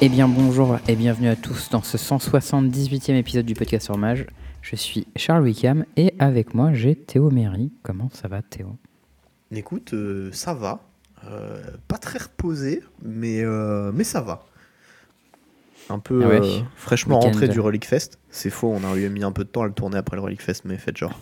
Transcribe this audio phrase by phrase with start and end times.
[0.00, 4.26] Eh bien bonjour et bienvenue à tous dans ce 178e épisode du podcast sur Mage.
[4.62, 7.72] Je suis Charles Wickham et avec moi j'ai Théo Méry.
[7.82, 8.76] Comment ça va Théo?
[9.50, 10.80] Écoute, euh, ça va.
[11.28, 14.44] Euh, pas très reposé, mais, euh, mais ça va.
[15.90, 16.62] Un peu Ah ouais.
[16.76, 17.28] fraîchement Week-end.
[17.30, 18.18] rentré du Relic Fest.
[18.30, 20.22] C'est faux, on a eu mis un peu de temps à le tourner après le
[20.22, 21.18] Relic Fest, mais faites genre.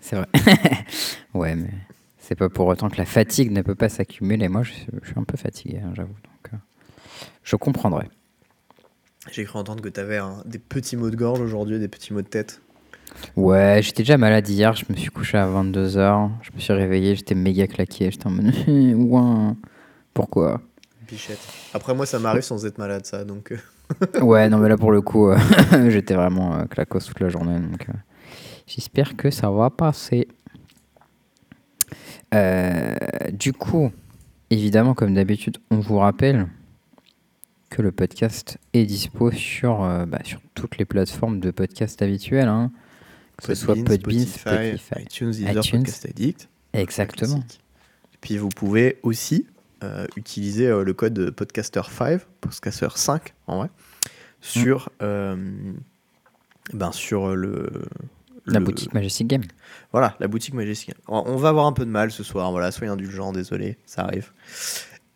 [0.00, 0.26] C'est vrai.
[1.34, 1.70] ouais mais
[2.18, 4.48] c'est pas pour autant que la fatigue ne peut pas s'accumuler.
[4.48, 6.14] Moi je, suis- je suis un peu fatigué hein, j'avoue.
[7.44, 8.08] Je comprendrai.
[9.30, 12.22] J'ai cru entendre que t'avais un- des petits maux de gorge aujourd'hui, des petits maux
[12.22, 12.60] de tête.
[13.36, 14.74] Ouais j'étais déjà malade hier.
[14.74, 16.30] Je me suis couché à 22h.
[16.42, 17.14] Je me suis réveillé.
[17.14, 18.10] J'étais méga claqué.
[18.10, 18.52] J'étais en mode
[18.96, 19.56] ouin.
[20.12, 20.60] Pourquoi?
[21.08, 21.38] Bichette.
[21.74, 23.52] Après, moi, ça m'arrive sans être malade, ça, donc.
[23.52, 25.36] euh, Ouais, non, mais là pour le coup, euh,
[25.90, 27.58] j'étais vraiment euh, claquos toute la journée.
[27.60, 27.92] Donc, euh,
[28.66, 30.28] j'espère que ça va passer.
[33.32, 33.90] Du coup,
[34.50, 36.46] évidemment, comme d'habitude, on vous rappelle
[37.70, 42.48] que le podcast est dispo sur, euh, bah, sur toutes les plateformes de podcast habituelles,
[42.48, 42.70] hein,
[43.36, 45.02] que ce soit Podbean, Spotify, Spotify.
[45.02, 45.82] iTunes, Deezer, iTunes.
[45.82, 46.48] Podcast Addict.
[46.72, 47.38] Exactement.
[47.38, 49.46] Et puis vous pouvez aussi
[49.82, 53.70] euh, utiliser euh, le code podcaster5, podcaster5 en vrai,
[54.40, 55.36] sur, euh,
[56.72, 57.70] ben, sur le,
[58.46, 59.42] La le- boutique Majestic Game.
[59.92, 60.94] Voilà, la boutique Majestic.
[61.08, 64.02] On on va avoir un peu de mal ce soir, voilà, soyez indulgents, désolé, ça
[64.02, 64.32] arrive.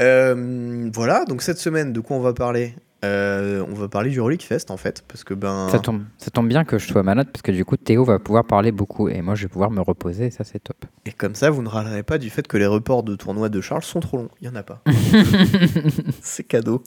[0.01, 4.21] Euh, voilà, donc cette semaine, de quoi on va parler Euh, On va parler du
[4.21, 5.69] Relic Fest en fait, parce que ben.
[5.71, 8.19] Ça, tombe, ça tombe bien que je sois malade parce que du coup, Théo va
[8.19, 10.85] pouvoir parler beaucoup et moi, je vais pouvoir me reposer et ça, c'est top.
[11.07, 13.61] Et comme ça, vous ne râlerez pas du fait que les reports de tournois de
[13.61, 14.31] Charles sont trop longs.
[14.41, 14.83] Il n'y en a pas.
[16.23, 16.83] C'est cadeau.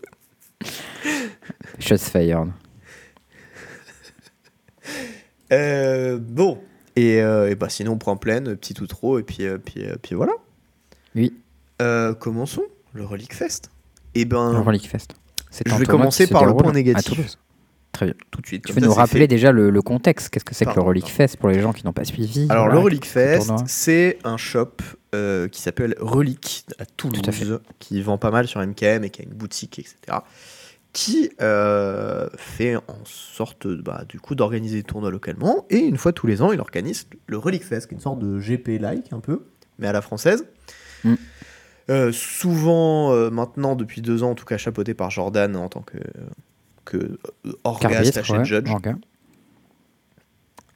[1.80, 2.50] Shots fired.
[5.52, 6.60] Euh, bon.
[6.96, 10.16] Et, euh, et bah sinon, on prend pleine, petit ou trop, et puis, puis, puis
[10.16, 10.34] voilà.
[11.16, 11.34] Oui.
[12.20, 12.64] Commençons
[12.94, 13.72] le Relic Fest.
[14.16, 15.16] Et ben, Le Relic Fest.
[15.50, 17.38] C'est je un vais commencer par le point négatif.
[17.92, 18.16] Très bien.
[18.32, 18.66] tout de suite.
[18.66, 19.28] Tu peux nous rappeler fait.
[19.28, 20.30] déjà le, le contexte?
[20.30, 21.10] Qu'est-ce que c'est que le Relic.
[21.10, 22.48] Fest pour les gens qui n'ont pas suivi?
[22.50, 24.78] Alors, Voilà, le Relic Fest, c'est un shop
[25.14, 27.46] euh, qui s'appelle Relic à Toulouse, Tout à fait.
[27.80, 30.20] qui vend pas mal sur MKM et qui a une boutique, etc.
[30.94, 35.66] Qui euh, fait en sorte bah, du coup d'organiser des tournois localement.
[35.70, 38.20] Et une fois tous les ans, il organise le Relic Fest, qui est une sorte
[38.20, 39.44] de GP-like un peu,
[39.80, 40.46] mais à la française.
[41.04, 41.16] Mm.
[41.92, 45.82] Euh, souvent, euh, maintenant, depuis deux ans, en tout cas, chapeauté par Jordan en tant
[45.82, 45.98] que,
[46.86, 48.70] que euh, orga slash ouais, judge.
[48.70, 48.96] orga.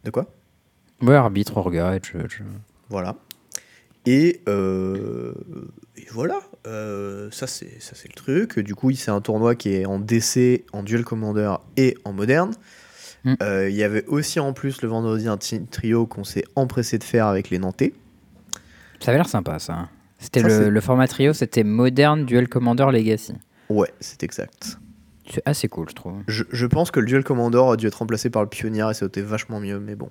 [0.04, 0.26] De quoi?
[1.02, 2.42] Ouais, arbitre, orga et judge.
[2.90, 3.16] Voilà.
[4.06, 5.34] Et, euh,
[5.96, 6.40] et voilà,
[7.32, 8.60] ça c'est ça c'est le truc.
[8.60, 12.54] Du coup, c'est un tournoi qui est en DC, en Duel Commander et en moderne.
[13.24, 13.36] Mm.
[13.42, 17.26] Il y avait aussi en plus le vendredi un trio qu'on s'est empressé de faire
[17.26, 17.94] avec les Nantais.
[19.00, 19.90] Ça avait l'air sympa, ça.
[20.18, 23.34] C'était le, format trio, c'était Modern Duel Commander Legacy.
[23.70, 24.78] Ouais, c'est exact.
[25.30, 26.14] C'est assez cool, je trouve.
[26.28, 28.94] Je, je pense que le Duel Commander a dû être remplacé par le Pionnier et
[28.94, 30.10] ça été vachement mieux, mais bon.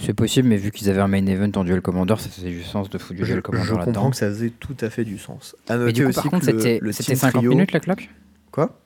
[0.00, 2.62] C'est possible, mais vu qu'ils avaient un main event en Duel Commander, ça faisait du
[2.62, 4.10] sens de foutre du Je, Duel Commander je comprends là-dedans.
[4.10, 5.56] que ça faisait tout à fait du sens.
[5.68, 7.72] À Mais noter du coup, aussi par contre, c'était le c'était team 50 trio- minutes
[7.72, 8.08] la cloque?
[8.52, 8.78] Quoi?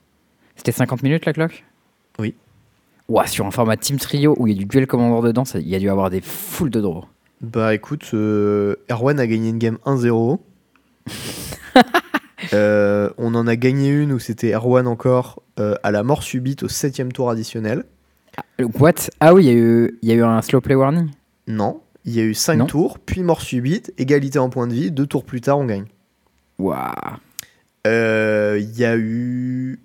[0.57, 1.65] C'était 50 minutes la cloque?
[2.19, 2.35] Oui.
[3.09, 5.69] Ouah, sur un format Team Trio où il y a du Duel Commander dedans, il
[5.69, 7.05] y a dû avoir des foules de draws.
[7.43, 10.39] Bah écoute, euh, Erwan a gagné une game 1-0.
[12.55, 16.65] Euh, on en a gagné une où c'était Erwan encore euh, à la mort subite
[16.65, 17.85] au 7ème tour additionnel.
[18.61, 18.95] Euh, What?
[19.21, 21.09] Ah oui, il y, a eu- il y a eu un slow play warning
[21.47, 22.67] Non, il y a eu 5 Non.
[22.67, 25.85] tours, puis mort subite, égalité en point de vie, deux tours plus tard on gagne.
[26.59, 26.91] Waouh
[27.87, 29.79] Il y a eu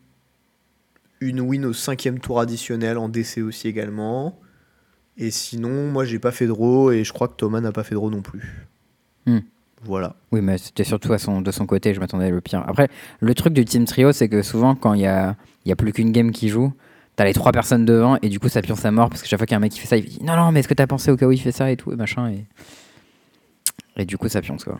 [1.21, 4.39] une win au 5ème tour additionnel en DC aussi également.
[5.17, 7.83] Et sinon, moi j'ai pas fait de draw et je crois que Thomas n'a pas
[7.83, 8.67] fait de draw non plus.
[9.25, 9.39] Hmm.
[9.83, 10.15] Voilà.
[10.31, 12.63] Oui, mais c'était surtout à son, de son côté, je m'attendais le pire.
[12.67, 12.87] Après,
[13.19, 15.35] le truc du Team Trio, c'est que souvent, quand il y a,
[15.65, 16.73] y a plus qu'une game qui joue,
[17.15, 19.39] t'as les trois personnes devant et du coup, ça pionce à mort parce que chaque
[19.39, 20.67] fois qu'il y a un mec qui fait ça, il dit Non, non, mais est-ce
[20.67, 22.29] que t'as pensé au cas où il fait ça et tout, et machin.
[22.29, 22.45] Et,
[23.97, 24.79] et du coup, ça pionce quoi.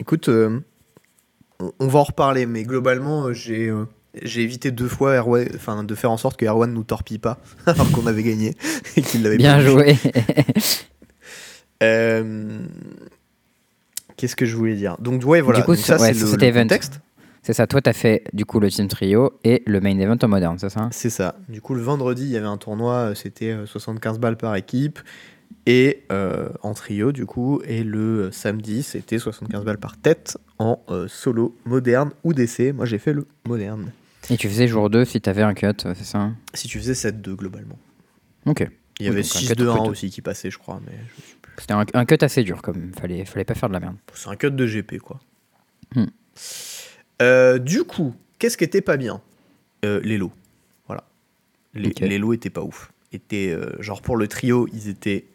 [0.00, 0.60] Écoute, euh,
[1.60, 3.86] on, on va en reparler, mais globalement, euh, j'ai euh,
[4.22, 7.38] j'ai évité deux fois Erwan- enfin, de faire en sorte que Erwan nous torpille pas,
[7.66, 8.54] alors qu'on avait gagné
[8.96, 9.96] et qu'il l'avait Bien joué
[11.82, 12.60] Euh,
[14.16, 14.96] Qu'est-ce que je voulais dire?
[15.00, 15.58] Donc, ouais, voilà.
[15.58, 17.00] Du coup, Donc ça, ouais, c'est le, contexte.
[17.42, 20.28] C'est ça, toi, t'as fait du coup le Team Trio et le main event en
[20.28, 20.88] moderne, c'est ça?
[20.92, 21.34] C'est ça.
[21.48, 24.56] Du coup, le vendredi, il y avait un tournoi, euh, c'était euh, 75 balles par
[24.56, 24.98] équipe.
[25.66, 27.60] Et euh, en trio, du coup.
[27.66, 32.72] Et le euh, samedi, c'était 75 balles par tête en euh, solo, moderne ou DC.
[32.74, 33.90] Moi, j'ai fait le moderne.
[34.30, 37.34] Et tu faisais jour 2 si t'avais un cut, c'est ça Si tu faisais 7-2
[37.36, 37.78] globalement.
[38.46, 38.68] Ok.
[39.00, 39.90] Il y avait donc un cut 6-2-1 plutôt.
[39.90, 40.80] aussi qui passait, je crois.
[40.86, 40.92] Mais.
[41.58, 43.96] C'était un, un cut assez dur, comme fallait, fallait pas faire de la merde.
[44.14, 45.20] C'est un cut de GP, quoi.
[45.94, 46.06] Hmm.
[47.22, 49.20] Euh, du coup, qu'est-ce qui était pas bien?
[49.84, 50.32] Euh, les lots.
[50.86, 51.04] Voilà.
[51.74, 52.00] Les, Ok.
[52.00, 52.92] les lots étaient pas ouf.
[53.12, 55.26] Étaient, euh, genre pour le trio, ils étaient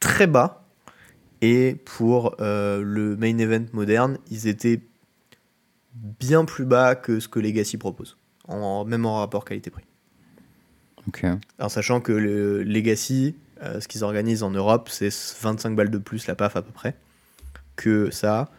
[0.00, 0.64] très bas.
[1.42, 4.80] Et pour euh, le main event moderne, ils étaient
[6.18, 8.16] bien plus bas que ce que Legacy propose.
[8.48, 9.84] En, même en rapport qualité-prix.
[11.08, 11.24] Ok.
[11.58, 15.98] En sachant que le Legacy, euh, ce qu'ils organisent en Europe, c'est 25 balles de
[15.98, 16.94] plus la PAF à peu près
[17.76, 18.50] que ça.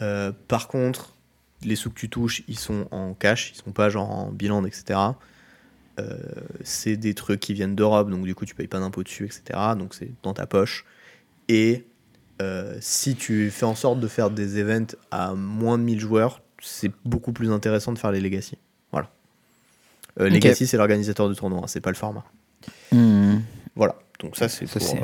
[0.00, 1.14] Euh, par contre,
[1.62, 4.64] les sous que tu touches, ils sont en cash, ils sont pas genre en bilan,
[4.64, 5.00] etc.
[5.98, 6.16] Euh,
[6.62, 9.58] c'est des trucs qui viennent d'Europe, donc du coup tu payes pas d'impôt dessus, etc.
[9.76, 10.84] Donc c'est dans ta poche.
[11.48, 11.86] Et
[12.40, 16.42] euh, si tu fais en sorte de faire des events à moins de 1000 joueurs,
[16.60, 18.56] c'est beaucoup plus intéressant de faire les Legacy.
[18.92, 19.10] Voilà.
[20.20, 20.28] Euh.
[20.28, 22.24] Legacy, c'est l'organisateur du tournoi, hein, c'est pas le format.
[22.92, 23.38] Hmm.
[23.76, 25.00] Voilà, donc ça c'est pour, euh,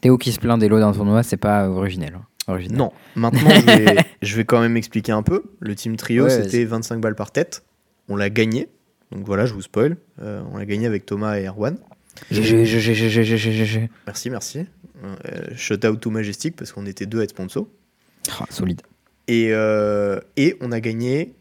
[0.00, 2.14] Théo qui se plaint des lots d'un tournoi, c'est pas originel.
[2.16, 2.22] hein.
[2.48, 2.76] Original.
[2.78, 5.42] Non, maintenant je vais, je vais quand même expliquer un peu.
[5.58, 7.64] Le team trio, Ouais, c'était 25 balles par tête.
[8.08, 8.68] On l'a gagné.
[9.10, 9.96] Donc voilà, je vous spoil.
[10.20, 11.78] Euh, on l'a gagné avec Thomas et Erwan.
[14.06, 14.66] Merci, merci.
[15.04, 15.16] Euh,
[15.56, 17.66] shout out to Majestic parce qu'on était deux à être sponsor.
[18.40, 18.82] Ah, solide.
[19.28, 21.34] Et, euh, et on a gagné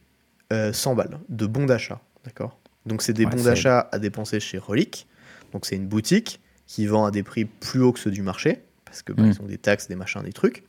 [0.54, 2.02] euh, 100 balles de bons d'achat.
[2.24, 2.58] D'accord?
[2.86, 5.08] Donc c'est des Ouais, bons d'achat à dépenser chez Relic.
[5.54, 8.64] Donc c'est une boutique qui vend à des prix plus hauts que ceux du marché.
[8.86, 9.32] Parce que bah, Mm.
[9.32, 10.64] ils ont des taxes, des machins, des trucs.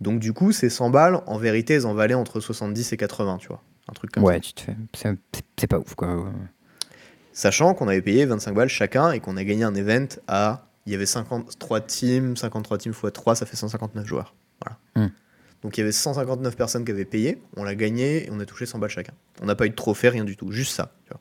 [0.00, 3.38] Donc du coup, ces 100 balles, en vérité, elles en valaient entre 70 et 80,
[3.38, 3.62] tu vois.
[3.88, 4.28] Un truc comme ça.
[4.28, 4.76] Ouais, tu te fais.
[4.94, 5.16] C'est
[5.58, 6.30] c'est pas ouf, quoi.
[7.32, 10.64] Sachant qu'on avait payé 25 balles chacun et qu'on a gagné un event à.
[10.86, 14.34] Il y avait 53 teams, 53 teams x 3, ça fait 159 joueurs.
[14.64, 14.78] Voilà.
[15.08, 15.12] Hmm.
[15.62, 18.44] Donc il y avait 159 personnes qui avaient payé, on l'a gagné et on a
[18.46, 19.12] touché 100 balles chacun.
[19.42, 20.92] On n'a pas eu de trophée, rien du tout, juste ça.
[21.04, 21.20] Tu vois.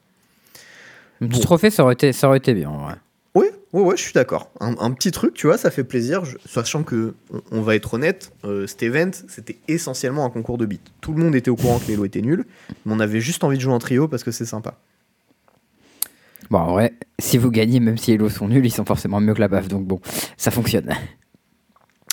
[1.22, 1.44] Un petit Bon.
[1.46, 2.96] trophée, ça aurait été, ça aurait été bien, en vrai.
[3.34, 4.52] Oui, ouais, ouais, je suis d'accord.
[4.60, 7.76] Un, un petit truc, tu vois, ça fait plaisir, je- sachant que, on, on va
[7.76, 10.82] être honnête, euh, cet event, c'était essentiellement un concours de beat.
[11.02, 12.46] Tout le monde était au courant que les lots étaient nuls,
[12.86, 14.76] mais on avait juste envie de jouer en trio parce que c'est sympa.
[16.50, 19.20] Bon, en vrai, si vous gagnez, même si les lots sont nuls, ils sont forcément
[19.20, 19.68] mieux que la baffe.
[19.68, 20.00] Donc bon,
[20.38, 20.94] ça fonctionne.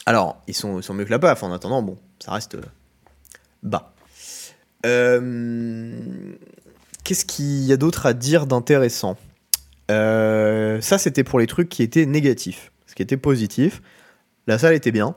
[0.07, 1.43] Alors, ils sont, ils sont mieux que la PAF.
[1.43, 2.63] En attendant, bon, ça reste euh,
[3.63, 3.95] bas.
[4.85, 5.93] Euh,
[7.05, 9.17] Qu'est-ce qu'il y a d'autre à dire d'intéressant?
[9.91, 12.73] Euh, Ça, c'était pour les trucs qui étaient négatifs.
[12.87, 13.83] Ce qui était positif,
[14.47, 15.15] la salle était bien.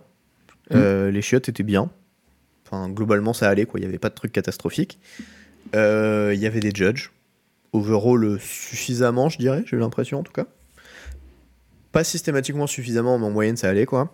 [0.74, 1.90] Euh, Les chiottes étaient bien.
[2.66, 3.80] Enfin, globalement, ça allait, quoi.
[3.80, 5.00] Il n'y avait pas de trucs catastrophiques.
[5.76, 7.12] Euh, Il y avait des judges.
[7.74, 10.46] Overall, suffisamment, je dirais, j'ai eu l'impression en tout cas.
[11.92, 14.14] Pas systématiquement suffisamment, mais en moyenne, ça allait, quoi.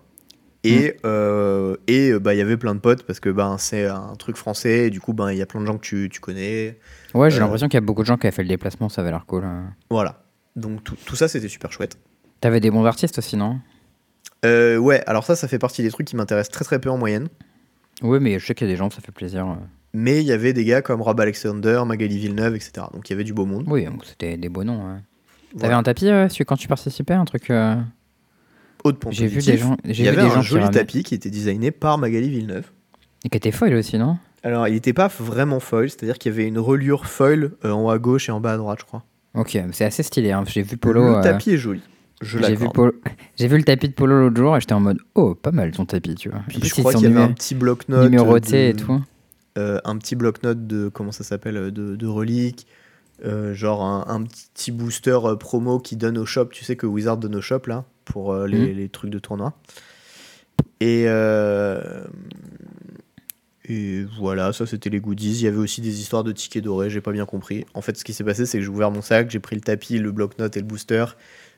[0.65, 3.86] Et euh, et euh, bah il y avait plein de potes parce que ben c'est
[3.88, 6.07] un truc français et du coup ben il y a plein de gens que tu,
[6.10, 6.80] tu connais
[7.13, 7.39] Ouais, j'ai Euh.
[7.42, 9.25] l'impression qu'il y a beaucoup de gens qui avaient fait le déplacement, ça avait l'air
[9.25, 9.44] cool.
[9.44, 9.74] hein.
[9.89, 10.24] voilà
[10.56, 11.98] donc tout, tout ça c'était super chouette
[12.39, 13.60] T'avais des bons artistes aussi, non?
[14.45, 16.98] Euh, ouais alors ça ça fait partie des trucs qui m'intéressent très très peu en
[16.98, 17.27] moyenne
[18.01, 19.45] Oui, mais je sais qu'il y a des gens, ça fait plaisir.
[19.94, 23.15] mais il y avait des gars comme Rob Alexander Magali Villeneuve etc donc il y
[23.15, 24.88] avait du beau monde Oui, donc c'était des beaux noms.
[24.94, 25.00] ouais.
[25.60, 27.50] T'avais un tapis euh, quand tu participais, un truc.
[27.51, 27.75] euh,
[28.83, 29.77] Point J'ai vu des gens.
[29.85, 32.65] il y avait un joli tapis qui était designé par Magali Villeneuve
[33.25, 34.18] Et qui était foil aussi, non?
[34.44, 37.51] Alors il n'était pas vraiment foil c'est à dire qu'il y avait une reliure foil
[37.63, 39.03] euh, en haut à gauche et en bas à droite je crois
[39.35, 40.31] Ok, c'est assez stylé.
[40.31, 40.44] hein.
[40.45, 41.01] J'ai vu Polo.
[41.01, 41.81] le euh, tapis est joli
[42.22, 42.91] J'ai vu, Polo...
[43.38, 45.72] j'ai vu le tapis de Polo l'autre jour et j'étais en mode oh pas mal
[45.72, 46.41] ton tapis tu vois.
[46.50, 49.01] Puis je crois qu'il y avait un petit bloc-notes numérotés de- et tout.
[49.57, 52.67] euh, un petit bloc-notes de comment ça s'appelle de, de reliques
[53.53, 57.36] genre un, un petit booster promo qui donne au shop tu sais que Wizard donne
[57.38, 58.77] au shop là pour euh, les, Mhm.
[58.77, 59.53] les trucs de tournoi
[60.79, 62.03] et euh,
[63.65, 66.89] et voilà ça c'était les goodies il y avait aussi des histoires de tickets dorés
[66.89, 69.01] j'ai pas bien compris en fait ce qui s'est passé c'est que j'ai ouvert mon
[69.01, 71.05] sac j'ai pris le tapis le bloc-notes et le booster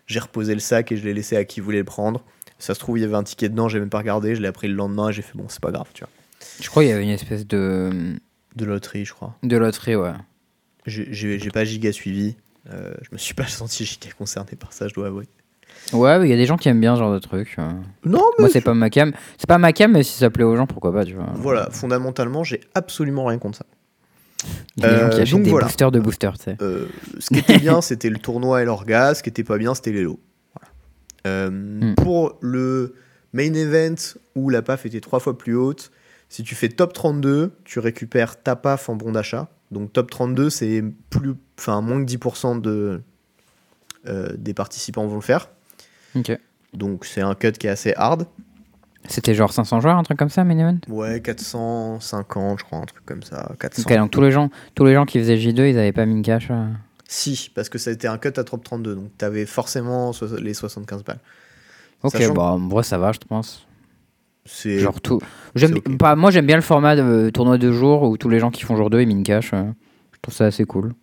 [0.06, 2.24] j'ai reposé le sac et je l'ai laissé à qui voulait le prendre
[2.60, 4.48] ça se trouve il y avait un ticket dedans j'ai même pas regardé je l'ai
[4.48, 6.10] appris le lendemain et j'ai fait bon c'est pas grave tu vois
[6.62, 8.14] Je crois qu'il y avait une espèce de
[8.56, 10.14] de loterie je crois de loterie ouais.
[10.88, 12.36] J'ai pas giga suivi.
[12.72, 15.28] Euh, je me suis pas senti giga concerné par ça, je dois avouer.
[15.94, 17.56] Ouais, il y a des gens qui aiment bien ce genre de truc.
[17.60, 17.70] euh.
[18.06, 19.12] Non, mais Moi c'est pas ma cam.
[19.38, 21.28] C'est pas ma cam mais si ça plaît aux gens pourquoi pas tu vois.
[21.36, 23.66] voilà, fondamentalement, j'ai absolument rien contre ça.
[24.78, 25.66] Il y a des gens qui Euh, achètent donc des voilà.
[25.68, 26.58] boosters de boosters tu sais.
[26.62, 26.88] Euh,
[27.20, 29.16] ce qui était bien, c'était le tournoi et l'orgasme.
[29.20, 30.20] Ce qui était pas bien, c'était les lots.
[30.54, 30.72] Voilà.
[31.28, 31.96] Euh, Hmm.
[31.96, 32.96] Pour le
[33.34, 33.96] main event
[34.36, 35.92] où la PAF était trois fois plus haute,
[36.30, 39.50] si tu fais top 32, tu récupères ta PAF en bon d'achat.
[39.72, 43.02] Donc top 32, c'est plus, enfin moins que 10% de,
[44.08, 45.50] euh, des participants vont le faire.
[46.74, 48.28] Donc c'est un cut qui est assez hard.
[49.08, 50.78] C'était genre 500 joueurs un truc comme ça event?
[50.90, 53.52] Ouais, 450, je crois, un truc comme ça.
[53.60, 53.84] 400.
[53.86, 56.14] Ok donc tous les gens tous les gens qui faisaient J2 ils avaient pas mis
[56.16, 56.48] une cash.
[56.50, 56.66] euh.
[57.08, 60.38] Si, parce que ça a été un cut à top 32, donc t'avais forcément so-
[60.38, 61.20] les 75 balles.
[62.02, 63.68] Ok Sachant- bah en vrai ça va je pense.
[64.48, 65.20] C'est Genre tout.
[65.56, 66.16] J'aime pas.
[66.16, 68.64] Moi j'aime bien le format de euh, tournoi de jour où tous les gens qui
[68.64, 69.54] font jour 2 ils minent cash.
[69.54, 69.66] euh.
[70.14, 70.94] Je trouve ça assez cool.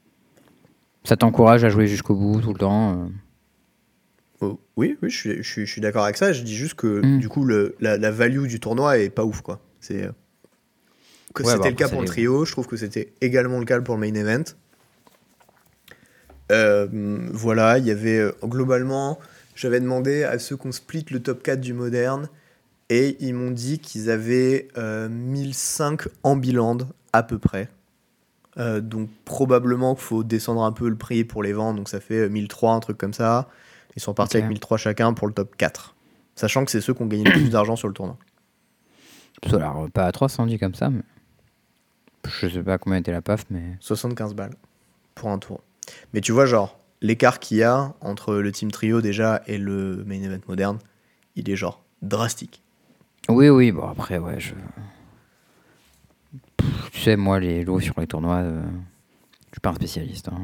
[1.04, 3.08] Ça t'encourage à jouer jusqu'au bout tout le temps.
[4.42, 4.46] Euh.
[4.52, 6.32] Oh, oui, oui, je suis, je suis- je suis d'accord avec ça.
[6.32, 7.18] Je dis juste que Mm.
[7.18, 9.60] du coup, le, la, la value du tournoi est pas ouf, quoi.
[9.80, 10.10] C'est euh,
[11.34, 12.44] que Ouais, c'était bah, le cas pour le trio.
[12.44, 14.44] Je trouve que c'était également le cas pour le main event.
[16.50, 16.86] Euh,
[17.32, 19.18] voilà, il y avait euh, globalement,
[19.54, 22.28] j'avais demandé à ceux qu'on split le top 4 du moderne
[22.90, 26.78] et ils m'ont dit qu'ils avaient euh, 1005 en biland
[27.12, 27.68] à peu près.
[28.58, 32.00] Euh, donc probablement qu'il faut descendre un peu le prix pour les ventes, donc ça
[32.00, 33.48] fait euh, 1003, un truc comme ça.
[33.96, 35.94] Ils sont partis avec 1003 chacun pour le top 4.
[36.34, 38.16] Sachant que c'est ceux qui ont gagné le plus d'argent sur le tournoi.
[39.48, 41.02] Ça a l'air pas à 300 dit comme ça, mais.
[42.26, 43.76] Je sais pas combien était la PAF, mais.
[43.80, 44.54] 75 balles
[45.14, 45.60] pour un tour.
[46.14, 50.04] Mais tu vois, genre, l'écart qu'il y a entre le team trio déjà et le
[50.04, 50.78] main event moderne,
[51.36, 52.62] il est genre drastique.
[53.28, 54.54] Oui, oui, bon après, ouais, je.
[56.56, 58.62] Pff, Tu sais, moi, les lots sur les tournois, euh,
[59.52, 60.28] je suis pas un spécialiste.
[60.28, 60.40] hein.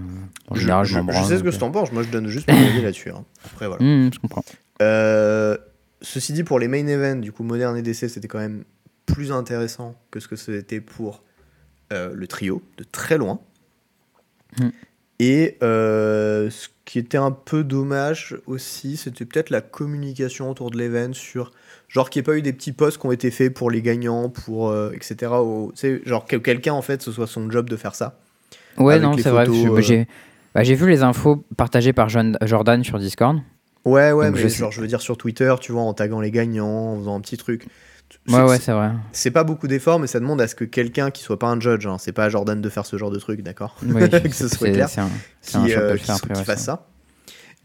[0.48, 2.08] En Je, général, je- je, je sais ce que donc, tu en penses, moi je
[2.10, 3.10] donne juste mon avis là-dessus.
[3.10, 3.24] hein.
[3.44, 3.82] Après, voilà.
[3.84, 4.44] Hmm, je comprends.
[4.82, 5.56] Euh,
[6.02, 8.64] ceci dit, pour les main events, du coup, moderne et DC, c'était quand même
[9.06, 11.22] plus intéressant que ce que c'était pour
[11.92, 13.40] euh, le trio, de très loin.
[14.58, 14.68] Hmm.
[15.20, 20.78] Et euh, ce qui était un peu dommage aussi, c'était peut-être la communication autour de
[20.78, 21.50] l'event sur
[21.88, 23.82] genre qu'il n'y ait pas eu des petits posts qui ont été faits pour les
[23.82, 25.32] gagnants, pour euh, etc.
[25.32, 25.72] Au,
[26.06, 28.20] genre que quelqu'un en fait ce soit son job de faire ça.
[28.78, 29.48] Ouais, non, c'est vrai.
[29.48, 29.80] euh.
[29.80, 30.06] J'ai
[30.54, 33.38] bah, j'ai vu les infos partagées par Jordan sur Discord.
[33.84, 36.20] Ouais, ouais, Donc, mais je genre je veux dire sur Twitter, tu vois, en taguant
[36.20, 37.66] les gagnants, en faisant un petit truc.
[38.28, 38.90] Ouais, ouais, c'est vrai.
[39.12, 41.60] C'est pas beaucoup d'efforts, mais ça demande à ce que quelqu'un qui soit pas un
[41.60, 43.76] judge, hein, c'est pas à Jordan de faire ce genre de truc, d'accord?
[43.86, 44.88] Oui, Que ce soit clair.
[44.96, 45.08] Un,
[45.42, 46.64] Qui, euh, qui après, qui ouais, fasse ça.
[46.64, 46.86] ça.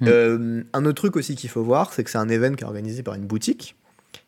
[0.02, 0.08] Mm.
[0.10, 2.68] Euh, un autre truc aussi qu'il faut voir, c'est que c'est un event qui est
[2.68, 3.76] organisé par une boutique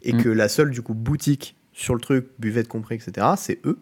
[0.03, 0.23] et Mm.
[0.23, 3.77] que la seule du coup boutique sur le truc, buvette compris, etc., c'est eux.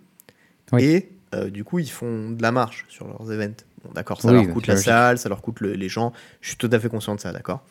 [0.71, 0.83] Oui.
[0.83, 3.63] Et euh, du coup, ils font de la marge sur leurs events.
[3.83, 4.85] Bon, d'accord, ça Oui, leur coûte la logique.
[4.85, 6.13] salle, ça leur coûte le- les gens.
[6.41, 7.63] Je suis tout à fait conscient de ça, d'accord.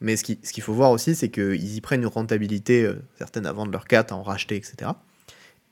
[0.00, 2.94] Mais ce qui- ce qu'il faut voir aussi, c'est qu'ils y prennent une rentabilité euh,
[3.18, 4.92] certaine à vendre leur 4, à en racheter, etc.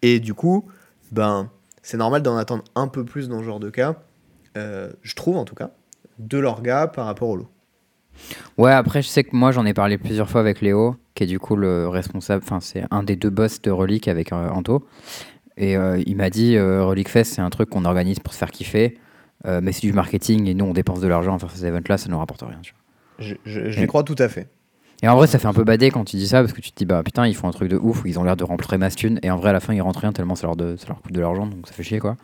[0.03, 0.67] Et du coup,
[1.11, 1.51] ben,
[1.83, 3.97] c'est normal d'en attendre un peu plus dans ce genre de cas,
[4.57, 5.71] euh, je trouve en tout cas,
[6.19, 7.49] de leur gars par rapport au lot.
[8.59, 11.27] Ouais, après, je sais que moi, j'en ai parlé plusieurs fois avec Léo, qui est
[11.27, 14.87] du coup le responsable, enfin, c'est un des deux boss de Relic avec euh, Anto.
[15.61, 18.39] Et euh, il m'a dit, euh, Relic Fest, c'est un truc qu'on organise pour se
[18.39, 18.97] faire kiffer,
[19.45, 21.99] euh, mais c'est du marketing et nous, on dépense de l'argent à faire ces events-là,
[21.99, 22.59] ça nous rapporte rien.
[22.63, 22.81] tu vois.
[23.45, 24.49] Je, je- crois tout à fait.
[25.03, 26.71] Et en vrai, ça fait un peu bader quand tu dis ça, parce que tu
[26.73, 28.79] te dis, bah putain, ils font un truc de ouf, ils ont l'air de rentrer
[28.79, 30.77] masse thune, et en vrai, à la fin, ils rentrent rien tellement ça leur, de-
[30.77, 32.17] ça leur coûte de l'argent, donc ça fait chier, quoi.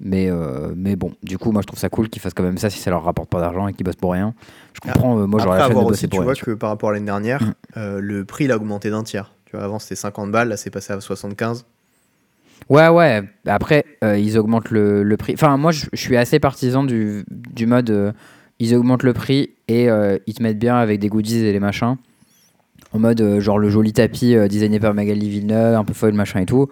[0.00, 2.58] Mais, euh, mais bon, du coup, moi, je trouve ça cool qu'ils fassent quand même
[2.58, 4.34] ça si ça leur rapporte pas d'argent et qu'ils bossent pour rien.
[4.74, 6.24] Je comprends, euh, moi, j'aurais la de avoir bosser aussi, tu pour rien.
[6.26, 7.52] vois tu que par rapport à l'année dernière, Mm.
[7.76, 9.32] euh, le prix il a augmenté d'un tiers.
[9.46, 11.64] Tu vois, avant c'était 50 balles, là c'est passé à 75.
[12.68, 13.22] Ouais, ouais.
[13.46, 15.34] Après, euh, ils augmentent le, prix.
[15.34, 17.24] Enfin, moi, je suis assez partisan du,
[17.66, 18.12] mode euh,
[18.58, 21.60] ils augmentent le prix et euh, ils te mettent bien avec des goodies et les
[21.60, 21.96] machins.
[22.92, 26.46] En mode, genre, le joli tapis designé par Magali Villeneuve, un peu foil, machin et
[26.46, 26.68] tout.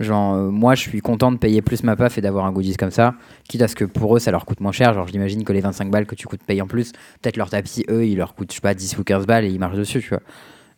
[0.00, 2.90] Genre, moi, je suis content de payer plus ma paf et d'avoir un goodies comme
[2.90, 3.14] ça.
[3.48, 4.92] Quitte à ce que pour eux, ça leur coûte moins cher.
[4.92, 7.84] Genre, j'imagine que les 25 balles que tu coûtes payes en plus, peut-être leur tapis,
[7.88, 10.00] eux, ils leur coûtent, je sais pas, 10 ou 15 balles et ils marchent dessus,
[10.00, 10.22] tu vois.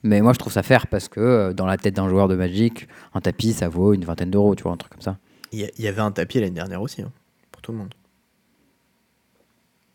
[0.05, 2.37] Mais moi, je trouve ça faire parce que euh, dans la tête d'un joueur de
[2.37, 5.17] Magic, un tapis, ça vaut une vingtaine d'euros, tu vois, un truc comme ça.
[5.51, 7.11] Il y, avait un tapis l'année dernière aussi, hein,
[7.53, 7.95] pour tout le monde.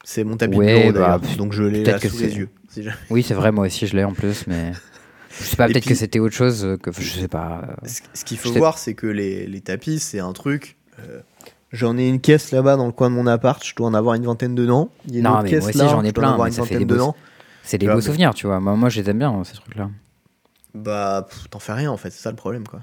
[0.03, 2.49] C'est mon tapis Ouais, de bureau bah, donc je l'ai là que sous les yeux.
[2.69, 2.95] si jamais.
[3.09, 4.71] Oui, c'est vrai, moi aussi je l'ai en plus, mais
[5.37, 7.61] je sais pas, peut-être que c'était autre chose euh, que je sais pas.
[7.83, 10.77] euh, Ce, qu'il faut voir, c'est que les, les tapis, c'est un truc.
[10.99, 11.19] euh,
[11.71, 14.15] J'en ai une caisse là-bas dans le coin de mon appart, je dois en avoir
[14.15, 14.89] une vingtaine dedans.
[15.07, 16.63] Il y a une Non, autre mais caisse moi aussi, j'en ai plein, mais ça
[16.63, 17.15] fait des dedans.
[17.63, 18.59] C'est des beaux vois, souvenirs, tu vois.
[18.59, 19.89] Moi, moi je les aime bien, hein, ces trucs-là.
[20.73, 22.81] Bah, pff, t'en fais rien en fait, c'est ça le problème quoi.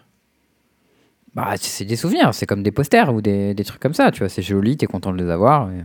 [1.35, 4.21] Bah, c'est- des souvenirs, c'est comme des posters ou des, des trucs comme ça, tu
[4.21, 4.29] vois.
[4.29, 5.85] C'est joli, t'es content de les avoir, et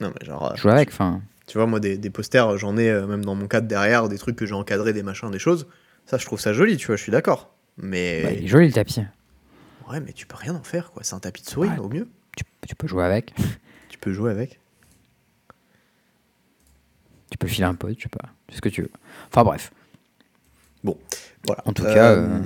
[0.00, 0.52] Non, mais genre.
[0.52, 1.20] euh, jouer avec, enfin.
[1.46, 4.16] Tu vois, moi, des, des posters, j'en ai euh, même dans mon cadre derrière, des
[4.18, 5.66] trucs que j'ai encadrés, des machins, des choses.
[6.06, 7.52] Ça, je trouve ça joli, tu vois, je suis d'accord.
[7.78, 8.22] Mais.
[8.22, 9.00] bah, il est joli le tapis.
[9.90, 11.02] Ouais, mais tu peux rien en faire, quoi.
[11.02, 11.78] C'est un tapis de souris, Ouais.
[11.78, 12.08] au mieux.
[12.36, 13.34] Tu, tu peux jouer avec,
[13.88, 14.60] Tu peux jouer avec.
[17.32, 18.90] Tu peux le filer un pote, je sais pas, c'est ce que tu veux.
[19.28, 19.72] Enfin bref,
[20.84, 21.62] Voilà.
[21.64, 22.40] En tout cas, Euh,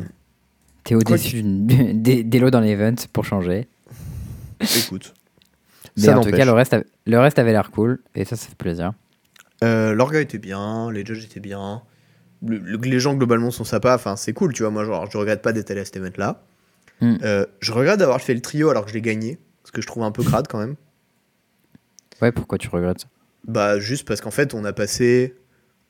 [0.85, 3.69] t'es au-dessus des, lots dans l'event pour changer.
[4.61, 5.13] Écoute.
[5.97, 6.77] Mais ça en tout cas, le reste,
[7.07, 8.93] le reste avait l'air cool, et ça, ça fait plaisir.
[9.65, 11.83] Euh, L'orga était bien, les judges étaient bien.
[12.47, 14.71] Le- le- les gens globalement sont sympas, enfin c'est cool, tu vois.
[14.71, 16.43] Moi, genre, je regrette pas d'être allé à cet event-là.
[17.01, 17.17] Mm.
[17.23, 19.87] Euh, je regrette d'avoir fait le trio alors que je l'ai gagné, parce que je
[19.87, 20.77] trouve un peu crade quand même.
[22.23, 23.07] Ouais, pourquoi tu regrettes ça?
[23.47, 25.37] Bah, juste parce qu'en fait, on a passé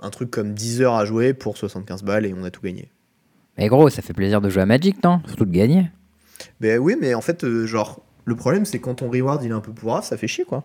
[0.01, 2.91] un truc comme 10 heures à jouer pour 75 balles et on a tout gagné.
[3.57, 5.21] Mais gros, ça fait plaisir de jouer à Magic, non?
[5.27, 5.91] Surtout de gagner.
[6.61, 9.55] Ben oui, mais en fait, euh, genre, le problème c'est quand ton reward il est
[9.55, 10.65] un peu pourra, ça fait chier quoi.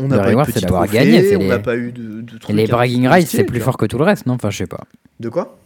[0.00, 3.08] On n'a pas eu d'avoir gagné, on les- n'a pas eu de, trucs les bragging
[3.08, 4.34] rights, c'est plus fort que tout le reste, non?
[4.34, 4.84] Enfin, je sais pas.
[5.18, 5.58] De quoi?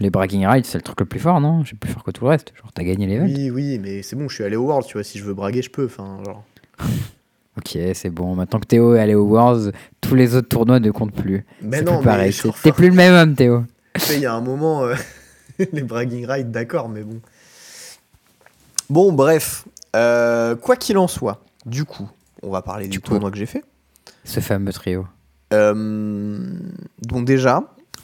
[0.00, 1.62] Les bragging rights, c'est le truc le plus fort, non?
[1.66, 2.52] C'est plus fort que tout le reste.
[2.56, 3.26] Genre, t'as gagné l'event.
[3.26, 5.04] Oui, oui, mais c'est bon, je suis allé au World, tu vois.
[5.04, 5.84] Si je veux braguer, je peux.
[5.86, 6.44] Enfin, genre.
[7.56, 8.34] Ok, c'est bon.
[8.34, 11.44] Maintenant que Théo est allé au Worlds, tous les autres tournois ne comptent plus.
[11.62, 12.36] Mais non, plus pareil.
[12.62, 13.64] T'es plus le même homme, Théo.
[14.10, 14.94] Il y a un moment, euh,
[15.72, 17.20] les bragging rights, d'accord, mais bon.
[18.90, 19.64] Bon, bref.
[19.94, 22.08] Euh, quoi qu'il en soit, du coup,
[22.42, 23.08] on va parler du coup.
[23.08, 23.64] tournoi que j'ai fait.
[24.24, 25.06] Ce fameux trio.
[25.52, 25.74] Euh,
[27.00, 27.62] donc déjà,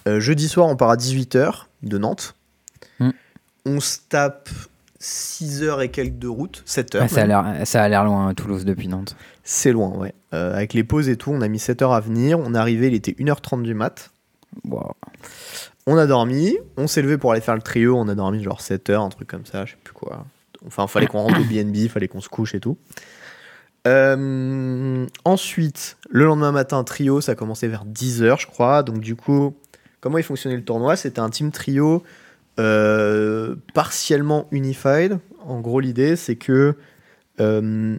[0.09, 2.35] euh, jeudi soir, on part à 18h de Nantes.
[2.99, 3.11] Hmm.
[3.67, 4.49] On se tape
[5.05, 7.11] 6 heures et quelques de route, 7 heures.
[7.11, 9.17] Ça, a l'air, ça a l'air loin, Toulouse, depuis Nantes.
[9.43, 10.15] C'est loin, ouais.
[10.33, 12.39] Euh, avec les pauses et tout, on a mis 7 heures à venir.
[12.39, 14.13] On est arrivé, il était 1h30 du mat.
[14.65, 14.93] Wow.
[15.89, 18.61] On a dormi, on s'est levé pour aller faire le trio, on a dormi genre
[18.61, 20.25] 7 heures, un truc comme ça, je sais plus quoi.
[20.65, 22.79] Enfin, fallait qu'on rentre au BNB, fallait qu'on se couche et tout.
[23.89, 28.85] Euh, ensuite, le lendemain matin, trio, ça a commencé vers 10h, je crois.
[28.85, 29.57] Donc, du coup,
[30.01, 30.95] comment il fonctionnait le tournoi?
[30.95, 32.05] C'était un team trio
[32.63, 35.19] euh, partiellement unified.
[35.45, 36.77] En gros, l'idée, c'est que
[37.41, 37.97] euh,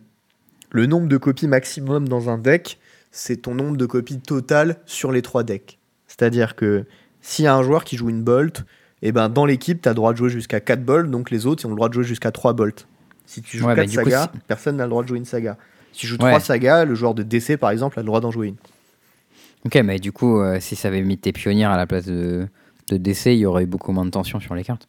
[0.72, 2.80] le nombre de copies maximum dans un deck,
[3.12, 5.78] c'est ton nombre de copies total sur les trois decks.
[6.08, 6.86] C'est-à-dire que
[7.22, 8.64] s'il y a un joueur qui joue une bolt,
[9.02, 11.46] et ben dans l'équipe, tu as le droit de jouer jusqu'à 4 bolts, donc les
[11.46, 12.88] autres ils ont le droit de jouer jusqu'à 3 bolts.
[13.26, 15.18] Si tu joues Ouais, 4 bah, coup, sagas, si- personne n'a le droit de jouer
[15.18, 15.58] une saga.
[15.92, 16.30] Si tu joues Ouais.
[16.30, 18.56] 3 sagas, le joueur de DC par exemple a le droit d'en jouer une.
[19.66, 22.48] Ok, mais du coup, euh, si ça avait mis tes pionnières à la place de,
[22.90, 24.88] de DC, il y aurait eu beaucoup moins de tension sur les cartes.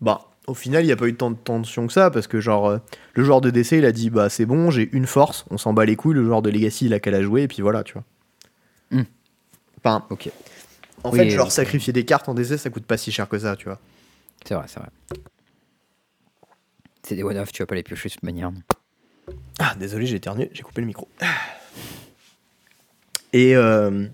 [0.00, 2.40] Bah, au final, il n'y a pas eu tant de tension que ça, parce que
[2.40, 2.78] genre, euh,
[3.14, 5.72] le joueur de DC il a dit bah c'est bon, j'ai une force, on s'en
[5.72, 7.84] bat les couilles, le joueur de Legacy il a qu'à la jouer, et puis voilà,
[7.84, 8.04] tu vois.
[8.90, 9.04] Hmm.
[9.78, 10.30] Enfin, Ok.
[11.04, 13.38] en Oui, fait, genre sacrifier des cartes en DC ça coûte pas si cher que
[13.38, 13.78] ça, tu vois.
[14.44, 14.88] C'est vrai, c'est vrai.
[17.04, 18.50] C'est des one-off, tu vas pas les piocher de toute manière.
[19.60, 21.08] Ah, désolé, j'ai éternué, j'ai coupé le micro.
[23.32, 24.06] Et, euh,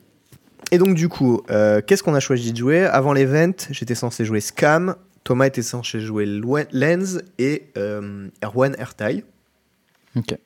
[0.70, 2.84] et donc, du coup, euh, qu'est-ce qu'on a choisi de jouer?
[2.84, 9.24] Avant l'event, j'étais censé jouer Scam, Thomas était censé jouer Lens et euh, Erwan Ertai.
[10.16, 10.36] Ok.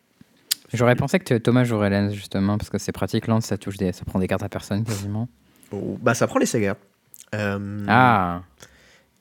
[0.73, 3.27] J'aurais pensé que Thomas jouerait Lens justement parce que c'est pratique.
[3.27, 5.29] Lens, ça touche des, ça prend des cartes à personne quasiment.
[5.71, 6.77] Oh, bah, ça prend les sagas.
[7.35, 8.43] Euh, Ah.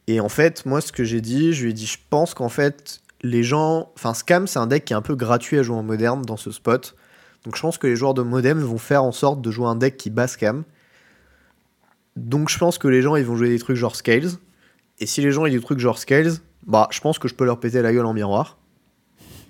[0.07, 2.49] Et en fait, moi, ce que j'ai dit, je lui ai dit, je pense qu'en
[2.49, 3.91] fait, les gens.
[3.95, 6.37] Enfin, Scam, c'est un deck qui est un peu gratuit à jouer en moderne dans
[6.37, 6.95] ce spot.
[7.45, 9.75] Donc, je pense que les joueurs de modem vont faire en sorte de jouer un
[9.75, 10.63] deck qui bat Scam.
[12.15, 14.30] Donc, je pense que les gens, ils vont jouer des trucs genre Scales.
[15.00, 16.34] Et si les gens, ils ont des trucs genre Scales,
[16.65, 18.58] bah, je pense que je peux leur péter la gueule en miroir.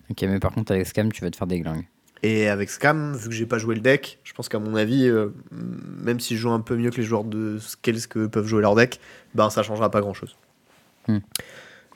[0.10, 1.88] Ok, mais par contre avec Scam, tu vas te faire des glingues.
[2.24, 5.08] Et avec Scam, vu que j'ai pas joué le deck, je pense qu'à mon avis,
[5.08, 8.46] euh, même si je joue un peu mieux que les joueurs de Scales que peuvent
[8.46, 9.00] jouer leur deck,
[9.34, 10.36] ben ça changera pas grand chose.
[11.08, 11.20] Hmm.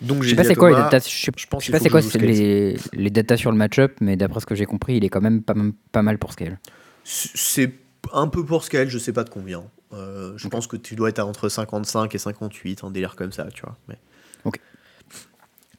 [0.01, 1.07] Donc Je sais pas c'est quoi les datas.
[1.07, 4.39] Je pense je sais pas c'est quoi les, les datas sur le match-up, mais d'après
[4.39, 5.53] ce que j'ai compris, il est quand même pas,
[5.91, 6.59] pas mal pour scale.
[7.03, 7.71] C'est
[8.13, 9.63] un peu pour Scale, je sais pas de combien.
[9.95, 13.31] Euh, je pense que tu dois être à entre 55 et 58, un délire comme
[13.31, 13.77] ça, tu vois.
[13.87, 13.97] Mais...
[14.43, 14.59] Ok.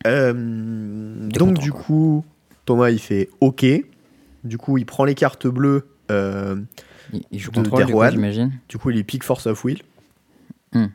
[0.07, 0.33] Euh,
[1.29, 1.83] donc content, du quoi.
[1.83, 2.25] coup,
[2.65, 3.65] Thomas il fait OK.
[4.45, 5.87] Du coup, il prend les cartes bleues.
[6.11, 6.57] euh,
[7.13, 8.13] Il, il joue De contrôle, du coup, Derwan.
[8.13, 8.53] j'imagine.
[8.69, 9.83] Du coup, il pique Force of Will.
[10.73, 10.87] Hmm.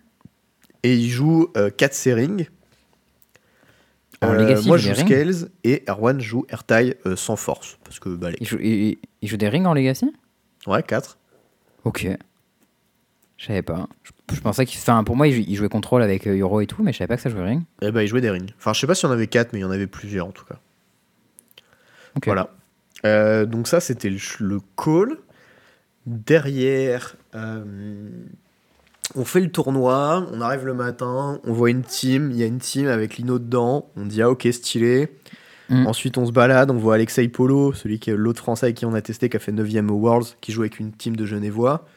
[0.84, 2.48] Et il joue 4 Sering.
[4.24, 7.80] En Legacy, moi, je joue Scales et Erwan joue Ertai euh, sans force.
[7.84, 8.38] Parce que, bah, les...
[8.40, 10.14] Il joue, il, il joue des rings en Legacy?
[10.68, 11.18] Ouais, 4.
[11.86, 12.08] Ok.
[13.42, 13.88] Je savais pas.
[14.04, 14.80] Je, je pensais qu'il.
[14.80, 17.08] Enfin, pour moi, il, il jouait contrôle avec euh, Euro et tout, mais je savais
[17.08, 17.64] pas que ça jouait ring.
[17.82, 18.52] Et bah, il jouait des rings.
[18.60, 20.28] Enfin, je sais pas s'il y en avait 4, mais il y en avait plusieurs
[20.28, 20.60] en tout cas.
[22.24, 22.52] Voilà.
[23.04, 25.18] Euh, donc, ça, c'était le, le call.
[26.06, 27.64] Derrière, euh,
[29.16, 30.28] on fait le tournoi.
[30.32, 31.40] On arrive le matin.
[31.44, 32.30] On voit une team.
[32.30, 33.90] Il y a une team avec Lino dedans.
[33.96, 35.18] On dit, ah, ok, stylé.
[35.70, 35.88] Mm.
[35.88, 36.70] Ensuite, on se balade.
[36.70, 39.38] On voit Alexei Polo, celui qui est l'autre français avec qui on a testé, qui
[39.38, 41.88] a fait 9ème au Worlds, qui joue avec une team de Genevois.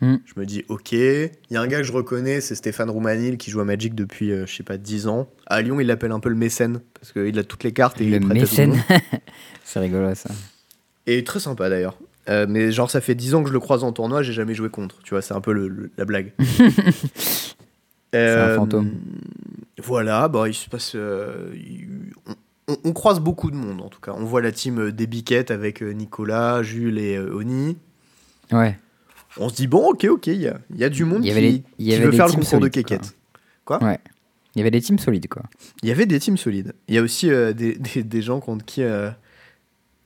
[0.00, 0.16] Mm.
[0.24, 0.92] Je me dis, ok.
[0.92, 3.94] Il y a un gars que je reconnais, c'est Stéphane Roumanil, qui joue à Magic
[3.94, 5.28] depuis, euh, je sais pas, 10 ans.
[5.46, 8.04] À Lyon, il l'appelle un peu le mécène, parce qu'il a toutes les cartes et
[8.04, 8.82] il est prêt à tout le mécène.
[9.64, 10.30] c'est rigolo ça.
[11.06, 11.96] Et très sympa d'ailleurs.
[12.28, 14.54] Euh, mais genre, ça fait 10 ans que je le croise en tournoi, j'ai jamais
[14.54, 14.96] joué contre.
[15.04, 16.32] Tu vois, c'est un peu le- le- la blague.
[18.12, 18.92] un fantôme.
[19.82, 20.92] Voilà, bah, il se passe.
[20.94, 24.12] euh, il- on, on- on croise beaucoup de monde en tout cas.
[24.16, 27.76] On voit la team euh, des biquettes avec euh, Nicolas, Jules et euh, Oni.
[28.52, 28.78] Ouais.
[29.38, 31.30] On se dit, bon, ok, ok, il y a, y a du monde y qui,
[31.32, 33.14] avait les- il y qui avait veut faire le concours de quéquette.
[33.68, 33.98] Ouais.
[34.54, 35.42] Il y avait des teams solides, quoi.
[35.82, 36.72] Il y avait des teams solides.
[36.88, 39.10] Il y a aussi euh, des, des- des gens contre qui, euh,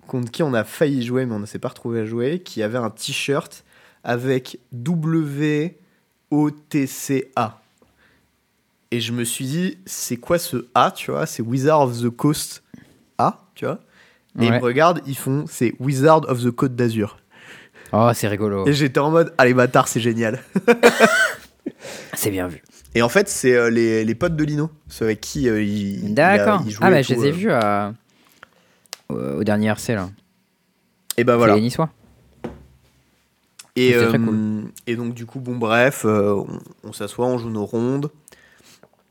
[0.08, 2.62] contre qui on a failli jouer, mais on ne s'est pas retrouvé à jouer, qui
[2.62, 3.64] avaient un t-shirt
[4.02, 4.58] avec
[6.30, 7.60] W-O-T-C-A.
[8.92, 11.26] Et je me suis dit, c'est quoi ce A, tu vois?
[11.26, 12.62] C'est Wizard of the Coast
[13.18, 13.78] A, tu vois?
[14.40, 14.58] Et ils Ouais.
[14.58, 17.18] me regardent, ils font c'est Wizard of the Côte d'Azur.
[17.92, 18.66] Oh, c'est rigolo.
[18.66, 20.40] Et j'étais en mode allez bâtard, c'est génial.
[22.14, 22.62] C'est bien vu.
[22.94, 26.10] Et en fait, c'est euh, les, les potes de Lino, ceux avec qui euh, il,
[26.20, 26.62] a- D'accord.
[26.66, 27.32] il Ah, bah, je les ai euh.
[27.32, 27.94] vus à-
[29.08, 30.10] au, au dernier RC, là.
[31.16, 31.54] Et bah C'est voilà.
[31.54, 31.88] les Niçois.
[33.76, 37.64] Et, euh, et donc, du coup, bon, bref, euh, on, on s'assoit, on joue nos
[37.64, 38.10] rondes.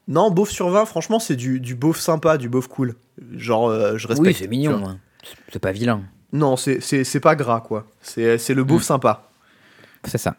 [0.08, 2.96] Non, beauf sur 20, franchement, c'est du, du beauf sympa, du beauf cool.
[3.36, 4.28] Genre, euh, je respecte.
[4.28, 4.86] Oui, c'est mignon.
[4.88, 5.00] hein.
[5.52, 6.04] C'est pas vilain.
[6.32, 7.86] Non, c'est- pas gras, quoi.
[8.02, 8.86] C'est le beauf Mm.
[8.86, 9.30] sympa.
[10.06, 10.36] C'est ça.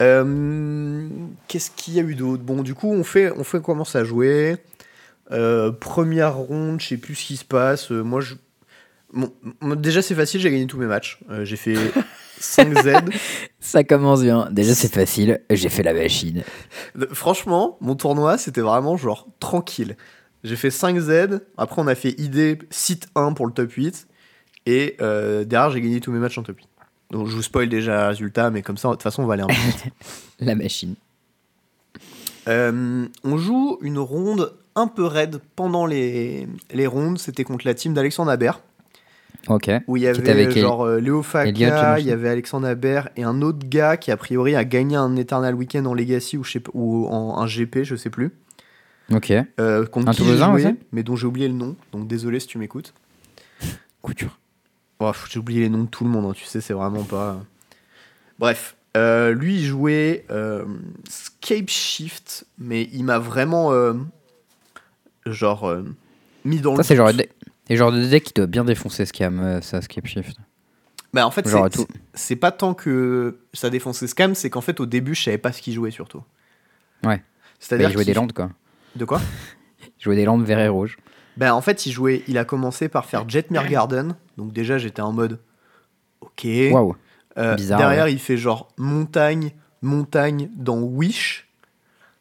[0.00, 1.08] Euh,
[1.48, 2.42] Qu'est-ce qu'il y a eu d'autre?
[2.42, 4.56] Bon, du coup, on fait, on fait commence à jouer.
[5.30, 7.90] Euh, première ronde, je sais plus ce qui se passe.
[7.92, 8.34] Euh, moi, je.
[9.12, 11.20] Bon, moi, déjà, c'est facile, j'ai gagné tous mes matchs.
[11.44, 11.76] J'ai fait
[12.38, 12.92] 5 Z.
[13.60, 14.48] Ça commence bien.
[14.50, 15.40] Déjà, c'est facile.
[15.50, 16.42] J'ai fait la machine.
[17.12, 19.96] Franchement, mon tournoi, c'était vraiment genre tranquille.
[20.44, 21.40] J'ai fait 5 Z.
[21.56, 24.06] Après, on a fait ID site 1 pour le top 8.
[24.66, 26.68] Et euh, derrière, j'ai gagné tous mes matchs en top 8.
[27.10, 29.34] Donc, je vous spoil déjà le résultat, mais comme ça, de toute façon, on va
[29.34, 29.84] aller un peu vite.
[30.40, 30.94] La machine.
[32.48, 37.18] Euh, on joue une ronde un peu raide pendant les, les rondes.
[37.18, 38.60] C'était contre la team d'Alexandre Aber,
[39.48, 39.70] Ok.
[39.86, 43.22] où il y avait avec genre euh, Léo Faka, il y avait Alexandre Aber et
[43.24, 46.52] un autre gars qui a priori a gagné un Eternal Weekend en Legacy ou, je
[46.52, 48.30] sais pas- ou en un GP, je sais plus.
[49.12, 49.32] Ok.
[49.60, 51.76] Euh, contre Un Toulousain aussi mais dont j'ai oublié le nom.
[51.92, 52.94] Donc désolé si tu m'écoutes.
[54.00, 54.38] Couture.
[55.02, 57.40] Oh, j'ai oublié les noms de tout le monde, hein, tu sais, c'est vraiment pas.
[58.38, 60.64] Bref, euh, lui il jouait euh,
[61.08, 63.94] Scape Shift, mais il m'a vraiment euh,
[65.26, 65.84] genre euh,
[66.44, 66.84] mis dans Ça, le.
[66.84, 67.10] c'est genre,
[67.68, 70.36] c'est genre de deck qui doit bien défoncer Scam, euh, ça, Escape Shift.
[71.12, 71.46] Bah, en fait,
[72.14, 75.52] c'est- pas tant que ça défonçait Scam, c'est qu'en fait au début je savais pas
[75.52, 76.22] ce qu'il jouait surtout.
[77.04, 77.18] Ouais.
[77.18, 77.22] Bah,
[77.60, 78.50] C'est-à-dire il jouait des lampes, quoi.
[78.96, 79.20] De quoi?
[79.98, 80.96] Il jouait des lampes vert et rouge.
[81.36, 84.16] Ben en fait, il jouait, il a commencé par faire Jetmere Garden.
[84.36, 85.38] Donc déjà, j'étais en mode
[86.20, 86.46] OK.
[86.70, 86.96] Waouh.
[87.38, 91.48] Euh, bizarre, derrière, il fait genre montagne, montagne dans Wish.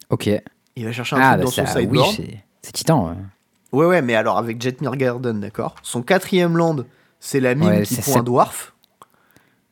[0.10, 0.30] Ok.
[0.76, 2.14] Il va chercher un Ah, truc bah dans son ça, sideboard.
[2.16, 3.10] c'est c'est titan.
[3.10, 3.16] ouais.
[3.74, 5.76] ouais, ouais, mais alors avec Jetmere Garden, d'accord.
[5.84, 6.78] Son quatrième land,
[7.20, 8.74] c'est la mine Ouais, qui prend un dwarf.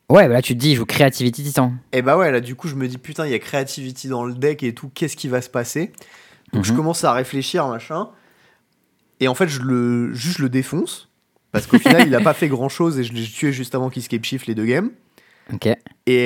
[0.08, 1.72] Ouais, bah là, tu te dis, il joue Creativity Titan.
[1.92, 4.24] Et bah ouais, là du coup, je me dis putain, il y a Creativity dans
[4.24, 5.92] le deck et tout, qu'est-ce qui va se passer?
[6.52, 6.76] Donc je Mhm.
[6.78, 8.08] commence à réfléchir, machin.
[9.20, 11.09] Et en fait, je le, juste je le défonce.
[11.52, 13.90] Parce qu'au final, il a pas fait grand chose et je l'ai tué juste avant
[13.90, 14.90] qu'il escape shift les deux games.
[15.52, 15.66] Ok.
[15.66, 15.78] Et,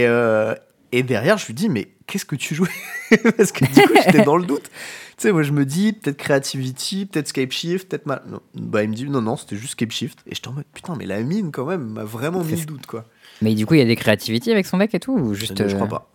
[0.06, 0.54] euh,
[0.92, 2.68] et derrière, je lui dis, mais qu'est-ce que tu jouais?
[3.36, 4.70] Parce que du coup, j'étais dans le doute.
[5.16, 8.22] Tu sais, moi, je me dis, peut-être Creativity, peut-être Scape Shift, peut-être ma...
[8.28, 8.40] non.
[8.54, 10.18] Bah, il me dit, non, non, c'était juste Scape Shift.
[10.26, 12.86] Et j'étais en mode, putain, mais la mine, quand même, m'a vraiment mis le doute,
[12.86, 13.04] quoi.
[13.40, 15.56] Mais du coup, il y a des Creativity avec son deck et tout ou juste.
[15.56, 16.10] Je, je euh, crois pas.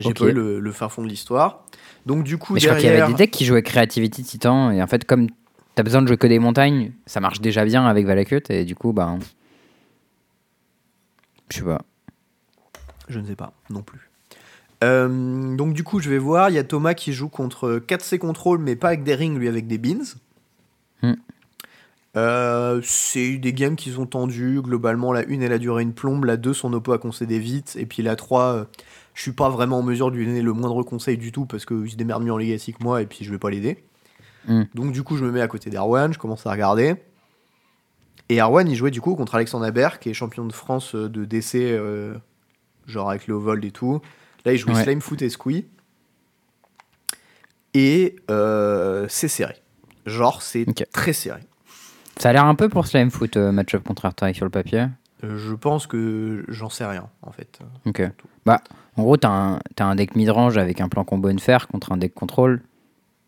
[0.00, 0.18] J'ai ok.
[0.18, 1.64] pas eu le, le fin fond de l'histoire.
[2.06, 4.70] Donc, du coup, Mais je crois qu'il y avait des decks qui jouaient Creativity Titan
[4.70, 5.28] et en fait, comme
[5.74, 8.74] t'as besoin de jouer que des montagnes, ça marche déjà bien avec Valakut et du
[8.74, 9.16] coup, bah.
[11.50, 11.82] Je sais pas.
[13.08, 14.10] Je ne sais pas, non plus.
[14.82, 16.48] Euh, donc, du coup, je vais voir.
[16.48, 19.48] Il y a Thomas qui joue contre 4C Control, mais pas avec des rings, lui,
[19.48, 20.04] avec des beans.
[21.02, 21.14] Hmm.
[22.16, 24.60] Euh, c'est des games qui sont tendus.
[24.62, 26.24] Globalement, la 1, elle a duré une plombe.
[26.24, 27.76] La 2, son oppo a concédé vite.
[27.78, 28.64] Et puis la 3, euh,
[29.14, 31.66] je suis pas vraiment en mesure de lui donner le moindre conseil du tout parce
[31.66, 33.78] qu'il se démerde mieux en Legacy que moi et puis je vais pas l'aider.
[34.50, 34.64] Hmm.
[34.74, 36.12] Donc, du coup, je me mets à côté d'Erwan.
[36.12, 36.96] Je commence à regarder.
[38.28, 41.08] Et Erwan, il jouait du coup contre Alexandre Aber, qui est champion de France euh,
[41.08, 42.14] de DC, euh,
[42.86, 44.00] genre avec le Vold et tout.
[44.44, 44.82] Là, il jouait Ouais.
[44.82, 45.66] Slimefoot et Squee.
[47.74, 49.56] Et euh, c'est serré.
[50.06, 51.40] Genre, c'est très serré.
[52.18, 54.86] Ça a l'air un peu pour Slime Foot euh, match-up contre Artarik sur le papier.
[55.22, 57.60] Je pense que j'en sais rien, en fait.
[57.86, 58.02] Ok.
[58.46, 58.62] Bah,
[58.96, 61.96] en gros, t'as un, t'as un deck midrange avec un plan combo fer contre un
[61.96, 62.62] deck contrôle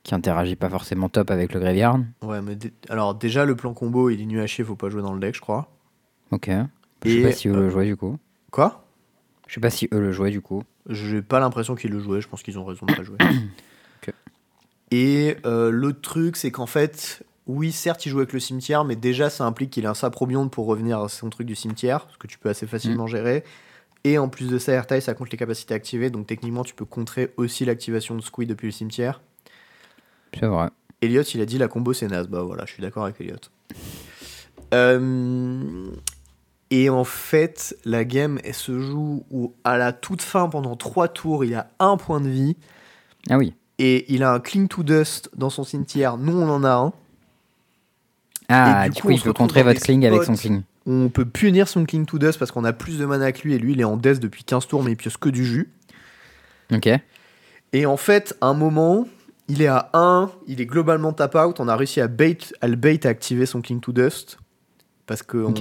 [0.03, 2.01] qui interagit pas forcément top avec le Graveyard.
[2.23, 5.03] Ouais, mais alors déjà, le plan combo, il est nu à chier, faut pas jouer
[5.03, 5.69] dans le deck, je crois.
[6.31, 6.51] Ok.
[7.05, 8.19] Je sais Et, pas si eux euh, le jouaient du coup.
[8.51, 8.85] Quoi?
[9.47, 10.63] Je sais pas si eux le jouaient du coup.
[10.89, 13.19] J'ai pas l'impression qu'ils le jouaient, je pense qu'ils ont raison de pas jouer.
[14.03, 14.13] Ok.
[14.91, 18.97] Et euh, l'autre truc, c'est qu'en fait, oui, certes, il joue avec le cimetière, mais
[18.97, 22.19] déjà, ça implique qu'il ait un saprobion pour revenir à son truc du cimetière, ce
[22.19, 23.45] que tu peux assez facilement gérer.
[24.05, 26.85] Et en plus de ça, Airtile, ça compte les capacités activées, donc techniquement, tu peux
[26.85, 29.21] contrer aussi l'activation de Squid depuis le cimetière.
[30.39, 30.69] C'est vrai.
[31.01, 32.29] Elliot, il a dit la combo c'est naze.
[32.29, 33.37] Bah voilà, je suis d'accord avec Elliot.
[34.73, 35.91] Euh,
[36.71, 41.09] et en fait, la game, elle se joue où, à la toute fin, pendant 3
[41.09, 42.57] tours, il a un point de vie.
[43.29, 43.55] Ah oui.
[43.79, 46.17] Et il a un Cling to Dust dans son cimetière.
[46.17, 46.93] Nous, on en a un.
[48.49, 50.63] Ah, Et du, du coup, il peut contrer votre cling avec son cling.
[50.87, 53.55] On peut punir son Cling to Dust parce qu'on a plus de mana que lui.
[53.55, 55.71] Et lui, il est en death depuis 15 tours, mais il pioche que du jus.
[56.73, 56.89] Ok.
[57.73, 59.07] Et en fait, à un moment,
[59.49, 61.61] il est à 1, il est globalement tap out.
[61.61, 64.39] On a réussi à, bait, à le bait à activer son Cling to Dust.
[65.07, 65.53] parce qu'on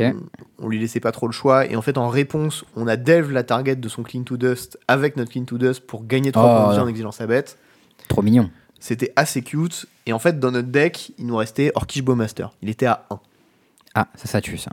[0.60, 1.66] on lui laissait pas trop le choix.
[1.66, 4.78] Et en fait, en réponse, on a delve la target de son Clean to Dust
[4.88, 7.28] avec notre Clean to Dust pour gagner 3 Oh, points de vie en exigeant sa
[7.28, 7.58] bête.
[8.08, 8.50] Trop mignon.
[8.80, 9.88] C'était assez cute.
[10.06, 12.52] Et en fait, dans notre deck, il nous restait Orkish Bowmaster.
[12.62, 13.20] Il était à 1.
[13.96, 14.72] Ah, ça, ça tue ça.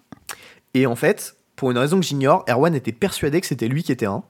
[0.75, 3.91] Et en fait, pour une raison que j'ignore, Erwan était persuadé que c'était lui qui
[3.91, 4.23] était 1.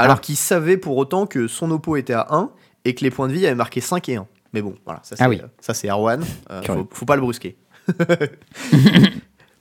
[0.00, 0.20] Alors Ah.
[0.20, 2.50] qu'il savait pour autant que son oppo était à 1
[2.88, 4.26] et que les points de vie avaient marqué 5 et 1.
[4.54, 5.40] Mais bon, voilà, ça c'est Ah oui.
[5.60, 6.24] ça, c'est Erwan.
[6.50, 7.56] Euh, faut, faut pas le brusquer.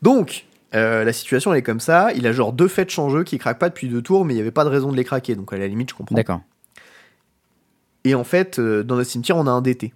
[0.02, 2.12] Donc, euh, la situation elle est comme ça.
[2.16, 4.42] Il a genre deux en jeu qui craquent pas depuis deux tours, mais il n'y
[4.42, 5.36] avait pas de raison de les craquer.
[5.36, 6.16] Donc à la limite, je comprends.
[6.16, 6.42] D'accord.
[8.04, 9.94] Et en fait, euh, dans notre cimetière, on a un DT.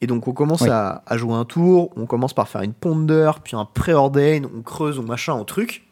[0.00, 0.68] Et donc, on commence Oui.
[0.70, 1.90] à, à jouer un tour.
[1.96, 4.42] On commence par faire une ponder, puis un preordain.
[4.56, 5.87] On creuse, on machin, on truc.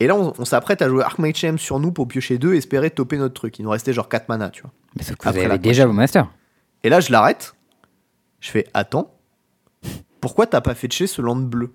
[0.00, 2.90] Et là, on, on s'apprête à jouer Archmage sur nous pour piocher deux et espérer
[2.90, 3.58] toper notre truc.
[3.58, 4.72] Il nous restait genre 4 mana, tu vois.
[4.96, 6.30] Mais sauf que vous avez déjà vos masters.
[6.82, 7.54] Et là, je l'arrête.
[8.40, 9.16] Je fais Attends,
[10.20, 11.72] pourquoi t'as pas fetché ce land bleu?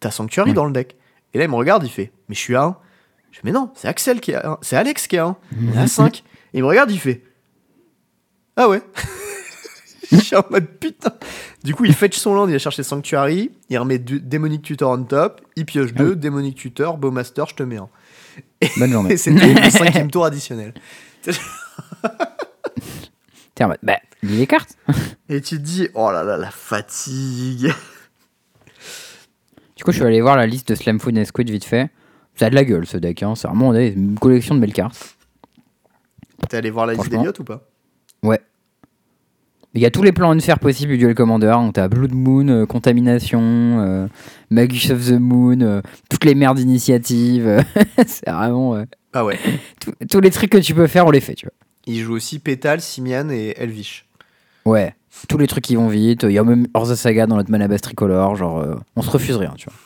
[0.00, 0.96] T'as Sanctuary dans le deck.
[1.34, 2.76] Et là, il me regarde, il fait Mais je suis à 1.
[3.30, 4.58] Je fais Mais non, c'est Axel qui est à 1.
[4.62, 5.36] C'est Alex qui est à 1.
[5.70, 6.18] On est à 5.
[6.18, 6.22] Et
[6.58, 7.24] il me regarde, il fait
[8.56, 8.82] Ah ouais
[10.10, 11.12] Je suis en mode putain.
[11.64, 14.92] Du coup, il fetch son land, il va chercher Sanctuary, il remet du Demonic Tutor
[14.92, 17.88] on top, il pioche Ah 2, Demonic Tutor, Bowmaster, je te mets un.
[18.76, 19.12] Bonne journée.
[19.14, 20.74] Et c'était le cinquième tour additionnel.
[23.54, 24.78] Tiens, bah, bah, lis les cartes.
[25.28, 27.72] Et tu te dis Oh là là, la fatigue.
[29.76, 31.90] Du coup, je suis allé voir la liste de Slam Food et Squid vite fait.
[32.36, 33.34] Ça a de la gueule ce deck, hein.
[33.34, 35.16] c'est vraiment une collection de belles cartes.
[36.48, 37.68] T'es allé voir la liste d'Eliott ou pas?
[38.22, 38.40] Ouais.
[39.74, 41.52] Il y a tous les plans faire possibles du Duel Commander.
[41.52, 44.06] Donc t'as Blood Moon, euh, Contamination, euh,
[44.50, 47.46] Magus of the Moon, euh, toutes les merdes d'initiative.
[47.46, 47.62] euh,
[48.06, 48.82] c'est vraiment.
[49.12, 49.38] Ah ouais.
[49.80, 51.52] tous- tous les trucs que tu peux faire, on les fait, tu vois.
[51.86, 54.06] Il joue aussi Pétale, Simian et Elvish.
[54.64, 54.94] Ouais.
[55.28, 56.22] Tous les trucs qui vont vite.
[56.24, 58.36] Il y a même Orza Saga dans notre Manabas tricolore.
[58.36, 59.78] Genre, on se refuse rien, tu vois.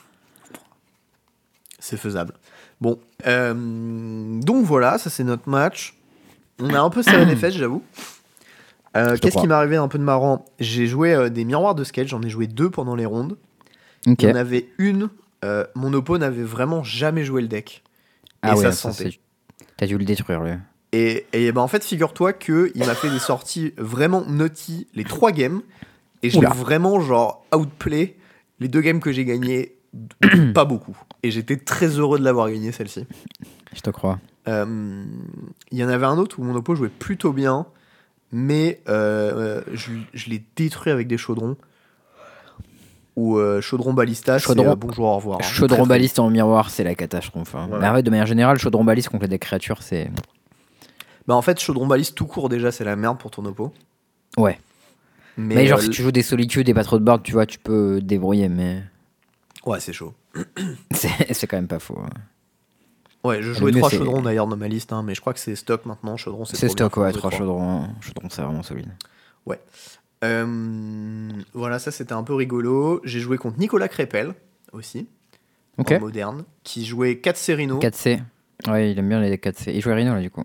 [1.78, 2.34] C'est faisable.
[2.80, 5.94] Bon, donc voilà, ça c'est notre match.
[6.60, 7.82] On a un peu serré les fesses, j'avoue.
[8.96, 10.44] Euh, Qu'est-ce qui m'est arrivé un peu de marrant?
[10.60, 13.36] J'ai joué euh, des miroirs de sketch, j'en ai joué deux pendant les rondes.
[14.06, 15.08] Il y en avait une,
[15.44, 17.82] euh, mon oppo n'avait vraiment jamais joué le deck.
[18.42, 19.18] Ah et ouais, ça se sentait.
[19.76, 20.52] T'as dû le détruire, lui.
[20.92, 25.04] Et, et ben en fait, figure-toi que il m'a fait des sorties vraiment naughty les
[25.04, 25.62] trois games.
[26.22, 26.54] Et je l'ai Oula.
[26.54, 28.16] vraiment genre outplay
[28.60, 29.76] les deux games que j'ai gagné
[30.54, 30.96] pas beaucoup.
[31.22, 33.06] Et j'étais très heureux de l'avoir gagné celle-ci.
[33.74, 34.18] Je te crois.
[34.46, 37.66] Il y en avait un autre où mon oppo jouait plutôt bien,
[38.32, 41.56] mais euh, euh, je, je l'ai détruit avec des chaudrons.
[43.14, 45.38] Ou euh, chaudron balista, c'est Chaudron- euh, bonjour, au revoir.
[45.40, 45.42] hein.
[45.44, 47.54] Chaudron Très, très baliste en miroir, c'est la catastrophe.
[47.54, 47.66] hein.
[47.68, 47.82] Voilà.
[47.82, 50.10] Mais arrête, de manière générale, chaudron baliste contre des créatures, c'est.
[51.28, 53.72] Bah en fait, chaudron baliste tout court déjà, c'est la merde pour ton oppo.
[54.38, 54.58] Ouais.
[55.36, 57.32] Mais, Mais, genre, euh, si tu joues des solitudes et pas trop de board, tu
[57.32, 58.82] vois, tu peux débrouiller, mais
[59.66, 60.14] Ouais, c'est chaud.
[60.90, 61.98] c'est c'est quand même pas faux.
[62.02, 62.08] hein.
[63.24, 65.54] Ouais, je jouais trois chaudrons d'ailleurs dans ma liste, hein, mais je crois que c'est
[65.54, 66.16] stock maintenant.
[66.16, 67.38] Chaudron, c'est stock, ouais, jouer 3 trois.
[67.38, 67.86] chaudrons.
[68.00, 68.88] Chaudron, c'est vraiment solide.
[70.24, 73.00] Euh, voilà, ça c'était un peu rigolo.
[73.04, 74.34] J'ai joué contre Nicolas Crépel
[74.72, 75.08] aussi,
[75.78, 75.92] Ok.
[75.92, 77.80] en moderne, qui jouait 4 Serino.
[77.80, 78.22] 4C.
[78.68, 79.72] Ouais, il aime bien les 4C.
[79.74, 80.44] Il jouait Rhino là, du coup.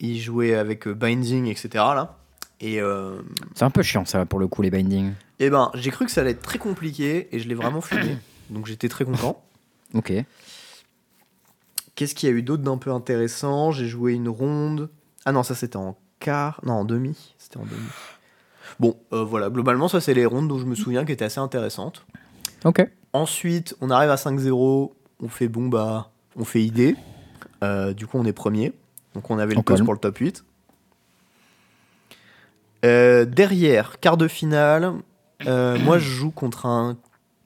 [0.00, 1.68] Il jouait avec euh, Binding, etc.
[1.74, 2.16] Là.
[2.60, 3.20] Et, euh,
[3.54, 5.12] C'est un peu chiant, ça, pour le coup, les bindings.
[5.40, 8.16] eh ben, j'ai cru que ça allait être très compliqué et je l'ai vraiment fumé.
[8.50, 9.42] Donc j'étais très content.
[9.94, 10.10] Ok.
[12.02, 13.70] Qu'est-ce qu'il y a eu d'autre d'un peu intéressant?
[13.70, 14.90] J'ai joué une ronde.
[15.24, 16.60] Ah non, ça c'était en quart.
[16.64, 17.32] Non, en demi.
[17.38, 17.86] C'était en demi.
[18.80, 21.38] Bon, euh, voilà, globalement, ça c'est les rondes dont je me souviens qui étaient assez
[21.38, 22.04] intéressantes.
[22.64, 22.84] Ok.
[23.12, 24.90] Ensuite, on arrive à 5-0.
[25.20, 26.96] On fait bon, bah, on fait idée.
[27.62, 28.72] Euh, du coup, on est premier.
[29.14, 30.44] Donc on avait le poste pour le top 8.
[32.84, 34.94] Euh, derrière, quart de finale,
[35.46, 36.96] moi je joue contre un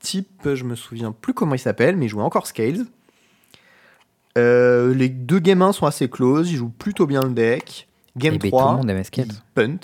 [0.00, 2.86] type, je me souviens plus comment il s'appelle, mais il jouait encore Scales.
[4.36, 7.88] Euh, les deux game 1 sont assez close, il joue plutôt bien le deck.
[8.16, 9.42] Game Et ben, tout 3, le monde aime il skate.
[9.54, 9.78] punt.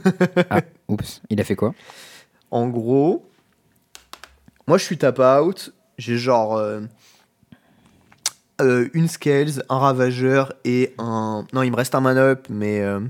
[0.50, 1.22] Ah, oups.
[1.30, 1.74] Il a fait quoi?
[2.50, 3.28] En gros,
[4.68, 6.80] moi je suis tap out, j'ai genre euh,
[8.60, 11.44] euh, une Scales, un Ravageur et un.
[11.52, 12.80] Non, il me reste un man up, mais.
[12.80, 13.00] euh,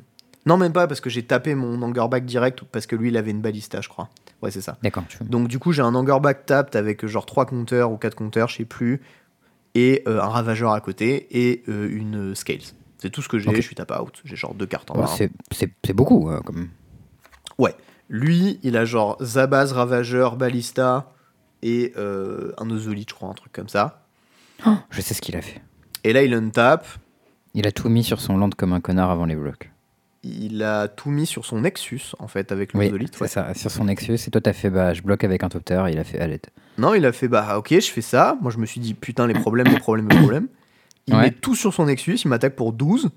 [0.47, 3.31] Non, même pas, parce que j'ai tapé mon Angerback direct, parce que lui il avait
[3.31, 4.09] une balista, je crois.
[4.43, 4.77] Ouais, c'est ça.
[4.83, 5.05] D'accord.
[5.23, 8.57] Donc du coup, j'ai un Angerback tapped avec genre 3 compteurs ou 4 compteurs, je
[8.57, 9.01] sais plus,
[9.79, 12.61] et euh, un Ravageur à côté, et euh, une Scales.
[12.99, 14.23] C'est tout ce que j'ai, je suis tap out.
[14.25, 15.07] J'ai genre deux cartes en Ouais, main.
[15.07, 16.69] c'est- c'est beaucoup, euh, comme.
[18.09, 21.13] Lui, il a genre Zabaz, Ravageur, Ballista
[21.63, 24.07] et euh, un Ozolite, je crois, un truc comme ça.
[24.91, 25.61] Je sais ce qu'il a fait.
[26.05, 26.87] Et là, il untape.
[27.55, 29.73] Il a tout mis sur son land comme un connard avant les blocs.
[30.47, 33.29] Il a tout mis sur son Nexus, en fait, avec le Oui, c'est ouais.
[33.29, 34.15] ça, sur son Nexus.
[34.27, 35.83] Et toi, t'as fait, bah, je bloque avec un top tier.
[35.91, 36.41] Il a fait, allez.
[36.79, 38.37] Non, il a fait, bah ok, je fais ça.
[38.41, 40.49] Moi, je me suis dit, putain, les problèmes, les problèmes, les problèmes.
[41.07, 41.23] Il Ouais.
[41.23, 43.11] met tout sur son Nexus, il m'attaque pour 12.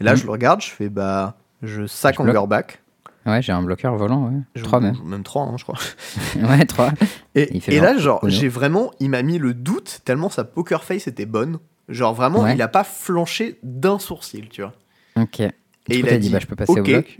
[0.00, 2.80] Et là, je le regarde, je fais, bah, je sac Je en girback.
[3.26, 4.38] Ouais, j'ai un bloqueur volant, ouais.
[4.54, 4.96] Je- 3 même.
[5.04, 5.78] Même 3, je crois.
[6.36, 6.92] ouais, 3.
[7.34, 11.08] Et, et là, genre, j'ai vraiment, il m'a mis le doute tellement sa poker face
[11.08, 11.58] était bonne.
[11.88, 12.54] Genre, vraiment, Ouais.
[12.54, 14.72] il a pas flanché d'un sourcil, tu vois.
[15.16, 15.42] Ok.
[15.90, 17.18] Et il a dit, bah, je peux passer au bloc.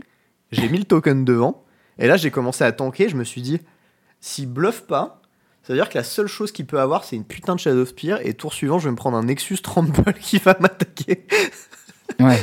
[0.51, 1.63] J'ai mis le token devant.
[1.97, 3.09] Et là, j'ai commencé à tanker.
[3.09, 3.59] Je me suis dit,
[4.21, 5.21] s'il bluffe pas,
[5.63, 7.85] ça veut dire que la seule chose qu'il peut avoir, c'est une putain de Shadow
[7.85, 8.19] Spear.
[8.25, 11.27] Et tour suivant, je vais me prendre un Nexus 30 balles qui va m'attaquer.
[12.19, 12.39] Ouais.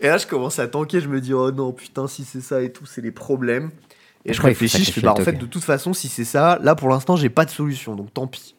[0.00, 1.00] Et là, je commence à tanker.
[1.00, 3.70] Je me dis, oh non, putain, si c'est ça et tout, c'est les problèmes.
[4.24, 6.58] Et Je je réfléchis, je fais, bah, en fait, de toute façon, si c'est ça,
[6.62, 7.94] là, pour l'instant, j'ai pas de solution.
[7.94, 8.54] Donc, tant pis.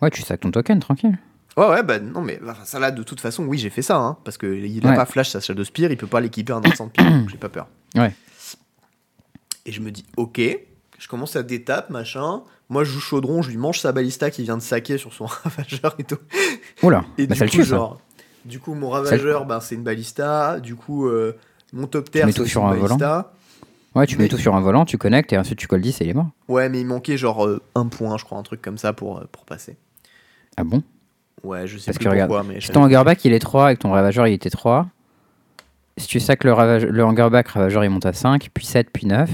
[0.00, 1.18] Ouais, tu sacs ton token, tranquille.
[1.56, 3.96] Ouais, ouais, bah non, mais enfin, ça là, de toute façon, oui, j'ai fait ça,
[3.96, 4.96] hein, parce qu'il a Ouais.
[4.96, 7.36] pas flash sa Shadow Spear, il peut pas l'équiper un instant de pire, donc j'ai
[7.38, 7.66] pas peur.
[7.96, 8.12] Ouais.
[9.66, 10.40] Et je me dis, ok,
[10.98, 12.42] je commence à détape, machin.
[12.68, 15.26] Moi, je joue chaudron, je lui mange sa balista qui vient de saquer sur son
[15.44, 16.18] ravageur et tout.
[16.82, 17.76] Oula, Et bah, du ça le tue, ça.
[17.76, 18.00] genre,
[18.44, 20.60] du coup, mon ravageur, ben, c'est une balista.
[20.60, 21.36] Du coup, euh,
[21.72, 23.32] mon top terre, c'est sur une un volant balista.
[23.94, 26.00] Ouais, tu mais- mets tout sur un volant, tu connectes et ensuite tu colles 10
[26.00, 26.30] et il est mort.
[26.48, 29.18] Ouais, mais il manquait genre euh, un point, je crois, un truc comme ça pour,
[29.18, 29.76] euh, pour passer.
[30.56, 30.82] Ah bon?
[31.44, 33.72] Ouais, je sais Parce plus que regarde, pourquoi, mais Si ton hangerback il est 3
[33.72, 34.88] et que ton ravageur il était 3,
[35.98, 39.06] si tu sacs le, ravage- le hangerback, ravageur il monte à 5, puis 7, puis
[39.06, 39.30] 9.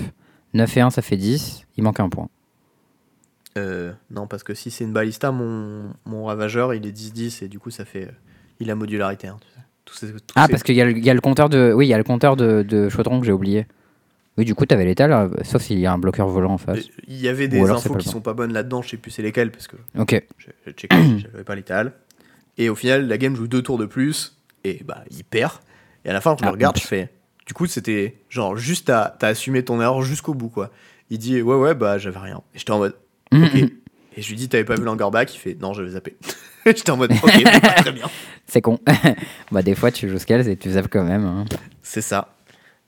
[0.52, 2.28] 9 et 1 ça fait 10, il manque un point.
[3.58, 7.48] Euh, non, parce que si c'est une balista, mon, mon ravageur, il est 10-10 et
[7.48, 8.08] du coup, ça fait.
[8.60, 9.26] il a modularité.
[9.28, 9.38] hein,
[9.84, 10.12] tu sais.
[10.36, 11.72] Ah, parce qu'il y, a le- il y a le compteur de.
[11.74, 13.66] Oui, il y a le compteur de, de chaudron que j'ai oublié.
[14.40, 16.78] Oui, du coup, t'avais l'étal, euh, sauf s'il y a un bloqueur volant en face.
[17.06, 19.50] Il y avait des infos qui sont pas bonnes là-dedans, je sais plus c'est lesquelles,
[19.50, 20.22] parce que Ok.
[20.64, 21.92] j'ai checké, j'avais pas l'étal.
[22.56, 25.52] Et au final, la game joue deux tours de plus, et bah, il perd.
[26.06, 26.82] Et à la fin, je le Ah, regarde, oups.
[26.82, 27.10] je fais.
[27.46, 30.70] Du coup, c'était genre juste t'as t'as assumé ton erreur jusqu'au bout, quoi.
[31.10, 32.40] Il dit, ouais, ouais, bah, j'avais rien.
[32.54, 32.94] Et j'étais en mode,
[33.32, 33.54] ok.
[34.16, 36.16] Et je lui dis, t'avais pas vu l'angerback Il fait, non, j'avais zappé.
[36.64, 38.06] j'étais en mode, ok, c'est pas très bien.
[38.46, 38.78] C'est con.
[39.52, 41.24] bah, des fois, tu joues scales et tu zappes quand même.
[41.24, 41.44] hein.
[41.82, 42.34] C'est ça.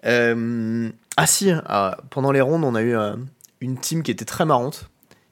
[0.04, 3.14] Euh, Ah si, ah, pendant les rondes, on a eu euh,
[3.60, 4.88] une team qui était très marrante.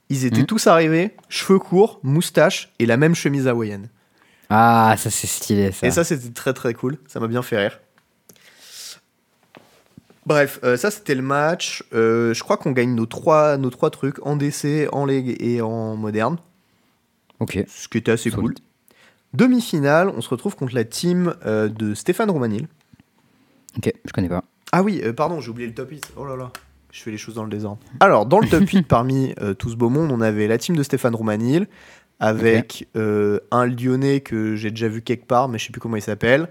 [0.09, 0.45] Ils étaient Mhm.
[0.45, 3.89] tous arrivés, cheveux courts, moustache et la même chemise hawaïenne.
[4.49, 5.87] Ah, ça c'est stylé ça.
[5.87, 6.97] Et ça, c'était très très cool.
[7.07, 7.79] Ça m'a bien fait rire.
[10.25, 11.83] Bref, euh, ça c'était le match.
[11.93, 15.61] Euh, je crois qu'on gagne nos trois, nos trois trucs en DC, en League et
[15.61, 16.37] en moderne.
[17.39, 17.57] Ok.
[17.67, 18.53] Ce qui était assez cool.
[19.33, 22.67] Demi-finale, on se retrouve contre la team euh, de Stéphane Romanil.
[23.77, 24.43] Ok, je connais pas.
[24.71, 26.13] Ah oui, euh, pardon, j'ai oublié le top 8.
[26.15, 26.51] Oh là là,
[26.91, 27.79] je fais les choses dans le désordre.
[27.99, 30.75] Alors, dans le top 8, parmi euh, tout ce beau monde, on avait la team
[30.75, 31.67] de Stéphane Romanil,
[32.19, 35.95] avec euh, un Lyonnais que j'ai déjà vu quelque part, mais je sais plus comment
[35.95, 36.49] il s'appelle.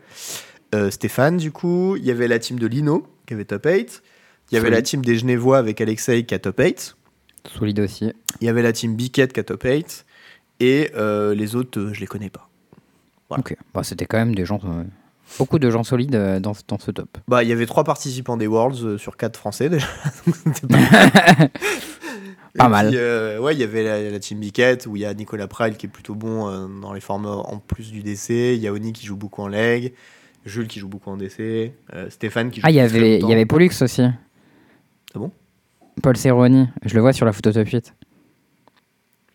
[0.74, 1.96] Euh, Stéphane, du coup.
[1.96, 4.02] Il y avait la team de Lino, qui avait top 8.
[4.50, 4.74] Il y avait Solide.
[4.74, 6.96] la team des Genevois avec Alexei qui a top 8.
[7.56, 8.12] Solide aussi.
[8.40, 10.06] Il y avait la team Biquette qui a top 8.
[10.60, 12.48] Et les autres, je les connais pas.
[13.28, 13.40] Voilà.
[13.40, 13.56] Ok.
[13.72, 14.60] Bah, c'était quand même des gens.
[15.38, 17.18] Beaucoup de gens solides euh, dans, ce- dans ce top.
[17.28, 19.86] Bah, il y avait trois participants des Worlds euh, sur quatre français déjà.
[20.26, 20.66] Donc, c'était
[22.56, 22.88] pas mal.
[22.88, 25.46] puis, euh, ouais, il y avait la, la team Biquette où il y a Nicolas
[25.46, 28.30] Pride qui est plutôt bon euh, dans les formats en plus du DC.
[28.30, 29.92] Il y a Oni qui joue beaucoup en leg.
[30.46, 31.38] Jules qui joue beaucoup en DC.
[31.40, 31.70] euh,
[32.10, 33.28] Stéphane qui joue Ah, il y depuis très avait, il longtemps.
[33.28, 34.02] y avait Pollux aussi.
[34.02, 35.30] Ah bon?
[36.02, 36.66] Paul Cerroni.
[36.84, 37.94] Je le vois sur la photo top 8.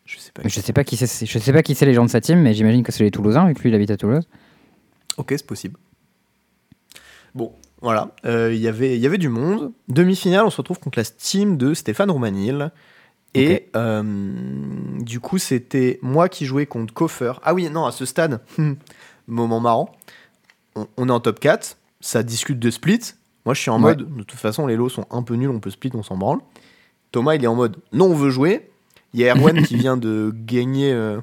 [0.05, 0.41] Je sais pas.
[0.45, 1.25] Je sais pas qui c'est.
[1.25, 3.11] Je sais pas qui c'est les gens de sa team, mais j'imagine que c'est les
[3.11, 4.27] Toulousains vu que lui il habite à Toulouse.
[5.17, 5.77] Ok, c'est possible.
[7.35, 8.11] Bon, voilà.
[8.25, 9.71] Euh, Il y avait- il y avait du monde.
[9.89, 12.71] Demi-finale, on se retrouve contre la team de Stéphane Romanil.
[13.33, 14.01] Et euh,
[15.01, 17.33] du coup, c'était moi qui jouais contre Koffer.
[17.43, 18.39] Ah oui, non, à ce stade,
[19.27, 19.91] moment marrant.
[20.77, 23.01] On, on est en top 4, ça discute de split.
[23.45, 23.93] Moi, je suis en Ouais.
[23.95, 26.15] mode, de toute façon, les lots sont un peu nuls, on peut split, on s'en
[26.15, 26.39] branle.
[27.11, 28.69] Thomas, il est en mode, non, on veut jouer.
[29.13, 31.19] Il y a Erwan qui vient de gagner, euh,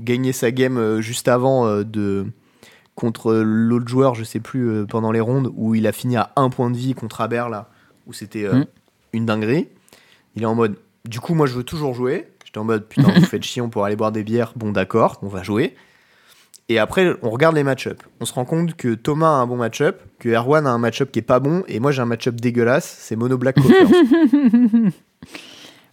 [0.00, 2.26] gagner sa game juste avant de
[2.94, 6.30] contre l'autre joueur, je sais plus, euh, pendant les rondes, où il a fini à
[6.36, 7.68] un point de vie contre Aber, là,
[8.06, 8.64] où c'était euh, Mm.
[9.14, 9.68] une dinguerie.
[10.36, 10.76] Il est en mode,
[11.08, 12.28] du coup, moi, je veux toujours jouer.
[12.44, 14.52] J'étais en mode, putain, vous faites chier, on pourra aller boire des bières.
[14.56, 15.74] Bon, d'accord, on va jouer.
[16.70, 18.02] Et après, on regarde les match-up.
[18.20, 21.10] On se rend compte que Thomas a un bon match-up, que Erwan a un match-up
[21.12, 23.84] qui est pas bon, et moi, j'ai un match-up dégueulasse, c'est Mono Black Coffer.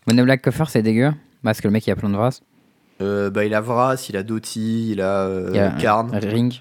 [0.07, 1.11] Mono Black Coffer, c'est dégueu.
[1.43, 2.39] Parce que le mec il a plein de vras.
[3.01, 6.11] Euh, bah, il a Vras, il a Doty, il a, euh, Il a Karn.
[6.13, 6.53] Ring.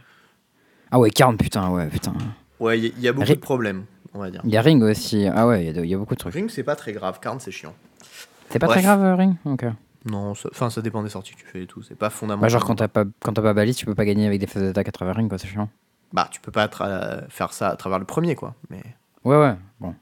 [0.90, 2.12] Ah ouais, Karn, putain, ouais, putain.
[2.58, 4.42] Ouais, il y, a beaucoup de problèmes, on va dire.
[4.44, 5.26] Il y a Ring aussi.
[5.26, 6.34] Ah ouais, il y y, a beaucoup de trucs.
[6.34, 7.74] Ring, c'est pas très grave, Karn, c'est chiant.
[8.50, 8.78] C'est pas Bref.
[8.78, 9.64] très grave, Ring Ok.
[10.04, 11.82] Non, ça- enfin, ça dépend des sorties que tu fais et tout.
[11.82, 12.50] C'est pas Bah, fondamental.
[12.50, 14.88] genre quand t'as pas, quand pas balise, tu peux pas gagner avec des phases d'attaque
[14.88, 15.68] à travers Ring, quoi, c'est chiant.
[16.12, 16.68] Bah, tu peux pas
[17.28, 18.54] faire ça à travers le premier, quoi.
[18.68, 18.82] Mais...
[19.24, 19.54] Ouais, ouais.
[19.78, 19.94] Bon.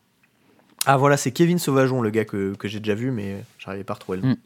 [0.86, 3.93] Ah, voilà, c'est Kevin Sauvageon, le gars que, que j'ai déjà vu, mais j'arrivais pas
[3.93, 4.32] à retrouver le nom.
[4.32, 4.36] Mm.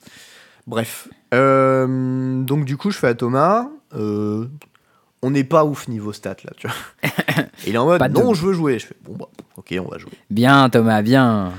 [0.67, 1.09] Bref.
[1.35, 3.69] Euh, donc, du coup, je fais à Thomas.
[3.95, 4.49] euh,
[5.23, 7.11] on n'est pas ouf niveau stats, là, tu vois.
[7.67, 8.79] Il est en mode, Pas de- non, je veux jouer.
[8.79, 10.13] Je fais, bon, bah, ok, on va jouer.
[10.31, 11.53] Bien, Thomas, bien.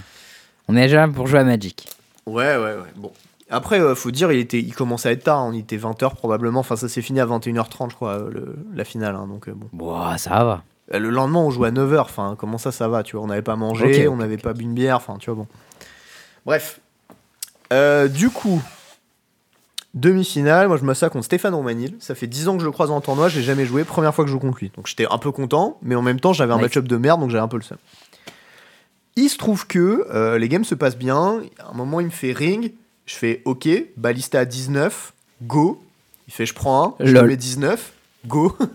[0.68, 1.88] On est déjà là pour jouer à Magic.
[2.26, 2.94] Ouais, ouais, ouais.
[2.96, 3.12] Bon.
[3.50, 5.44] Après, euh, faut dire, il, était, il commençait à être tard.
[5.46, 6.62] On était 20h probablement.
[6.62, 9.16] Enfin, ça s'est fini à 21h30, je crois, euh, le- la finale.
[9.16, 9.68] hein, donc, euh, bon.
[9.74, 10.64] Bon, ça va.
[10.94, 12.00] Euh, Le lendemain, on jouait à 9h.
[12.02, 14.64] Enfin, comment ça, ça va Tu vois, on n'avait pas mangé, on n'avait pas bu
[14.64, 14.98] une bière.
[14.98, 15.48] Enfin, tu vois, bon.
[16.46, 16.80] Bref.
[17.72, 18.62] Euh, du coup,
[19.94, 20.68] demi-finale.
[20.68, 21.96] Moi, je me sers contre Stéphane Romanil.
[22.00, 23.30] Ça fait 10 ans que je le croise en tournoi.
[23.30, 23.84] Je l'ai jamais joué.
[23.84, 24.72] Première fois que je joue contre lui.
[24.76, 25.78] Donc, j'étais un peu content.
[25.82, 26.64] Mais en même temps, j'avais un Nice.
[26.64, 27.20] match-up de merde.
[27.22, 27.78] Donc, j'avais un peu le seum.
[29.16, 31.42] Il se trouve que euh, les games se passent bien.
[31.60, 32.74] À un moment, il me fait ring.
[33.06, 33.68] Je fais OK.
[33.98, 35.14] Balista à 19.
[35.44, 35.84] Go.
[36.28, 37.06] Il fait je prends un.
[37.06, 37.94] Je mets 19.
[38.28, 38.56] Go.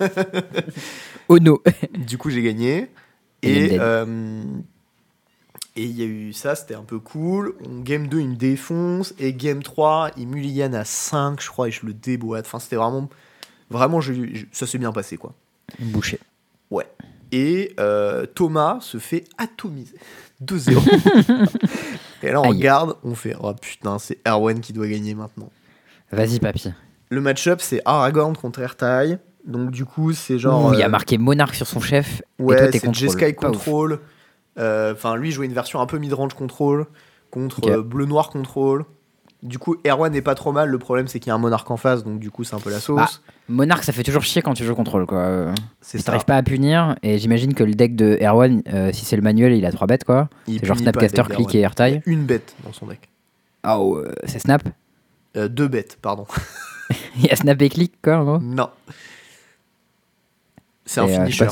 [1.30, 1.62] Oh no.
[1.94, 2.88] Du coup, j'ai gagné.
[3.42, 4.42] Et euh,
[5.78, 7.54] et il y a eu ça, c'était un peu cool.
[7.64, 9.14] On, game 2, il me défonce.
[9.20, 12.46] Et game 3, il mulligan à 5, je crois, et je le déboîte.
[12.46, 13.08] Enfin, c'était vraiment.
[13.70, 14.00] Vraiment,
[14.50, 15.34] ça s'est bien passé, quoi.
[15.78, 16.18] Bouché.
[16.72, 16.88] Ouais.
[17.30, 19.94] Et euh, Thomas se fait atomiser.
[20.44, 21.46] 2-0.
[22.24, 22.50] et là, on Aïe.
[22.50, 25.50] regarde, on fait Oh putain, c'est Erwan qui doit gagner maintenant.
[26.10, 26.72] Vas-y, papy.
[27.10, 29.18] Le match-up, c'est Aragorn contre Ertai.
[29.46, 30.74] Donc, du coup, c'est genre.
[30.74, 32.20] Il y a euh, marqué Monarque sur son chef.
[32.40, 32.92] Ouais, c'est.
[32.92, 33.34] Jeskai.
[33.34, 34.00] Control.
[34.58, 36.86] Euh, Enfin, lui, jouait une version un peu mid-range control
[37.30, 38.84] contre euh, bleu-noir control.
[39.42, 40.68] Du coup, Erwan n'est pas trop mal.
[40.68, 42.58] Le problème, c'est qu'il y a un monarque en face, donc du coup, c'est un
[42.60, 43.22] peu la sauce.
[43.28, 45.54] Ah, Monarque, ça fait toujours chier quand tu joues contrôle, quoi.
[45.80, 49.04] C'est Si t'arrives pas à punir, et j'imagine que le deck de Erwan, euh, si
[49.04, 50.28] c'est le manuel, il a 3 bêtes, quoi.
[50.46, 51.62] C'est genre Snapcaster, Click et d'Erwan.
[51.62, 52.02] Airtail.
[52.04, 53.08] Il y a Une bête dans son deck.
[53.62, 54.68] Ah, oh, euh, c'est Snap.
[55.36, 56.26] Euh, deux bêtes, pardon.
[57.16, 58.38] Il y a Snap et Click, quoi, en gros.
[58.38, 58.70] non.
[60.84, 61.46] C'est un finisher.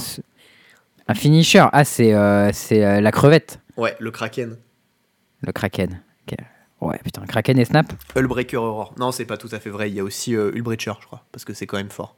[1.09, 1.65] Un finisher.
[1.73, 3.61] Ah, c'est euh, c'est euh, la crevette.
[3.77, 4.57] Ouais, le Kraken.
[5.43, 6.01] Le Kraken.
[6.29, 6.39] Ok.
[6.81, 7.87] Ouais, putain, Kraken et Snap.
[8.15, 8.95] Hullbreaker Aurore.
[8.99, 9.89] Non, c'est pas tout à fait vrai.
[9.91, 12.17] Il y a aussi euh, Hullbreacher, je crois, parce que c'est quand même fort.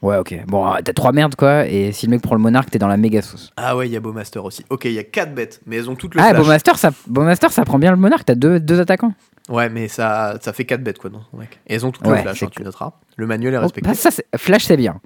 [0.00, 0.34] Ouais, ok.
[0.46, 1.66] Bon, euh, t'as trois merdes, quoi.
[1.66, 3.52] Et si le mec prend le Monarque, t'es dans la méga sauce.
[3.56, 4.64] Ah ouais, il y a Bowmaster aussi.
[4.70, 6.42] Ok, il y a quatre bêtes, mais elles ont toutes le Ah, flash.
[6.42, 8.24] Bowmaster, ça, Bowmaster, ça prend bien le Monarque.
[8.24, 9.14] T'as deux, deux attaquants.
[9.48, 11.60] Ouais, mais ça, ça fait 4 bêtes quoi deck.
[11.66, 12.92] Et elles ont toutes Ouais, le flash, c'est hein, tu noteras.
[13.16, 13.88] Le manuel est Oh, respecté.
[13.88, 15.00] bah, ça, c'est- Flash, c'est bien.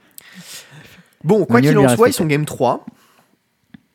[1.24, 2.16] Bon, quoi manuel qu'il en bien soit, ils respecté.
[2.22, 2.84] sont game 3.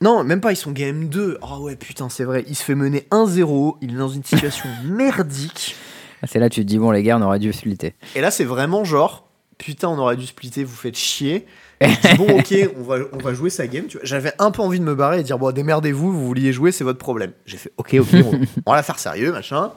[0.02, 1.38] Non, même pas, ils sont game 2.
[1.42, 2.44] Oh ouais, putain, c'est vrai.
[2.48, 3.78] Il se fait mener 1-0.
[3.82, 5.76] Il est dans une situation merdique.
[6.24, 7.94] Ah, C'est là tu te dis, bon, les gars, on aurait dû splitter.
[8.16, 9.28] Et là, c'est vraiment genre,
[9.58, 11.46] putain, on aurait dû splitter, vous faites chier.
[11.80, 13.86] Et je dis, bon, ok, on va, on va jouer sa game.
[14.04, 16.84] J'avais un peu envie de me barrer et dire, bon, démerdez-vous, vous vouliez jouer, c'est
[16.84, 17.32] votre problème.
[17.46, 19.72] J'ai fait, ok, ok, on, on va la faire sérieux, machin.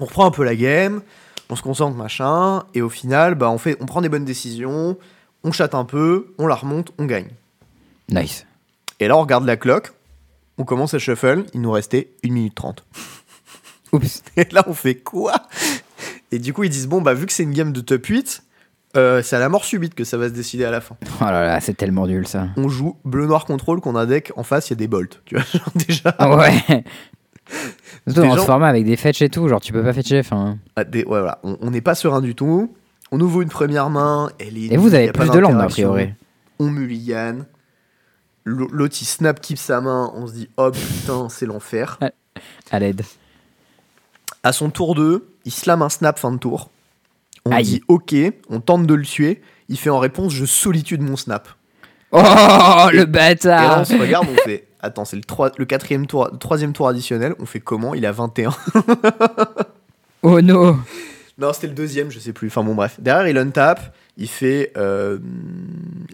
[0.00, 1.02] On reprend un peu la game,
[1.48, 2.62] on se concentre, machin.
[2.74, 4.96] Et au final, bah, on, fait, on prend des bonnes décisions,
[5.42, 7.28] on chatte un peu, on la remonte, on gagne.
[8.10, 8.46] Nice.
[8.98, 9.92] Et là, on regarde la cloque,
[10.58, 12.84] on commence à shuffle, il nous restait 1 minute 30.
[13.92, 14.22] Oups.
[14.36, 15.34] Et là, on fait quoi?
[16.32, 18.42] Et du coup, ils disent bon, bah, vu que c'est une game de top 8,
[18.96, 20.96] euh, c'est à la mort subite que ça va se décider à la fin.
[21.20, 22.48] Oh là là, c'est tellement nul, ça.
[22.56, 25.22] On joue bleu-noir contrôle qu'on a un deck en face, il y a des bolts.
[25.24, 26.14] Tu vois, genre, déjà.
[26.36, 26.84] Ouais.
[28.06, 30.22] Surtout dans ce gens- format avec des fetch et tout, genre tu peux pas fetcher.
[30.76, 31.40] Ah, des- ouais, voilà.
[31.42, 32.72] On n'est pas serein du tout.
[33.12, 34.30] On ouvre une première main.
[34.38, 36.10] Elle est et vous avez plus de landes a priori.
[36.60, 37.38] On mulligan.
[38.44, 40.10] L'autre, il snap keep sa main.
[40.14, 41.98] On se dit oh putain, c'est l'enfer.
[42.70, 43.02] À l'aide.
[44.42, 46.70] À son tour 2, il slam un snap fin de tour.
[47.44, 47.64] On Aïe.
[47.64, 48.14] dit ok,
[48.48, 49.42] on tente de le tuer.
[49.68, 51.48] Il fait en réponse je solitude mon snap.
[52.12, 55.22] Oh le Et là, bâtard on se regarde, on fait attends, c'est le,
[55.58, 57.34] le quatrième tour, le troisième tour additionnel.
[57.38, 57.94] On fait comment?
[57.94, 58.50] Il a 21.
[60.22, 60.76] Oh no
[61.40, 62.48] non, c'était le deuxième, je sais plus.
[62.48, 62.96] Enfin bon, bref.
[63.00, 63.96] Derrière, il untap.
[64.20, 65.18] Il fait euh,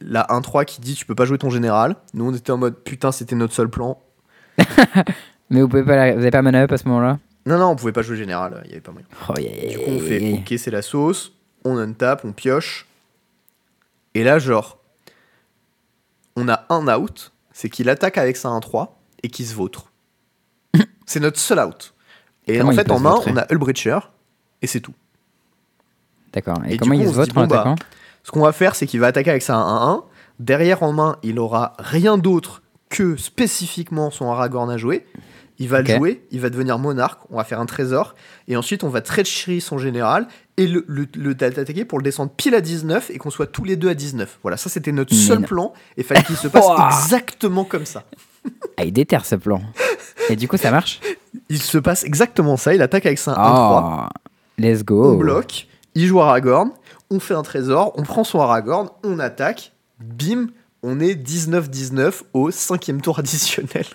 [0.01, 1.97] la 1-3 qui dit tu peux pas jouer ton général.
[2.15, 4.01] Nous, on était en mode putain, c'était notre seul plan.
[5.51, 7.19] Mais vous pouvez pas, la- vous avez pas mana up à ce moment-là?
[7.47, 9.07] Non, non, on pouvait pas jouer général, il y avait pas moyen.
[9.29, 10.39] Oh, yeah, yeah, Du coup, on fait yeah.
[10.39, 11.33] ok, c'est la sauce.
[11.65, 12.87] On untap, on pioche.
[14.15, 14.79] Et là, genre,
[16.37, 18.89] on a un out, c'est qu'il attaque avec sa 1-3
[19.23, 19.91] et qu'il se vautre.
[21.07, 21.95] c'est notre seul out.
[22.47, 23.33] Et Comment en il fait, peut en se main, vautrer?
[23.33, 23.99] on a Hullbreacher
[24.63, 24.95] et c'est tout.
[26.33, 26.59] D'accord.
[26.67, 27.77] Et, Et comment coup, il se vote dit, en bon, bah, attaquant
[28.23, 30.03] Ce qu'on va faire, c'est qu'il va attaquer avec sa 1-1.
[30.39, 35.07] Derrière en main, il aura rien d'autre que spécifiquement son Aragorn à jouer.
[35.59, 38.15] Il va le jouer, il va devenir monarque, on va faire un trésor,
[38.47, 42.31] et ensuite on va treachery son général, et le, le, le attaquer pour le descendre
[42.31, 44.41] pile à 19, et qu'on soit tous les deux à 19.
[44.43, 46.67] Voilà, ça c'était notre seul plan, et fallait qu'il se passe
[47.05, 48.05] exactement comme ça.
[48.77, 49.63] Ah, il déterre ce plan.
[50.29, 51.01] Et du coup, ça marche?
[51.49, 54.09] Il se passe exactement ça, il attaque avec sa 1-3, Oh
[54.59, 56.71] Let's go on bloque, il joue Aragorn,
[57.11, 60.49] on fait un trésor, on prend son Aragorn, on attaque, bim,
[60.83, 63.87] on est 19-19 au cinquième tour additionnel.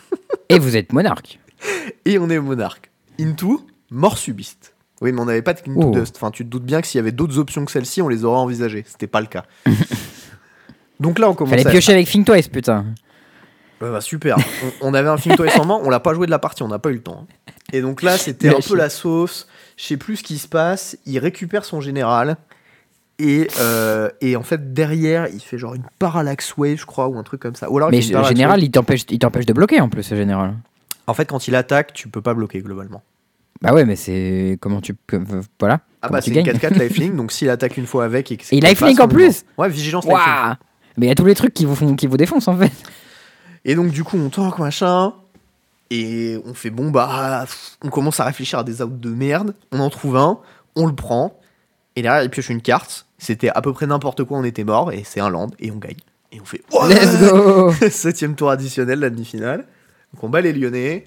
[0.50, 1.40] Et vous êtes monarque.
[2.06, 2.90] Et on est monarque.
[3.20, 4.74] Into, mort subiste.
[5.02, 5.92] Oui, mais on n'avait pas de Into Oh.
[5.92, 6.16] Dust.
[6.16, 8.26] Enfin, tu te doutes bien que s'il y avait d'autres options que celle-ci, on les
[8.26, 8.84] aurait envisagées.
[8.88, 9.46] C'était pas le cas.
[11.00, 11.72] Donc là, on commence Fallait à...
[11.72, 12.86] piocher avec Think Twice, putain.
[13.82, 14.38] Bah, super.
[14.82, 16.62] on, on avait un film Toys en main, on l'a pas joué de la partie,
[16.64, 17.26] on n'a pas eu le temps.
[17.28, 17.54] hein.
[17.74, 19.48] Et donc là, c'était un peu la sauce.
[19.78, 20.98] Je sais plus ce qui se passe.
[21.06, 22.38] Il récupère son général.
[23.18, 27.18] Et, euh, et en fait, derrière, il fait genre une parallax wave, je crois, ou
[27.18, 27.70] un truc comme ça.
[27.72, 28.64] Ou alors, Mais le général, wave.
[28.64, 30.56] il t'empêche il t'empêche de bloquer en plus, ce général.
[31.08, 33.04] En fait, quand il attaque, tu peux pas bloquer globalement.
[33.62, 34.58] Bah ouais, mais c'est.
[34.60, 34.96] Comment tu.
[35.60, 35.82] Voilà.
[36.02, 38.32] Ah bah, c'est une gagnes 4-4 lifelink, donc s'il attaque une fois avec.
[38.32, 39.44] Et, Et lifelink en plus.
[39.58, 40.26] Ouais, vigilance lifelink.
[40.28, 40.56] Waouh
[40.98, 42.72] Mais il y a tous les trucs qui vous, font, qui vous défoncent en fait.
[43.66, 45.14] Et donc, du coup, on tank, machin.
[45.90, 47.46] Et on fait bon, bah.
[47.84, 49.54] On commence à réfléchir à des outs de merde.
[49.72, 50.40] On en trouve un,
[50.76, 51.40] on le prend.
[51.96, 53.06] Et derrière, il pioche une carte.
[53.18, 54.92] C'était à peu près n'importe quoi, on était mort.
[54.92, 55.50] Et c'est un land.
[55.60, 55.98] Et on gagne.
[56.32, 56.64] Et on fait.
[56.72, 59.66] Ouais Let's go Septième tour additionnel, la demi-finale.
[60.14, 61.06] Donc on bat les Lyonnais.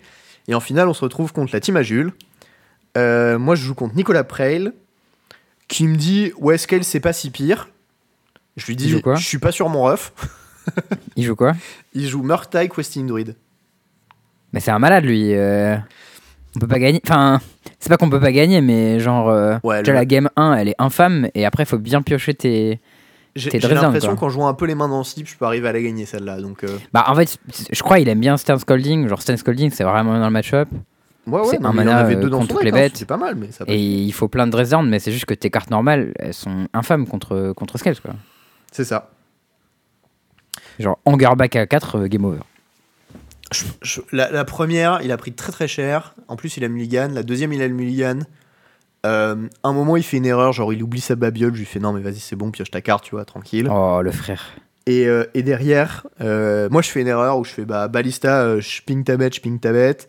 [0.49, 2.13] Et en finale, on se retrouve contre la team à Jules.
[2.97, 4.71] Euh, moi, je joue contre Nicolas Preil,
[5.69, 7.69] qui me dit Ouais, Scale, c'est pas si pire.
[8.57, 10.13] Je lui dis Je suis pas sur mon ref.
[11.17, 11.53] Il joue quoi?
[11.95, 13.35] Il joue Murktide Questing Druid.
[14.53, 15.35] Mais c'est un malade lui.
[15.35, 15.77] euh,
[16.57, 17.01] On peut pas gagner.
[17.05, 17.41] Enfin,
[17.81, 19.29] c'est pas qu'on peut pas gagner, mais genre.
[19.29, 21.29] euh, Ouais, déjà le- la game 1, elle est infâme.
[21.35, 22.81] Et après, faut bien piocher tes.
[23.37, 25.67] J'ai Dresden, l'impression qu'en jouant un peu les mains dans le slip, je peux arriver
[25.69, 26.41] à la gagner celle-là.
[26.41, 27.37] Donc, euh, Bah en fait,
[27.73, 29.09] je crois il aime bien Stern Scolding.
[29.09, 30.69] Genre Stern Scolding, c'est vraiment dans le match-up.
[31.27, 32.97] ouais, ouais, C'est non, un il mana, avait deux dans contre toutes les hein, bêtes.
[32.97, 33.65] C'est pas mal, mais ça.
[33.67, 36.69] Et il faut plein de Dresden, mais c'est juste que tes cartes normales, elles sont
[36.73, 38.13] infâmes contre, contre Scales quoi.
[38.71, 39.11] C'est ça.
[40.79, 42.39] Genre Angerback à 4, euh, game over.
[43.53, 46.15] Je- je- la, la première, il a pris très très cher.
[46.29, 47.09] En plus, il a mulligan.
[47.13, 48.21] La deuxième, il a le mulligan.
[49.07, 51.53] Euh, un moment, il fait une erreur, genre il oublie sa babiole.
[51.55, 53.69] Je lui fais non, mais vas-y, c'est bon, pioche ta carte, tu vois, tranquille.
[53.71, 54.43] Oh le frère.
[54.87, 58.59] Et, euh, et derrière, euh, moi, je fais une erreur où je fais bah, balista,
[58.61, 60.09] je ping ta bête, je ping ta bête.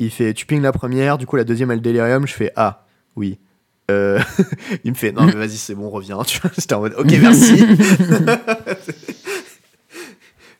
[0.00, 2.26] Il fait tu ping la première, du coup, la deuxième, elle délirium.
[2.26, 2.84] Je fais ah,
[3.16, 3.38] oui.
[3.88, 6.18] Il me fait non, mais vas-y, c'est bon, reviens.
[6.26, 7.64] Tu vois, en mode ok, merci.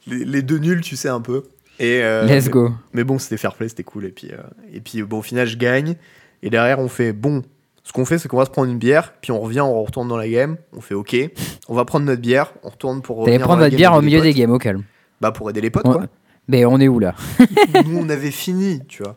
[0.08, 1.44] Les, les deux nuls, tu sais un peu.
[1.78, 2.72] Et, euh, Let's go.
[2.92, 4.04] mais bon, c'était fair play, c'était cool.
[4.04, 4.42] Et puis, euh,
[4.72, 5.96] et puis bon, au final, je gagne.
[6.42, 7.42] Et derrière, on fait bon.
[7.84, 10.08] Ce qu'on fait, c'est qu'on va se prendre une bière, puis on revient, on retourne
[10.08, 10.56] dans la game.
[10.76, 11.16] On fait OK,
[11.68, 13.24] on va prendre notre bière, on retourne pour.
[13.24, 14.82] T'allais prendre votre bière au milieu des games, au calme.
[15.20, 16.06] Bah, pour aider les potes, quoi.
[16.48, 17.14] Mais on est où là?
[17.86, 19.16] Nous, on avait fini, tu vois.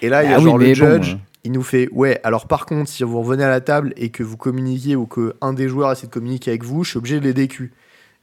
[0.00, 1.18] Et là, il y a Ah oui, genre le bon, judge, euh.
[1.44, 4.22] il nous fait Ouais, alors par contre, si vous revenez à la table et que
[4.22, 7.18] vous communiquiez ou que un des joueurs essaie de communiquer avec vous, je suis obligé
[7.18, 7.72] de les DQ.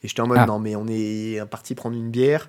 [0.06, 0.45] Et j'étais en mode Ah.
[0.45, 2.47] Non, mais on est parti prendre une bière,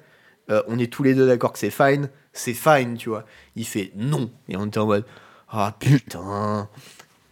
[0.50, 3.24] euh, on est tous les deux d'accord que c'est fine, c'est fine, tu vois.
[3.54, 4.30] Il fait Non.
[4.50, 5.06] Et on était en mode
[5.48, 6.68] Ah putain.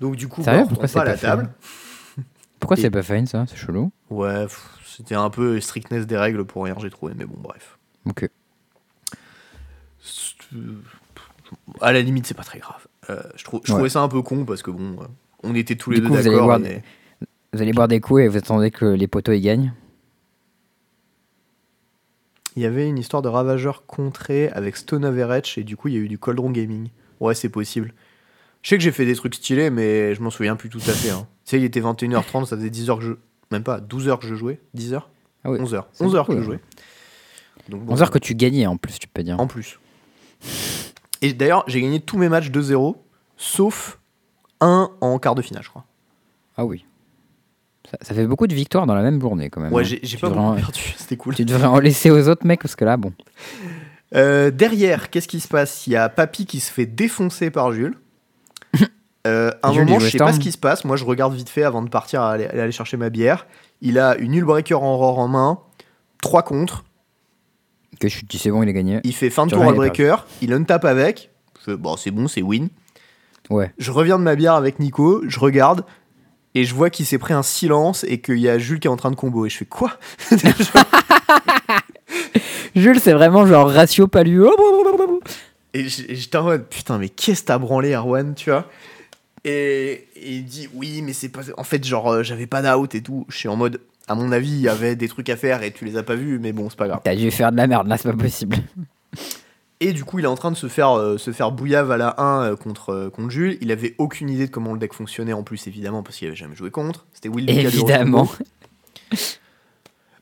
[0.01, 1.51] Donc, du coup, bah, on retourne pas à c'est la pas table.
[2.59, 3.45] Pourquoi Et- c'est pas fine ça?
[3.47, 3.93] C'est chelou.
[4.09, 4.47] Ouais,
[4.87, 7.77] c'était un peu strictness des règles pour rien, j'ai trouvé, mais bon, bref.
[8.07, 8.29] Ok.
[10.01, 10.57] C'est-
[11.83, 12.87] À la limite, c'est pas très grave.
[13.11, 13.77] Euh, je, trou- je Ouais.
[13.77, 15.07] trouvais ça un peu con parce que bon, euh,
[15.43, 16.59] on était tous les Du deux vous d'accord.
[16.59, 16.83] mais-
[17.53, 19.73] Vous allez boire des coups et vous attendez que les poteaux ils gagnent?
[22.57, 25.95] Il y avait une histoire de ravageur contré avec Stone Average et du coup, il
[25.95, 26.89] y a eu du Coldron Gaming.
[27.21, 27.93] Ouais, c'est possible.
[28.63, 30.93] Je sais que j'ai fait des trucs stylés, mais je m'en souviens plus tout à
[30.93, 31.11] fait.
[31.11, 31.27] hein.
[31.45, 33.13] Tu sais, il était 21h30, ça faisait 10 heures que je.
[33.51, 35.11] Même pas, 12 heures que je jouais 10 heures
[35.45, 35.59] Ah oui.
[35.61, 35.89] 11 heures.
[35.93, 36.57] C'est 11 heures beaucoup, que je là.
[36.57, 36.61] jouais.
[37.69, 39.39] Donc, bon, 11 heures que tu gagnais en plus, tu peux dire.
[39.41, 39.79] En plus.
[41.23, 42.97] Et d'ailleurs, j'ai gagné tous mes matchs 2-0,
[43.37, 43.99] sauf
[44.61, 45.85] un en quart de finale, je crois.
[46.57, 46.85] Ah oui.
[48.01, 49.73] Ça, ça fait beaucoup de victoires dans la même journée quand même.
[49.73, 49.99] Ouais, hein.
[50.03, 51.35] j'ai pas beaucoup en- perdu, c'était cool.
[51.35, 53.13] Tu devrais en laisser aux autres mecs parce que là, bon.
[54.15, 55.87] Euh, derrière, qu'est-ce qui se passe?
[55.87, 57.97] Il y a Papy qui se fait défoncer par Jules.
[59.27, 60.85] Euh, à un Jules, moment, je sais pas ce qui se passe.
[60.85, 63.47] Moi, je regarde vite fait avant de partir à aller, aller chercher ma bière.
[63.81, 65.61] Il a une Null Breaker en roar en main,
[66.21, 66.85] 3 contre.
[67.99, 69.01] Que je dis c'est bon, il a gagné.
[69.03, 70.17] Il fait fin de tour breaker.
[70.43, 71.31] Il untape avec.
[71.67, 72.69] Je bon, c'est bon, c'est win.
[73.49, 73.73] Ouais.
[73.79, 75.23] Je reviens de ma bière avec Nico.
[75.27, 75.85] Je regarde.
[76.55, 78.91] Et je vois qu'il s'est pris un silence et qu'il y a Jules qui est
[78.91, 79.45] en train de combo.
[79.47, 79.99] Et je fais quoi?
[82.77, 84.45] Jules, c'est vraiment genre ratio palu.
[85.73, 88.69] Et j'étais en mode putain, mais qu'est-ce que t'as branlé, Arwan, tu vois?
[89.45, 91.43] Et, et il dit oui, mais c'est pas.
[91.59, 93.27] En fait, genre, euh, j'avais pas d'out et tout.
[93.29, 95.73] Je suis en mode, à mon avis, il y avait des trucs à faire et
[95.73, 97.01] tu les as pas vus, mais bon, c'est pas grave.
[97.03, 98.57] T'as dû faire de la merde là, c'est pas possible.
[99.87, 101.97] Et du coup, il est en train de se faire, euh, se faire bouillave à
[101.97, 103.59] la 1 euh, contre, euh, contre Jules.
[103.61, 106.37] Il avait aucune idée de comment le deck fonctionnait en plus, évidemment, parce qu'il avait
[106.37, 107.07] jamais joué contre.
[107.13, 108.29] C'était Will Évidemment.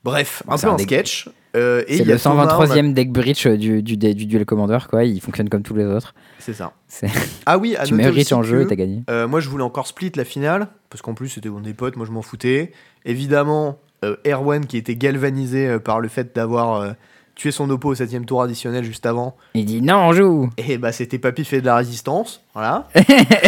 [0.05, 1.29] Bref, un peu un deck- sketch.
[1.55, 5.05] Et C'est le Thomas, on a- 123ème deck bridge du, du, du duel commander, quoi.
[5.05, 6.15] Il fonctionne comme tous les autres.
[6.39, 6.73] C'est ça.
[7.47, 9.03] Ah oui, à Tu mérites aussi en jeu et t'as gagné.
[9.29, 12.07] Moi, je voulais encore split la finale, parce qu'en plus, c'était mon des potes, moi,
[12.07, 12.73] je m'en foutais.
[13.05, 13.79] Évidemment,
[14.27, 16.95] Erwan qui était galvanisé par le fait d'avoir
[17.35, 19.37] tué son oppo au 7 tour additionnel juste avant.
[19.55, 20.51] Il dit non, on joue.
[20.59, 22.89] Et bah c'était Papy fait de la résistance, voilà.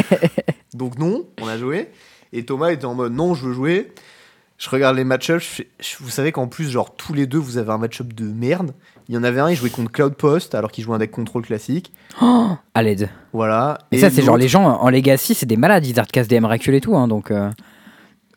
[0.75, 1.91] Donc non, on a joué.
[2.33, 3.93] Et Thomas était en mode non, je veux jouer.
[4.57, 5.63] Je regarde les match-ups,
[6.01, 8.73] vous savez qu'en plus, genre tous les deux, vous avez un match-up de merde.
[9.09, 11.11] Il y en avait un, il jouait contre Cloud Post alors qu'il jouait un deck
[11.11, 11.93] contrôle classique.
[12.21, 13.11] À l'aide.
[13.33, 13.79] Voilà.
[13.91, 15.85] Et, ça, c'est genre les gens en Legacy, c'est des malades.
[15.87, 16.97] Ils hardcast des Miracle et tout.
[16.97, 17.51] Hein, donc, euh,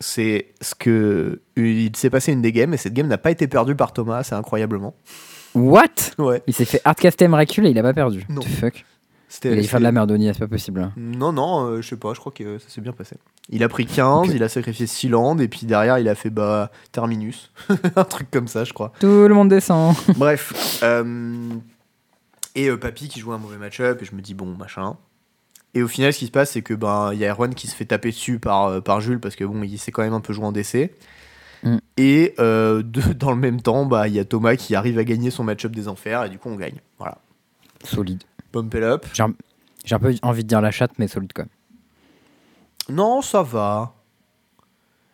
[0.00, 1.40] C'est ce que.
[1.56, 4.24] Il s'est passé une des games et cette game n'a pas été perdue par Thomas,
[4.24, 4.94] c'est incroyablement.
[5.58, 5.86] What?
[6.18, 6.42] Ouais.
[6.46, 8.24] Il s'est fait hardcast des Miracle et il a pas perdu.
[8.28, 8.40] Non.
[8.42, 8.84] What the fuck.
[9.44, 10.80] Il a dû c'est- faire de la merdonie, c'est pas possible.
[10.80, 10.92] hein.
[10.96, 13.16] Non, non, euh, je sais pas, je crois que ça s'est bien passé.
[13.50, 14.34] Il a pris 15, Ok.
[14.34, 17.50] il a sacrifié 6 landes, et puis derrière, il a fait bah, Terminus.
[17.96, 18.92] un truc comme ça, je crois.
[19.00, 19.94] Tout le monde descend.
[20.16, 20.80] Bref.
[20.82, 21.36] euh,
[22.54, 24.96] et euh, Papy qui joue un mauvais match-up, et je me dis, bon, machin.
[25.74, 27.66] Et au final, ce qui se passe, c'est que ben il y a Erwan qui
[27.66, 30.14] se fait taper dessus par, euh, par Jules, parce que bon, il s'est quand même
[30.14, 30.90] un peu joué en DC.
[31.62, 31.76] Mm.
[31.96, 35.04] Et euh, de- dans le même temps, bah, il y a Thomas qui arrive à
[35.04, 36.80] gagner son match-up des enfers, et du coup, on gagne.
[36.98, 37.18] Voilà.
[37.84, 38.22] Solide.
[38.52, 39.06] Pump it up.
[39.12, 39.32] J'ai un,
[39.90, 42.96] un peu envie de dire la chatte, mais solide quand même.
[42.96, 43.94] Non, ça va.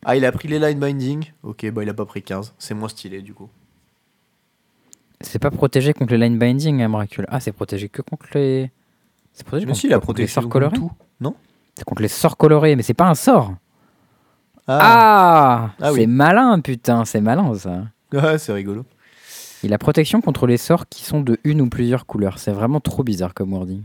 [0.05, 1.33] Ah, il a pris les line binding.
[1.43, 2.55] Ok, bah il a pas pris 15.
[2.59, 3.49] C'est moins stylé du coup.
[5.21, 7.25] C'est pas protégé contre les line binding, hein, Miracle.
[7.29, 8.71] Ah, c'est protégé que contre les.
[9.33, 10.77] C'est protégé Mais contre, si, il a contre protégé les sorts colorés.
[10.77, 10.93] tout.
[11.21, 11.35] Non
[11.75, 13.55] C'est contre les sorts colorés, mais c'est pas un sort.
[14.67, 16.01] Ah, Ah, Ah oui.
[16.01, 17.83] C'est malin, putain, c'est malin ça.
[18.13, 18.85] Ouais, c'est rigolo.
[19.63, 22.39] Il a protection contre les sorts qui sont de une ou plusieurs couleurs.
[22.39, 23.83] C'est vraiment trop bizarre comme wording.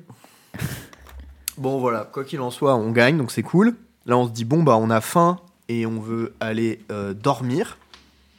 [1.57, 3.75] Bon, voilà, quoi qu'il en soit, on gagne, donc c'est cool.
[4.05, 5.37] Là, on se dit, bon, bah on a faim
[5.69, 7.77] et on veut aller euh, dormir.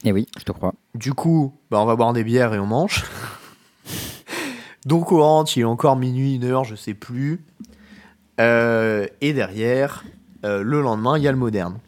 [0.05, 0.75] Et Eh oui, je te crois.
[0.95, 3.05] Du coup, bah, on va boire des bières et on mange.
[4.85, 7.43] donc, au ranch, il est encore minuit, une heure, je sais plus.
[8.39, 10.05] Euh, et derrière,
[10.47, 11.79] euh, le lendemain, il y a le moderne.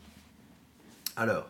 [1.17, 1.47] Alors,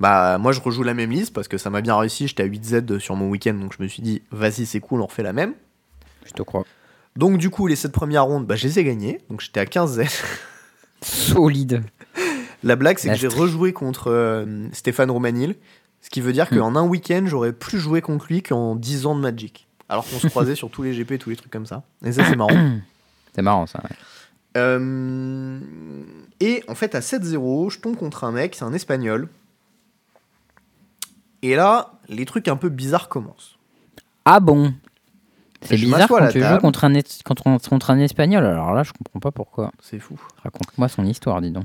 [0.00, 2.28] bah, moi, je rejoue la même liste parce que ça m'a bien réussi.
[2.28, 5.06] J'étais à 8Z sur mon week-end, donc je me suis dit, vas-y, c'est cool, on
[5.06, 5.54] refait la même.
[6.24, 6.64] Je te crois.
[7.16, 9.20] Donc, du coup, les 7 premières rondes, bah, je les ai gagnées.
[9.30, 10.22] Donc, j'étais à 15Z.
[11.02, 11.82] Solide.
[12.62, 15.56] La blague, c'est que j'ai rejoué contre euh, Stéphane Romanil.
[16.00, 16.58] Ce qui veut dire Hmm.
[16.58, 19.66] qu'en un week-end, j'aurais plus joué contre lui qu'en 10 ans de Magic.
[19.88, 21.82] Alors qu'on se croisait sur tous les GP, tous les trucs comme ça.
[22.04, 22.50] Et ça, c'est marrant.
[23.34, 23.80] C'est marrant ça.
[23.84, 23.94] ouais.
[24.56, 25.60] Euh,
[26.40, 29.28] et en fait, à 7-0, je tombe contre un mec, c'est un espagnol.
[31.42, 33.58] Et là, les trucs un peu bizarres commencent.
[34.24, 34.74] Ah bon?
[35.62, 36.92] C'est bizarre quand tu joues contre un,
[37.24, 38.44] contre, contre un espagnol.
[38.44, 39.72] Alors là, je comprends pas pourquoi.
[39.80, 40.20] C'est fou.
[40.42, 41.64] Raconte-moi son histoire, dis donc.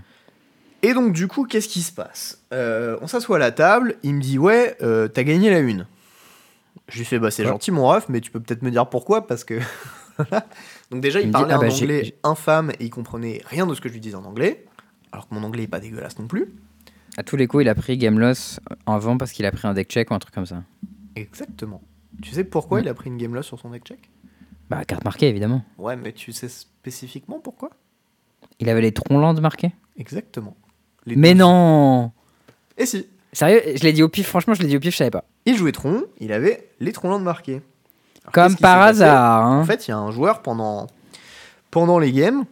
[0.84, 2.40] Et donc, du coup, qu'est-ce qui se passe?
[2.54, 5.86] Euh, On s'assoit à la table, il me dit Ouais, euh, t'as gagné la une.
[6.88, 9.28] Je lui fais Bah, c'est gentil, mon ref, mais tu peux peut-être me dire pourquoi,
[9.28, 9.60] parce que.
[10.92, 13.42] donc, déjà, il, Il me dit, parlait Ah un bah, anglais infâme et il comprenait
[13.46, 14.66] rien de ce que je lui disais en anglais,
[15.12, 16.54] alors que mon anglais est pas dégueulasse non plus.
[17.18, 19.74] À tous les coups, il a pris Game Loss avant parce qu'il a pris un
[19.74, 20.64] deck check ou un truc comme ça.
[21.16, 21.82] Exactement.
[22.22, 24.00] Tu sais pourquoi il a pris une game loss sur son deck check?
[24.70, 25.64] Bah, carte marquée, évidemment.
[25.78, 27.72] Ouais, mais tu sais spécifiquement pourquoi?
[28.60, 30.56] Il avait les troncs marqués Exactement.
[31.06, 32.12] Les Mais non
[32.78, 33.62] Et si Sérieux?
[33.76, 35.26] Je l'ai dit au pif, franchement, je l'ai dit au pif, je savais pas.
[35.46, 37.62] Il jouait Tron, il avait les Tronlands marqués.
[38.24, 39.60] Alors, Comme par hasard, hein.
[39.62, 40.88] En fait, il y a un joueur pendant,
[41.72, 42.46] pendant les games.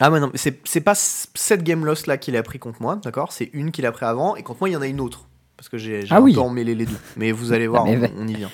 [0.00, 3.32] Ah, mais non, c'est pas cette game loss là qu'il a pris contre moi, d'accord?
[3.32, 5.28] C'est une qu'il a pris avant, et contre moi, il y en a une autre.
[5.56, 6.34] Parce que j'ai Ah un oui.
[6.34, 6.98] peu emmêlé les deux.
[7.16, 8.50] Mais vous allez voir, on, y vient.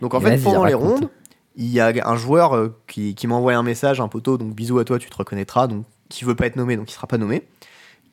[0.00, 1.08] Donc en fait, pendant les rondes,
[1.56, 4.52] il y a un joueur euh, qui, qui m'a envoyé un message, un poteau, donc
[4.54, 7.06] bisous à toi, tu te reconnaîtras, donc qui veut pas être nommé, donc il sera
[7.06, 7.46] pas nommé,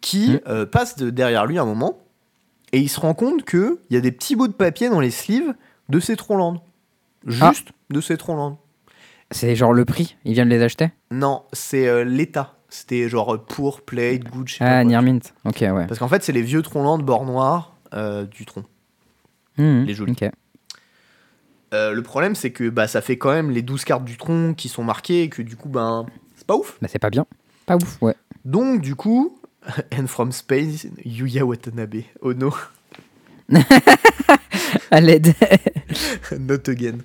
[0.02, 0.40] qui Mm.
[0.48, 1.98] euh, passe de derrière lui un moment,
[2.72, 5.12] et il se rend compte qu'il y a des petits bouts de papier dans les
[5.12, 5.54] sleeves
[5.90, 6.16] de ses
[7.28, 7.52] Ah.
[7.52, 8.60] Juste de ses Tronlands.
[9.32, 10.90] C'est genre le prix, il vient de les acheter?
[11.12, 12.56] Non, c'est euh, l'État.
[12.70, 14.84] C'était genre euh, pour, played, good, je sais pas Ah.
[14.84, 15.20] Nearmint.
[15.46, 15.88] Ok, ouais.
[15.88, 18.64] Parce qu'en fait, c'est les vieux Tronlands de bord noir euh, du tronc.
[19.58, 20.16] Mhm, les jolis.
[21.74, 24.54] Euh, le problème, c'est que bah, ça fait quand même les 12 cartes du tronc
[24.56, 26.06] qui sont marquées et que du coup, ben,
[26.36, 26.78] c'est pas ouf.
[26.82, 27.26] Bah, c'est pas bien.
[27.66, 28.16] Pas ouf, ouais.
[28.44, 29.38] Donc, du coup,
[29.98, 32.04] and from Space, Yuya Watanabe.
[32.22, 32.54] Oh no,
[34.92, 35.34] À l'aide.
[36.40, 36.98] not again.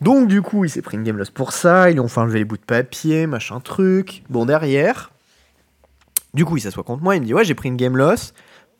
[0.00, 1.90] Donc, du coup, il s'est pris une game loss pour ça.
[1.90, 4.24] Ils lui ont fait enlever les bouts de papier, machin truc.
[4.28, 5.12] Bon, derrière,
[6.34, 7.14] du coup, il s'assoit contre moi.
[7.16, 8.34] Il me dit Ouais, j'ai pris une game loss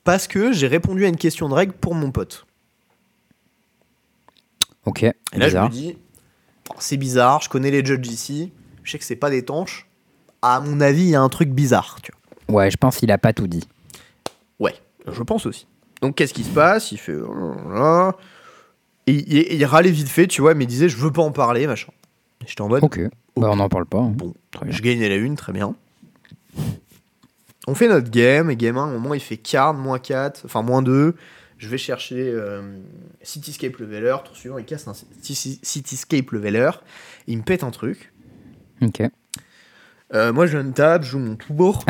[0.05, 2.45] parce que j'ai répondu à une question de règle pour mon pote.
[4.85, 5.03] ok.
[5.05, 5.71] Et là, bizarre.
[5.73, 5.99] je me dis,
[6.71, 9.87] Oh, c'est bizarre, je connais les judges ici, je sais que c'est pas des tanches.
[10.43, 12.13] À mon avis, il y a un truc bizarre, tu
[12.49, 12.57] vois.
[12.57, 13.65] Ouais, je pense qu'il a pas tout dit.
[14.59, 14.75] Ouais,
[15.11, 15.67] je pense aussi.
[16.03, 16.93] Donc, qu'est-ce qui se passe?
[16.93, 17.15] Il fait.
[17.17, 18.11] oh.
[19.07, 21.67] Et il, râlait vite fait, tu vois, mais il disait, je veux pas en parler,
[21.67, 21.93] machin.
[22.47, 23.01] J'étais en mode, Ok.
[23.37, 23.99] Bah, on n'en parle pas.
[23.99, 24.13] hein.
[24.15, 24.75] Bon, Très bien.
[24.75, 25.75] je gagnais la une, très bien.
[27.67, 30.63] On fait notre game, et game 1, au moment il fait card, moins 4, enfin
[30.63, 31.15] moins 2.
[31.59, 32.77] Je vais chercher euh,
[33.23, 36.71] Cityscape Leveler, tour suivant, il casse un City- Cityscape Leveler,
[37.29, 38.13] il me pète un truc.
[38.83, 39.03] Ok.
[40.13, 41.85] Euh, moi je viens de table, je joue mon tour,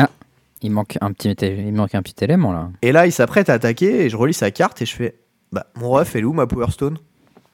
[0.63, 2.69] Il manque un petit, il manque un petit élément là.
[2.81, 5.15] et là il s'apprête à attaquer, et je relis sa carte, et je fais
[5.51, 6.97] Bah, mon ref, elle est où ma Power Stone?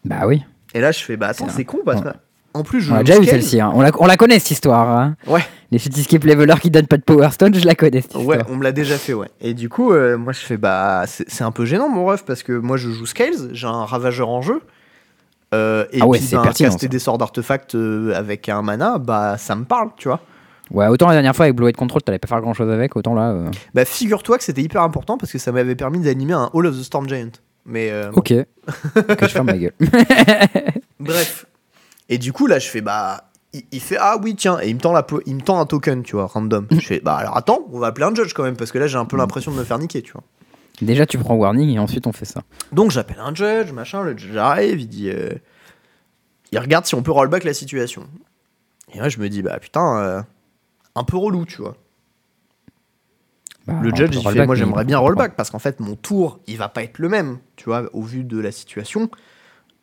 [0.06, 0.44] Bah oui.
[0.74, 2.10] Et là je fais Bah, attends, C'est con parce que.
[2.56, 3.62] En plus, je On a déjà eu celle-ci.
[3.62, 3.72] hein.
[3.76, 4.90] On, la, on la connaît cette histoire.
[4.90, 5.16] hein.
[5.28, 5.42] Ouais.
[5.72, 8.46] Les Cityscape Levelers qui donnent pas de Power Stone, je la connais cette Ouais, histoire.
[8.50, 9.28] on me l'a déjà fait, ouais.
[9.40, 12.42] Et du coup, euh, moi je fais bah c'est un peu gênant mon ref parce
[12.42, 14.62] que moi je joue Scales, j'ai un ravageur en jeu.
[15.54, 16.90] Euh, et Ah ouais, puis ben, pertinent, caster ça.
[16.90, 20.20] des sorts d'artefacts euh, avec un mana, bah ça me parle, tu vois.
[20.72, 22.96] Ouais, autant la dernière fois avec Blue White Control, t'allais pas faire grand chose avec,
[22.96, 23.32] autant là.
[23.32, 26.66] euh, Bah figure-toi que c'était hyper important parce que ça m'avait permis d'animer un Hall
[26.68, 27.32] of the Storm Giant.
[27.66, 28.28] Mais euh, Ok.
[28.34, 28.48] que
[29.22, 29.74] je ferme ma gueule.
[31.00, 31.46] bref.
[32.08, 34.76] Et du coup là je fais bah il, il fait ah oui tiens et il
[34.76, 36.68] me tend la po- il me tend un token tu vois random.
[36.72, 38.88] je fais bah alors attends on va appeler un judge quand même parce que là
[38.88, 40.24] j'ai un peu l'impression de me faire niquer tu vois.
[40.82, 42.40] Déjà, tu prends warning et ensuite on fait ça.
[42.72, 45.10] Donc j'appelle un judge, machin, le judge arrive, il dit.
[45.10, 45.32] euh,
[46.54, 48.04] il regarde si on peut rollback la situation.
[48.94, 50.24] Et moi je me dis, bah putain,
[50.96, 51.76] un peu relou, tu vois.
[53.68, 56.40] Bah, le judge il fait, moi mais j'aimerais bien rollback parce qu'en fait mon tour
[56.48, 59.10] il va pas être le même, tu vois, au vu de la situation.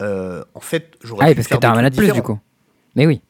[0.03, 2.23] Euh, en fait, j'aurais Ah oui, pu parce que t'as un mana de plus du
[2.23, 2.39] coup.
[2.97, 3.23] Mais oui.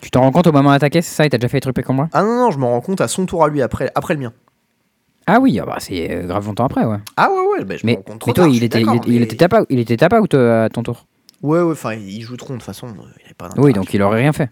[0.00, 1.84] Tu t'en rends compte au moment d'attaquer, c'est ça Et t'as déjà fait les trucs
[1.84, 2.08] comme moi?
[2.12, 4.20] Ah non, non, je me rends compte à son tour à lui après, après le
[4.20, 4.32] mien.
[5.26, 6.98] Ah oui, ah bah, c'est euh, grave longtemps après, ouais.
[7.16, 9.24] Ah ouais, ouais, bah, je Mais, mais toi, tard, il était, il, était- il mais-
[9.24, 11.06] était tap out, il était tap out à ton tour?
[11.42, 13.66] Ouais, ouais, enfin, ils joueront de toute façon, euh, il avait pas d'intérêt.
[13.66, 14.48] Oui, donc il aurait rien fait.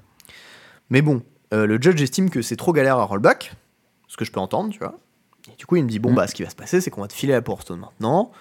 [0.90, 1.22] Mais bon,
[1.52, 3.52] euh, le judge estime que c'est trop galère à rollback,
[4.08, 4.96] ce que je peux entendre, tu vois.
[5.52, 6.14] Et du coup, il me dit bon, Mm.
[6.14, 8.32] bah, ce qui va se passer, c'est qu'on va te filer la Power Stone maintenant,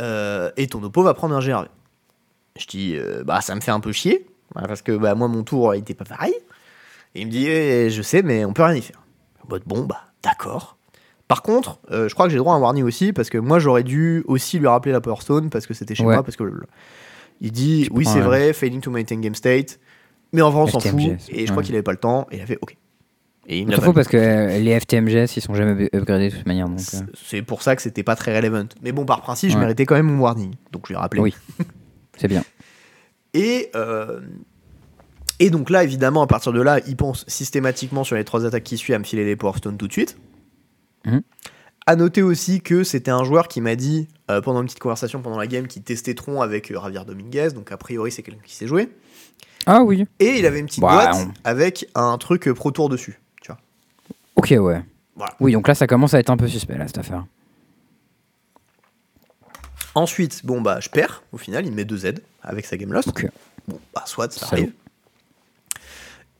[0.00, 1.66] euh, et ton oppo va prendre un GRV.
[2.58, 5.42] Je dis euh, bah, ça me fait un peu chier, parce que bah, moi, mon
[5.42, 6.34] tour, il était pas pareil.
[7.14, 9.00] Et il me dit eh, je sais, mais on peut rien y faire.
[9.48, 10.76] Mode, bon, bah, d'accord.
[11.28, 13.58] Par contre, euh, je crois que j'ai droit à un warning aussi, parce que moi,
[13.58, 16.14] j'aurais dû aussi lui rappeler la Power Stone, parce que c'était chez Ouais.
[16.14, 16.44] moi, parce que
[17.40, 19.78] il dit Tu oui, c'est vrai, failing to maintain game state.
[20.32, 21.00] Mais en vrai, on s'en fout.
[21.00, 21.64] Et je crois ouais.
[21.64, 22.26] qu'il avait pas le temps.
[22.30, 22.76] Et il a fait OK.
[23.48, 26.36] Et il me pas parce que euh, les FTMGS, ils sont jamais up- upgradés de
[26.36, 26.66] toute manière.
[26.68, 28.66] Euh, C'est- pour ça que c'était pas très relevant.
[28.82, 30.54] Mais bon, par principe, je méritais quand même mon warning.
[30.70, 31.20] Donc je lui ai rappelé.
[31.22, 31.34] Oui.
[32.16, 32.44] c'est bien.
[33.34, 34.20] Et, euh,
[35.40, 38.62] et donc là, évidemment, à partir de là, il pense systématiquement sur les trois attaques
[38.62, 40.16] qui suivent à me filer les Power Stones tout de suite.
[41.04, 41.22] Mhm.
[41.86, 44.06] À noter aussi que c'était un joueur qui m'a dit,
[44.44, 47.48] pendant une petite conversation pendant la game, qu'il testait Tron avec Javier Dominguez.
[47.56, 48.88] Donc a priori, c'est quelqu'un qui sait jouer.
[49.66, 50.06] Ah oui.
[50.18, 53.20] Et il avait une petite Bah, boîte on- avec un truc euh, Pro Tour dessus.
[53.40, 53.58] Tu vois.
[54.36, 54.82] Ok, ouais.
[55.16, 55.34] Voilà.
[55.40, 57.24] Oui, donc là, ça commence à être un peu suspect, là, cette affaire.
[59.94, 62.92] Ensuite, bon bah je perds, au final, il me met 2 Z avec sa game
[62.92, 63.08] lost.
[63.08, 63.26] Ok.
[63.68, 64.72] Bon, bah soit, ça arrive.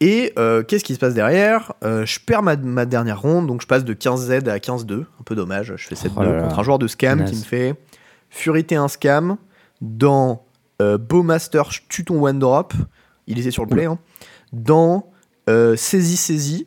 [0.00, 1.74] Et euh, qu'est-ce qui se passe derrière?
[1.84, 5.00] Euh, Je perds ma, ma dernière ronde, donc je passe de 15 Z à 15-2.
[5.02, 6.42] Un peu dommage, je fais 7-2 Oh là là.
[6.44, 7.74] contre un joueur de scam qui me fait
[8.30, 9.36] Furité un scam
[9.82, 10.44] dans
[10.80, 12.72] euh, Bowmaster, tue ton one drop.
[13.26, 13.84] Il était sur le play.
[13.86, 13.98] hein.
[14.52, 15.10] Dans
[15.48, 16.66] euh, Saisie Saisie.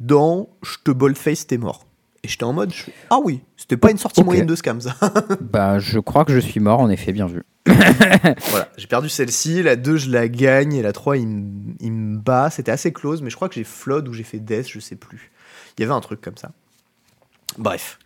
[0.00, 1.86] Dans Je te boldface, t'es mort.
[2.22, 4.80] Et j'étais en mode, je fais, ah oui, c'était pas une sortie moyenne de scam
[4.80, 4.96] ça.
[5.40, 7.44] Bah, je crois que je suis mort, en effet, bien vu.
[7.66, 12.50] Voilà, j'ai perdu celle-ci, la 2 je la gagne et la 3 il, me- bat,
[12.50, 14.96] c'était assez close, mais je crois que j'ai flood ou j'ai fait death, je sais
[14.96, 15.30] plus.
[15.78, 16.50] Il y avait un truc comme ça.
[17.58, 17.98] Bref.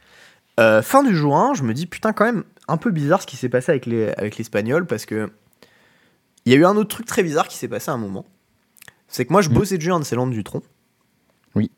[0.59, 3.26] Euh, fin du jour 1, je me dis putain quand même un peu bizarre ce
[3.26, 5.31] qui s'est passé avec les avec l'espagnol parce que
[6.51, 8.26] il y a eu un autre truc très bizarre qui s'est passé à un moment.
[9.07, 9.55] C'est que moi je Mhm.
[9.55, 10.62] bossais déjà un de ses landes du tronc.
[11.55, 11.70] Oui.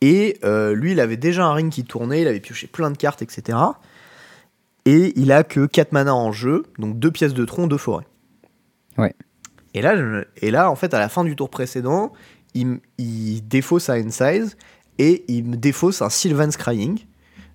[0.00, 2.96] Et euh, lui il avait déjà un ring qui tournait, il avait pioché plein de
[2.96, 3.58] cartes, etc.
[4.86, 8.06] Et il a que 4 mana en jeu, donc 2 pièces de tronc, 2 forêts.
[8.96, 9.14] Ouais.
[9.74, 12.12] Et là, je- et là, en fait, à la fin du tour précédent,
[12.54, 12.80] il,
[13.48, 14.56] défausse un Size
[14.98, 17.00] et il me défausse un Sylvan's Crying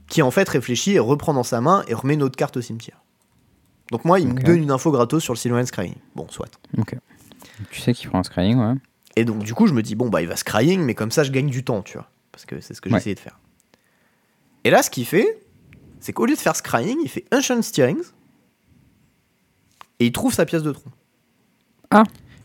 [0.08, 2.62] qui en fait réfléchit et reprend dans sa main et remet une autre carte au
[2.62, 3.02] cimetière.
[3.92, 5.96] Donc moi, il me donne une info gratos sur le Sylvan's Crying.
[6.16, 6.48] Bon, soit.
[6.78, 6.96] Ok.
[7.72, 8.76] Tu sais qu'il prend un scrying, ouais.
[9.16, 11.24] Et donc du coup, je me dis, bon, bah il va Scrying, mais comme ça,
[11.24, 12.08] je gagne du temps, tu vois.
[12.32, 12.98] Parce que c'est ce que Ouais.
[12.98, 13.40] essayé de faire.
[14.64, 15.42] Et là, ce qu'il fait,
[16.00, 18.04] c'est qu'au lieu de faire Scrying, il fait Ancient Steerings
[20.00, 20.92] et il trouve sa pièce de tronc.
[21.92, 22.04] Ah.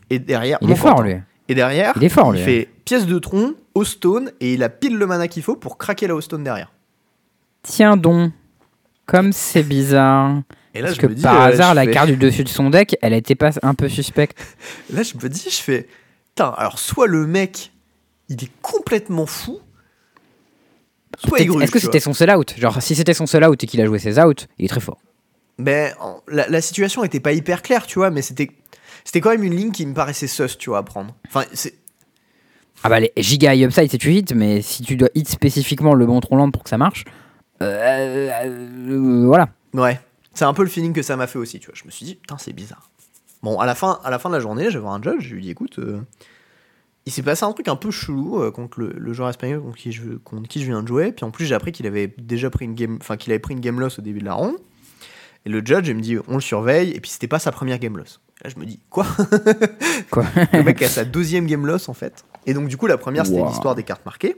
[0.09, 1.15] Et derrière, Il est fort, lui.
[1.47, 2.43] Et derrière, Il est fort, il lui.
[2.45, 5.77] fait pièce de tronc, au stone, et il a pile le mana qu'il faut pour
[5.77, 6.71] craquer la au stone derrière.
[7.63, 8.31] Tiens donc.
[9.05, 10.41] Comme c'est bizarre.
[10.75, 12.43] Et là, Parce je que me dis, par euh, hasard, la fais- carte du dessus
[12.43, 14.37] de son deck, elle était pas un peu suspecte.
[14.93, 15.87] Là, je me dis, je fais.
[16.29, 17.71] Putain, alors soit le mec,
[18.27, 19.59] il est complètement fou,
[21.25, 23.63] soit il gruge, Est-ce que c'était son sell out Genre, si c'était son sell out
[23.63, 24.97] et qu'il a joué ses outs, il est très fort.
[25.57, 25.93] Mais
[26.27, 28.49] la, la situation était pas hyper claire, tu vois, mais c'était
[29.05, 31.15] c'était quand même une ligne qui me paraissait sus, tu vois, à prendre.
[31.27, 31.75] Enfin, c'est
[32.83, 35.93] Ah bah les giga high upside c'est tu hit, mais si tu dois hit spécifiquement
[35.93, 37.05] le bon tronc lent pour que ça marche,
[37.61, 39.47] euh, euh, voilà.
[39.73, 39.97] Ouais.
[40.35, 41.75] C'est un peu le feeling que ça m'a fait aussi, tu vois.
[41.75, 42.89] Je me suis dit, putain, c'est bizarre.
[43.41, 45.33] Bon, à la fin, à la fin de la journée, j'ai voir un judge, je
[45.33, 45.99] lui ai dit, écoute, euh,
[47.05, 49.77] il s'est passé un truc un peu chelou euh, contre le, le joueur espagnol contre
[49.77, 51.11] qui, je, contre qui je viens de jouer.
[51.11, 53.53] Puis en plus, j'ai appris qu'il avait déjà pris une game, enfin qu'il avait pris
[53.53, 54.55] une game loss au début de la ronde.
[55.45, 56.91] Et le judge, il me dit, on le surveille.
[56.91, 58.19] Et puis c'était pas sa première game loss.
[58.43, 59.05] Là, je me dis, quoi?
[60.11, 60.25] Quoi?
[60.53, 62.25] Le mec a sa deuxième game loss en fait.
[62.45, 63.47] Et donc du coup, la première, c'était Wow.
[63.49, 64.35] l'histoire des cartes marquées.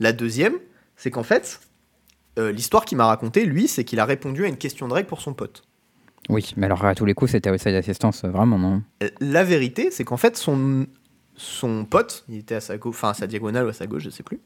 [0.00, 0.54] La deuxième,
[0.96, 1.60] c'est qu'en fait,
[2.38, 5.08] euh, l'histoire qu'il m'a raconté, lui, c'est qu'il a répondu à une question de règle
[5.08, 5.64] pour son pote.
[6.28, 8.82] Oui, mais alors à tous les coups c'était outside assistance, euh, vraiment non?
[9.02, 10.86] Euh, La vérité, c'est qu'en fait, son,
[11.36, 14.10] son pote, il était à sa, enfin, à sa diagonale ou à sa gauche, je
[14.10, 14.40] sais plus,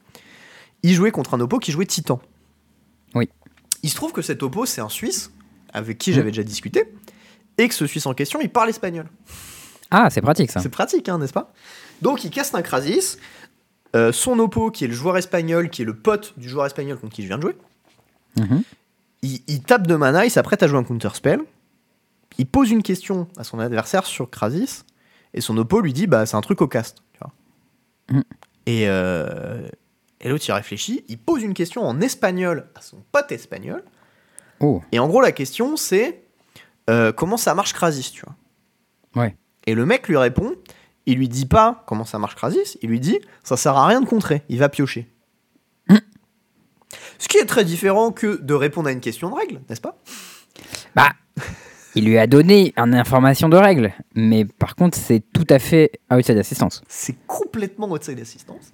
[0.82, 2.20] il jouait contre un oppo qui jouait Titan.
[3.14, 3.28] Oui.
[3.82, 5.32] Il se trouve que cet oppo, c'est un Suisse
[5.72, 6.92] avec qui j'avais déjà discuté,
[7.58, 9.06] et que ce Suisse en question, il parle espagnol.
[9.90, 10.60] Ah, c'est pratique ça.
[10.60, 11.52] C'est pratique, hein, n'est-ce pas?
[12.02, 13.18] Donc, il casse un Krasis.
[13.96, 16.96] Euh, son oppo, qui est le joueur espagnol, qui est le pote du joueur espagnol
[16.96, 17.56] contre qui je viens de jouer,
[18.38, 18.62] Mhm.
[19.22, 21.40] il, il tape de mana, il s'apprête à jouer un counterspell.
[22.38, 24.84] Il pose une question à son adversaire sur Krasis.
[25.34, 26.98] Et son oppo lui dit bah, c'est un truc au cast.
[27.12, 27.32] tu vois.
[28.18, 28.24] Mm.
[28.66, 29.68] Et, euh,
[30.20, 31.04] et l'autre il réfléchit.
[31.08, 33.84] Il pose une question en espagnol à son pote espagnol.
[34.60, 36.22] Oh, Et en gros, la question c'est
[36.88, 39.22] euh, comment ça marche Krasis tu vois.
[39.22, 39.36] Ouais.
[39.66, 40.54] Et le mec lui répond
[41.06, 44.00] il lui dit pas comment ça marche Krasis il lui dit ça sert à rien
[44.00, 45.08] de contrer, il va piocher.
[47.20, 49.96] Ce qui est très différent que de répondre à une question de règle, n'est-ce pas?
[50.96, 51.10] Bah,
[51.94, 55.92] il lui a donné une information de règle, mais par contre c'est tout à fait
[56.10, 56.82] outside assistance.
[56.88, 58.72] C'est complètement outside assistance.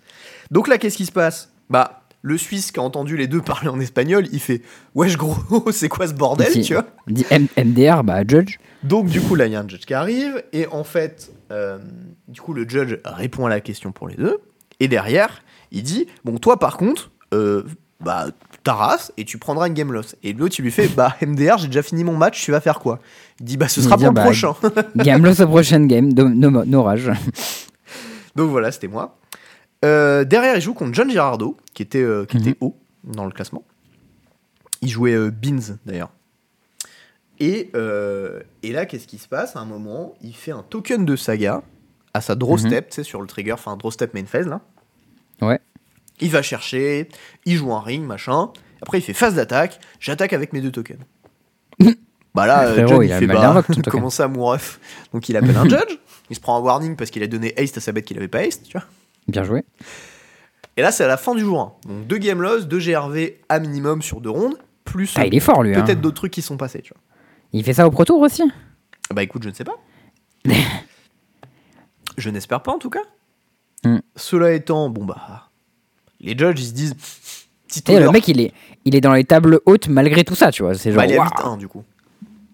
[0.52, 1.52] Donc là, qu'est-ce qui se passe?
[1.70, 4.62] Bah, le Suisse qui a entendu les deux parler en espagnol, il fait
[4.94, 6.86] Wesh gros, c'est quoi ce bordel, tu vois?
[7.08, 8.58] Dit M- MDR, bah judge.
[8.84, 11.78] Donc du coup, là, il y a un judge qui arrive, et en fait, euh,
[12.28, 14.38] du coup, le judge répond à la question pour les deux,
[14.78, 15.42] et derrière,
[15.72, 17.64] il dit Bon, toi, par contre, euh,
[18.00, 18.26] bah,
[18.62, 20.16] t'arrases, et tu prendras une game loss.
[20.22, 22.78] Et l'autre, il lui fait Bah, MDR, j'ai déjà fini mon match, tu vas faire
[22.78, 23.00] quoi?
[23.40, 24.54] Il dit Bah, ce sera pour le bah, prochain.
[24.96, 26.64] Game loss au prochain game, no, no-.
[28.36, 29.16] Donc voilà, c'était moi.
[29.84, 32.42] Euh, derrière, il joue contre John Girardo, qui était, euh, qui Mhm.
[32.48, 33.62] était haut dans le classement.
[34.82, 36.10] Il jouait euh, Beans, d'ailleurs.
[37.38, 39.56] Et, euh, et là, qu'est-ce qui se passe?
[39.56, 41.62] À un moment, il fait un token de saga
[42.14, 42.58] à sa draw Mhm.
[42.66, 44.60] step, tu sais, sur le trigger, enfin, draw step main phase, là.
[45.42, 45.60] Ouais.
[46.20, 47.08] Il va chercher,
[47.44, 48.50] il joue un ring, machin.
[48.82, 51.00] Après, il fait phase d'attaque, j'attaque avec mes deux tokens.
[52.34, 54.80] bah là, Frérot, John, il il, a fait bah, comment ça, mon ref
[55.12, 55.98] Donc il appelle un judge,
[56.30, 58.28] il se prend un warning parce qu'il a donné haste à sa bête qu'il avait
[58.28, 58.86] pas haste, tu vois.
[59.28, 59.64] Bien joué.
[60.76, 61.88] Et là, c'est à la fin du jour 1.
[61.88, 65.40] Donc deux game loss, deux GRV à minimum sur deux rondes, plus Ah, il est
[65.40, 65.74] fort lui.
[65.74, 65.82] hein.
[65.82, 67.02] peut-être d'autres trucs qui sont passés, tu vois.
[67.52, 68.42] Il fait ça au Pro Tour aussi?
[69.10, 69.76] Bah écoute, je ne sais pas.
[72.18, 73.02] je n'espère pas en tout cas.
[73.84, 73.98] Hmm.
[74.16, 75.45] Cela étant, bon bah,
[76.26, 76.94] les judges ils se disent,
[77.88, 78.52] Et le mec il est,
[78.84, 80.74] il est dans les tables hautes malgré tout ça, tu vois.
[80.74, 81.84] C'est genre Bah, il est à waouh, 8-1 du coup.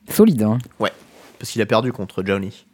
[0.09, 0.43] solide.
[0.43, 0.59] Hein.
[1.39, 2.65] parce qu'il a perdu contre Johnny.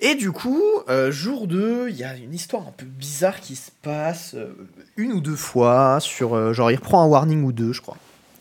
[0.00, 3.56] Et du coup, euh, jour 2, il y a une histoire un peu bizarre qui
[3.56, 4.54] se passe euh,
[4.96, 7.96] une ou deux fois sur euh, genre il reprend un warning ou deux, je crois.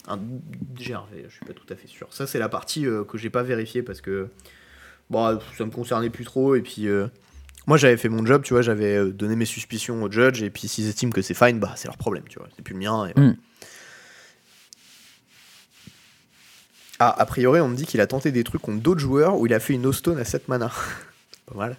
[0.07, 0.19] Un
[0.75, 2.07] GRV, je suis pas tout à fait sûr.
[2.11, 4.27] Ça c'est la partie euh, que j'ai pas vérifiée parce que
[5.09, 7.07] bon, ça me concernait plus trop et puis euh,
[7.68, 10.49] moi j'avais fait mon job, tu vois, j'avais euh, donné mes suspicions au judge et
[10.49, 12.80] puis s'ils estiment que c'est fine, bah c'est leur problème, tu vois, c'est plus le
[12.80, 13.05] mien.
[13.05, 13.30] et voilà.
[13.30, 13.38] Mm.
[16.99, 19.45] Ah, a priori, on me dit qu'il a tenté des trucs contre d'autres joueurs où
[19.45, 20.72] il a fait une Ostone à 7 mana.
[21.45, 21.78] Pas mal.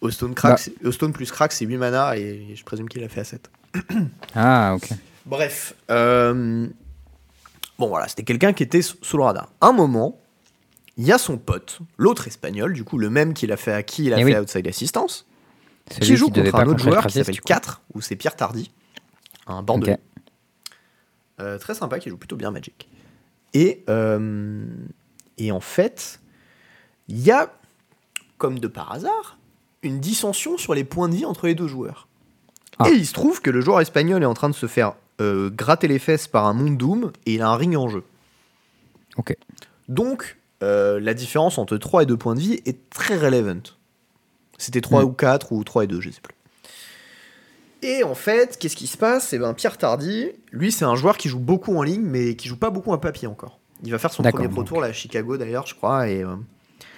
[0.00, 0.88] Ostone, crack, Bah.
[0.88, 3.48] Ostone plus crack, c'est 8 mana et je présume qu'il a fait à 7.
[4.34, 4.88] Ah ok.
[5.26, 5.74] Bref.
[5.90, 6.66] euh,
[7.78, 9.48] Bon, voilà, c'était quelqu'un qui était sous le radar.
[9.60, 10.20] Un moment,
[10.96, 13.82] il y a son pote, l'autre espagnol, du coup, le même qu'il a fait à
[13.82, 14.42] qui il a Eh fait oui.
[14.42, 15.26] Outside Assistance,
[15.90, 17.48] Celui qui joue contre un autre joueur qui s'appelle du coup.
[17.48, 18.70] 4, ou c'est Pierre Tardy,
[19.46, 19.64] un.
[19.66, 19.90] Ok.
[21.40, 22.88] Euh, très sympa, qui joue plutôt bien Magic.
[23.54, 24.64] Et, euh,
[25.36, 26.20] et en fait,
[27.08, 27.52] il y a,
[28.38, 29.38] comme de par hasard,
[29.82, 32.08] une dissension sur les points de vie entre les deux joueurs.
[32.78, 32.88] Ah.
[32.88, 35.50] Et il se trouve que le joueur espagnol est en train de se faire euh,
[35.50, 38.04] gratter les fesses par un Monde Doom et il a un ring en jeu.
[39.16, 39.36] Ok.
[39.88, 43.62] Donc, euh, la différence entre 3 et 2 points de vie est très relevant.
[44.58, 45.06] C'était 3 Mm.
[45.06, 46.34] ou 4 ou 3 et 2, je sais plus.
[47.82, 49.32] Et en fait, qu'est-ce qui se passe?
[49.32, 52.48] Eh ben, Pierre Tardy, lui, c'est un joueur qui joue beaucoup en ligne, mais qui
[52.48, 53.58] joue pas beaucoup à papier encore.
[53.82, 54.62] Il va faire son premier Pro.
[54.62, 56.36] Tour là, à Chicago d'ailleurs, je crois, et, euh,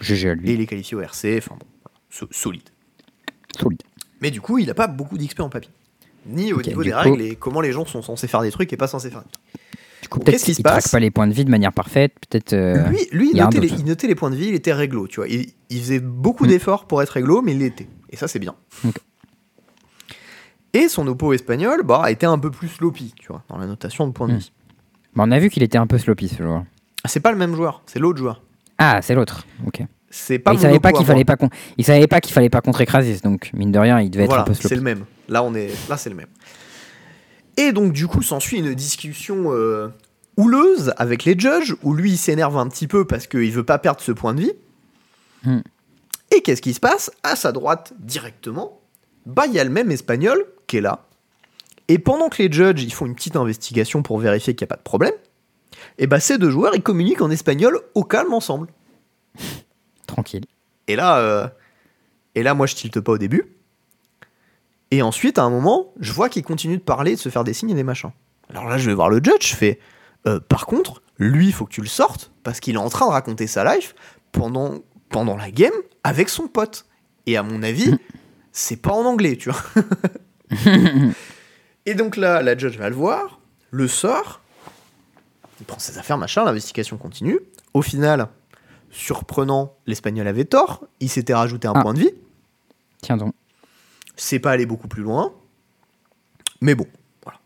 [0.01, 0.53] GG à et lui.
[0.55, 2.69] il est qualifié au RC, enfin bon, voilà, so- solide.
[3.59, 3.83] Solide.
[4.21, 5.73] Mais du coup, il a pas beaucoup d'XP en papier.
[6.27, 8.73] Ni au niveau des coup- règles et comment les gens sont censés faire des trucs
[8.73, 9.45] et pas censés faire des trucs.
[10.03, 12.13] Du coup, qu'est-ce qui qu'il se passe pas les points de vie de manière parfaite.
[12.29, 12.53] Peut-être.
[12.53, 13.79] euh, Lui, lui il notait les, doute.
[13.81, 15.29] il notait les points de vie, il était réglo, tu vois.
[15.29, 16.49] Il, il faisait beaucoup Mm.
[16.49, 17.89] d'efforts pour être réglo, mais il l'était.
[18.11, 18.55] Et ça, c'est bien.
[20.73, 23.67] Et son oppo espagnol bah, a été un peu plus sloppy, tu vois, dans la
[23.67, 24.39] notation de points de Hmm.
[24.39, 24.53] vie.
[25.15, 26.65] Bah, on a vu qu'il était un peu sloppy ce joueur.
[27.03, 28.43] Ah, C'est pas le même joueur, c'est l'autre joueur.
[28.79, 29.47] Ah, c'est l'autre.
[29.67, 29.81] Ok.
[30.11, 31.37] C'est pas il savait pas qu'il fallait pas.
[31.79, 34.39] Il savait pas qu'il fallait pas contre Ekrasis, donc mine de rien, il devait être
[34.39, 34.77] un peu c'est sloppy.
[34.77, 35.05] le même.
[35.29, 36.27] Là, on est, là, c'est le même.
[37.57, 39.89] Et donc, du coup, s'ensuit une discussion euh,
[40.37, 43.79] houleuse avec les judges, où lui, il s'énerve un petit peu parce qu'il veut pas
[43.79, 44.53] perdre ce point de vie.
[45.45, 45.61] Hmm.
[46.35, 47.11] Et qu'est-ce qui se passe?
[47.23, 48.81] À sa droite, directement,
[49.25, 51.07] bah, il y a le même espagnol qui est là.
[51.89, 54.75] Et pendant que les judges, ils font une petite investigation pour vérifier qu'il n'y a
[54.75, 55.15] pas de problème,
[55.99, 58.69] et bah, ces deux joueurs, ils communiquent en espagnol au calme ensemble.
[60.07, 60.45] Tranquille.
[60.89, 61.49] Et là, euh,
[62.35, 63.56] et là, moi, je tilte pas au début.
[64.91, 67.53] Et ensuite, à un moment, je vois qu'il continue de parler, de se faire des
[67.55, 68.13] signes et des machins.
[68.51, 69.81] Alors là, je vais voir le judge, je fais.
[70.27, 73.07] euh, par contre, lui, il faut que tu le sortes parce qu'il est en train
[73.07, 73.95] de raconter sa life
[74.33, 74.77] pendant,
[75.09, 75.73] pendant la game
[76.05, 76.87] avec son pote.
[77.27, 77.97] Et à mon avis,
[78.53, 79.61] c'est pas en anglais, tu vois.
[81.87, 84.41] et donc là, la judge va le voir, le sort,
[85.61, 87.39] il prend ses affaires, machin, l'investigation continue.
[87.75, 88.29] Au final,
[88.91, 91.83] surprenant, l'espagnol avait tort, il s'était rajouté un Ah.
[91.83, 92.11] point de vie.
[93.03, 93.33] Tiens donc.
[94.17, 95.33] C'est pas aller beaucoup plus loin.
[96.61, 96.87] Mais bon,
[97.23, 97.39] voilà.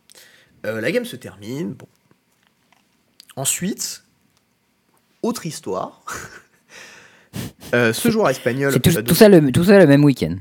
[0.67, 1.73] Euh, la game se termine.
[1.75, 1.87] Bon.
[3.37, 4.05] Ensuite,
[5.23, 6.03] autre histoire.
[7.73, 8.73] Euh, ce joueur espagnol.
[8.73, 10.35] C'est tout, tout ça le, tout ça le même week-end.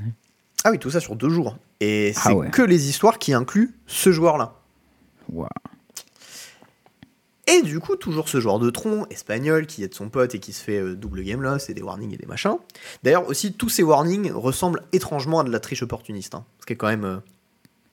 [0.63, 1.57] Ah oui, tout ça sur deux jours.
[1.79, 2.49] Et Ah c'est ouais.
[2.49, 4.55] que les histoires qui incluent ce joueur-là.
[5.31, 5.47] Waouh.
[7.51, 10.53] Et du coup, toujours ce genre de tronc espagnol qui aide son pote et qui
[10.53, 12.57] se fait euh, double game là, c'est des warnings et des machins.
[13.03, 16.35] D'ailleurs, aussi, tous ces warnings ressemblent étrangement à de la triche opportuniste.
[16.35, 16.45] hein.
[16.59, 17.05] ce qui est quand même.
[17.05, 17.17] euh,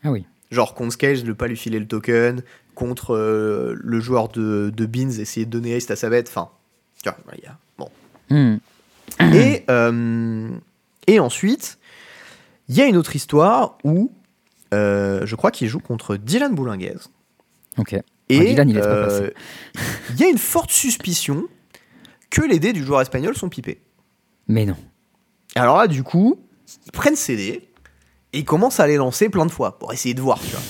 [0.05, 0.25] Ah oui.
[0.51, 2.43] Genre contre Scales, ne pas lui filer le token,
[2.75, 6.51] contre euh, le joueur de, de Beans, essayer de donner haste à sa bête, enfin.
[7.03, 7.89] Tu vois, il y a- Bon.
[8.31, 8.59] Hmm.
[9.35, 9.65] Et,
[11.07, 11.79] et ensuite,
[12.69, 14.13] il y a une autre histoire où
[14.73, 16.97] je crois qu'il joue contre Dylan Boulinguez.
[17.79, 17.97] Ok.
[18.29, 19.31] Et Dylan, il euh,
[20.11, 21.45] il y a une forte suspicion
[22.31, 23.81] que les dés du joueur espagnol sont pipés.
[24.49, 24.77] Mais non.
[25.55, 26.39] Alors là, du coup,
[26.87, 27.71] ils prennent ces dés
[28.33, 30.61] et ils commencent à les lancer plein de fois pour essayer de voir, tu vois.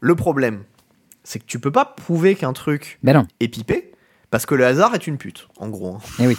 [0.00, 0.64] Le problème,
[1.22, 3.26] c'est que tu peux pas prouver qu'un truc Ben non.
[3.38, 3.92] est pipé
[4.30, 5.98] parce que le hasard est une pute, en gros.
[6.18, 6.36] Eh oui.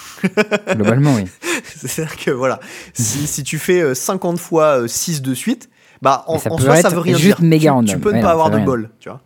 [0.68, 1.26] Globalement, oui.
[1.64, 2.60] C'est-à-dire que voilà,
[2.94, 5.70] si, si tu fais euh, 50 fois 6 de suite,
[6.02, 7.48] bah en, ça en soi ça veut rien juste dire.
[7.48, 9.22] méga tu, peux ne pas non, avoir de bol, tu vois.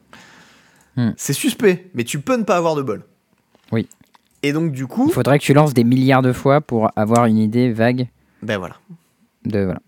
[0.97, 1.11] Hmm.
[1.15, 3.05] C'est suspect, mais tu peux ne pas avoir de bol.
[3.71, 3.87] Oui.
[4.43, 7.25] Et donc du coup, Il faudrait que tu lances des milliards de fois pour avoir
[7.25, 8.09] une idée vague
[8.41, 8.77] ben voilà.
[9.45, 9.63] de.
[9.63, 9.81] Voilà.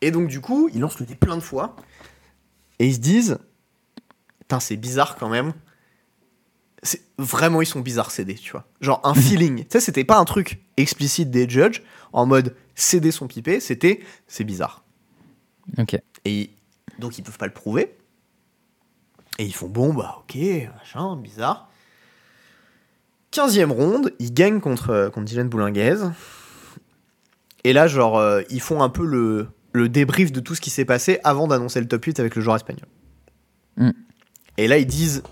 [0.00, 1.76] Et donc du coup, ils lancent le dé plein de fois
[2.78, 3.38] et ils se disent
[4.40, 5.52] Putain, c'est bizarre quand même.
[7.16, 8.66] Vraiment ils sont bizarres ces dés, tu vois.
[8.80, 9.60] Genre un feeling.
[9.60, 13.60] Tu sais, c'était pas un truc explicite des judges en mode ces dés sont pipés,
[13.60, 14.84] c'était c'est bizarre.
[15.78, 15.96] Ok.
[16.24, 16.50] Et
[16.98, 17.96] donc ils peuvent pas le prouver.
[19.38, 20.36] Et ils font bon, bah ok,
[20.78, 21.68] machin, bizarre.
[23.32, 25.96] 15ème ronde, ils gagnent contre, euh, contre Dylan Boulinguez.
[27.64, 30.70] Et là, genre, euh, ils font un peu le, le débrief de tout ce qui
[30.70, 32.86] s'est passé avant d'annoncer le top 8 avec le joueur espagnol.
[33.76, 33.90] Mm.
[34.58, 35.24] Et là, ils disent,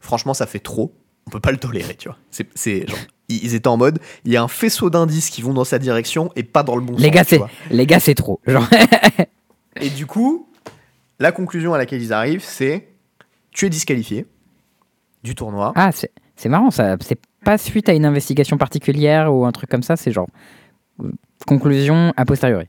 [0.00, 0.94] franchement, ça fait trop.
[1.26, 2.16] On peut pas le tolérer, tu vois.
[2.30, 5.64] C'est, genre, ils étaient en mode, il y a un faisceau d'indices qui vont dans
[5.64, 7.12] sa direction et pas dans le bon Les sens.
[7.14, 7.50] gars, tu c'est vois.
[7.70, 8.40] les gars, c'est trop.
[8.46, 8.66] Genre.
[9.80, 10.48] Et du coup,
[11.18, 12.88] la conclusion à laquelle ils arrivent, c'est
[13.54, 14.26] tu es disqualifié
[15.22, 15.72] du tournoi.
[15.74, 15.90] ah,
[16.36, 16.96] c'est marrant ça.
[17.00, 19.96] C'est pas suite à une investigation particulière ou un truc comme ça.
[19.96, 20.28] C'est genre
[21.02, 21.10] euh,
[21.46, 22.66] conclusion a posteriori.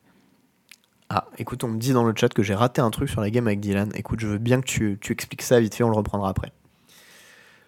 [1.10, 3.30] Ah, écoute, on me dit dans le chat que j'ai raté un truc sur la
[3.30, 3.90] game avec Dylan.
[3.96, 6.52] Écoute, je veux bien que tu, tu expliques ça vite fait, on le reprendra après.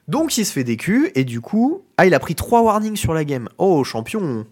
[0.08, 2.96] Donc il se fait des culs et du coup, ah, il a pris trois warnings
[2.96, 3.50] sur la game.
[3.58, 4.46] Oh, champion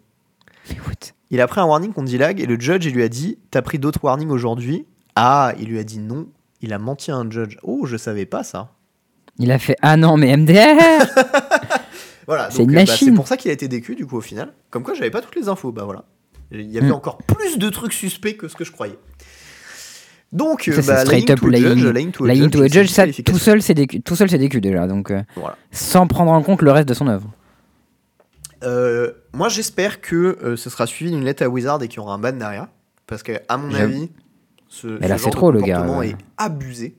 [0.70, 1.14] Écoute.
[1.32, 3.62] Il a pris un warning contre Dilag et le judge il lui a dit T'as
[3.62, 4.86] pris d'autres warnings aujourd'hui?
[5.16, 6.28] Ah, il lui a dit non.
[6.66, 7.58] Il a menti à un judge.
[7.62, 8.72] Oh, je savais pas ça.
[9.38, 11.06] Il a fait ah non mais MDR.
[12.28, 13.10] Voilà, C'est euh, bah, machine.
[13.10, 14.52] c'est pour ça qu'il a été décu du coup au final.
[14.72, 16.06] Comme quoi j'avais pas toutes les infos, bah voilà.
[16.52, 16.94] Il y avait Mm.
[16.94, 18.98] encore plus de trucs suspects que ce que je croyais.
[20.32, 22.50] Donc, Ça, c'est bah, straight lying up to a lying- judge, lying to a Lying
[22.50, 23.34] to a c'est judge, ça disqualification.
[23.34, 24.88] tout seul c'est des cu- tout seul c'est des culs déjà.
[24.88, 25.56] Donc euh, Voilà.
[25.72, 27.30] sans prendre en compte le reste de son œuvre.
[28.64, 32.00] Euh, moi j'espère que euh, ce sera suivi d'une lettre à Wizard et qu'il y
[32.00, 32.68] aura un ban derrière.
[33.06, 34.10] Parce que, à mon avis,
[34.76, 36.10] ce, Mais là, ce c'est trop, le gars, ouais.
[36.10, 36.96] est abusé.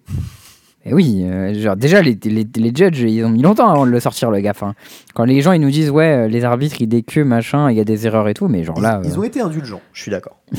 [0.84, 3.90] Et oui, euh, genre déjà les, les, les judges ils ont mis longtemps avant de
[3.90, 4.40] le sortir le.
[4.48, 4.74] Enfin,
[5.14, 7.80] quand les gens ils nous disent ouais euh, les arbitres ils déquent machin, il y
[7.80, 9.00] a des erreurs et tout, mais genre Ils, là.
[9.04, 10.38] ils euh, ont été indulgents, je suis d'accord.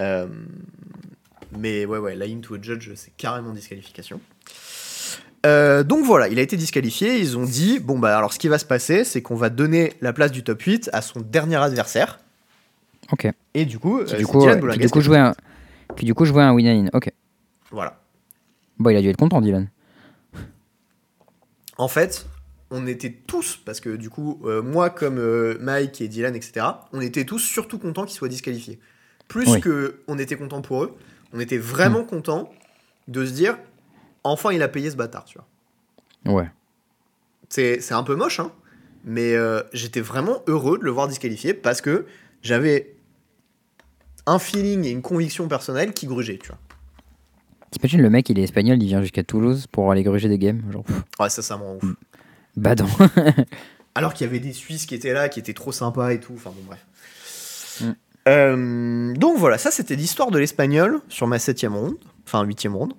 [0.00, 0.26] Euh,
[1.56, 4.20] mais ouais, ouais, lying to a judge, c'est carrément disqualification.
[5.46, 7.18] Euh, donc voilà, il a été disqualifié.
[7.18, 9.92] Ils ont dit bon, bah alors ce qui va se passer, c'est qu'on va donner
[10.00, 12.18] la place du top 8 à son dernier adversaire.
[13.12, 13.28] Ok.
[13.54, 15.34] Et du coup, euh, du coup, Dylan qui du coup jouait un
[15.96, 16.90] qui du coup jouait un win in.
[16.92, 17.12] Ok.
[17.70, 18.00] Voilà.
[18.78, 19.68] Bon, il a dû être content, Dylan.
[21.76, 22.26] En fait,
[22.70, 26.66] on était tous, parce que du coup, euh, moi comme euh, Mike et Dylan, etc.,
[26.92, 28.78] on était tous surtout contents qu'ils soient disqualifiés.
[29.28, 29.60] Plus Oui.
[29.60, 30.96] que on était contents pour eux,
[31.32, 32.06] on était vraiment Mm.
[32.06, 32.50] contents
[33.08, 33.58] de se dire,
[34.22, 36.34] enfin il a payé ce bâtard, tu vois.
[36.34, 36.50] Ouais.
[37.48, 38.52] C'est c'est un peu moche, hein,
[39.04, 42.06] mais euh, j'étais vraiment heureux de le voir disqualifié parce que
[42.42, 42.93] j'avais
[44.26, 46.58] un feeling et une conviction personnelle qui grugeaient, tu vois.
[47.70, 50.62] T'imagines le mec, il est espagnol, il vient jusqu'à Toulouse pour aller gruger des games.
[50.72, 50.84] Genre,
[51.18, 51.94] Ouais, ça, ça me rend ouf.
[52.56, 52.86] badant.
[53.96, 56.32] Alors qu'il y avait des Suisses qui étaient là, qui étaient trop sympas et tout.
[56.36, 57.80] Enfin bon, bref.
[57.80, 57.90] Mm.
[58.28, 61.96] Euh, donc voilà, ça c'était l'histoire de l'espagnol sur ma septième ronde,
[62.26, 62.94] enfin huitième ronde.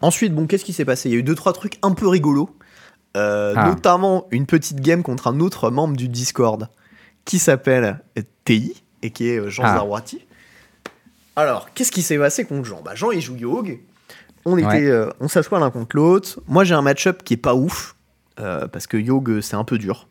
[0.00, 1.08] Ensuite, bon, qu'est-ce qui s'est passé?
[1.10, 2.48] Il y a eu deux trois trucs un peu rigolos,
[3.16, 3.68] Euh, Ah.
[3.70, 6.68] notamment une petite game contre un autre membre du Discord
[7.24, 8.00] qui s'appelle
[8.44, 9.74] TI et qui est euh, Jean Ah.
[9.74, 10.24] Zarouati.
[11.36, 12.82] Alors, qu'est-ce qui s'est passé contre Jean?
[12.82, 13.78] Bah, Jean il joue Yog.
[14.44, 14.86] On était, Ouais.
[14.86, 16.40] euh, on s'assoit l'un contre l'autre.
[16.48, 17.94] Moi j'ai un match-up qui est pas ouf
[18.40, 20.08] euh, parce que Yog euh, c'est un peu dur.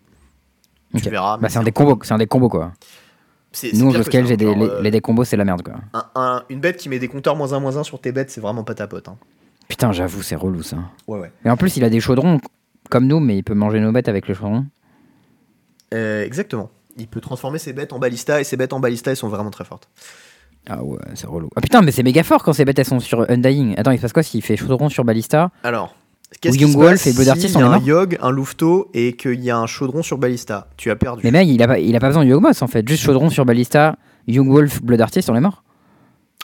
[0.94, 1.02] Ok.
[1.02, 1.38] Tu verras.
[1.38, 2.72] Bah, c'est un des combos, c'est un des combos quoi.
[3.52, 5.76] c'est- Nous, ça, j'ai des, les, les des combos, c'est la merde quoi.
[5.94, 8.30] un- un- une bête qui met des compteurs moins 1 moins 1 sur tes bêtes,
[8.32, 9.08] c'est vraiment pas ta pote.
[9.08, 9.18] hein.
[9.68, 10.78] Putain, j'avoue, c'est relou ça.
[11.08, 11.32] Ouais, ouais.
[11.46, 12.40] Et en plus, il a des chaudrons
[12.90, 14.66] comme nous, mais il peut manger nos bêtes avec le chaudron.
[15.94, 16.70] Euh, exactement.
[16.98, 19.52] Il peut transformer ses bêtes en ballista et ses bêtes en ballista, elles sont vraiment
[19.52, 19.88] très fortes.
[20.68, 21.50] Ah ouais, c'est relou.
[21.56, 23.76] Ah putain, mais c'est méga fort quand ces bêtes elles sont sur Undying.
[23.78, 25.96] Attends, il se passe quoi s'il fait chaudron sur Ballista Alors,
[26.42, 28.18] qu'est-ce qui Young se Wolf passe et Blood Artist, s'il on y a un Yogg,
[28.22, 31.22] un Louveteau et qu'il y a un chaudron sur ballista Tu as perdu.
[31.24, 32.88] Mais mec, il a, pas, il a pas besoin de Yogmoss en fait.
[32.88, 33.96] Juste chaudron sur Ballista,
[34.28, 35.64] Young Wolf, Blood Artist, on est mort.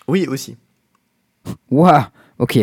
[0.07, 0.57] Oui, aussi.
[1.69, 2.03] Waouh,
[2.39, 2.59] ok.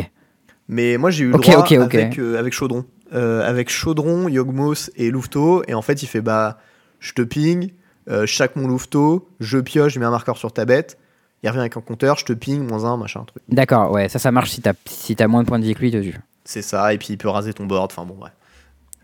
[0.68, 1.64] Mais moi j'ai eu le Ok, droit.
[1.82, 2.84] Avec, euh, avec Chaudron.
[3.14, 5.62] Euh, avec Chaudron, Yogmos et Louveteau.
[5.68, 6.58] Et en fait, il fait bah,
[6.98, 7.70] je te ping,
[8.08, 10.98] euh, chaque mon Louveteau, je pioche, je mets un marqueur sur ta bête.
[11.42, 13.42] Il revient avec un compteur, je te ping, moins un, machin, truc.
[13.48, 15.90] D'accord, ouais, ça, ça marche si t'as si moins de points de vie que lui
[15.90, 16.18] dessus.
[16.44, 18.32] C'est ça, et puis il peut raser ton board, enfin bon, bref.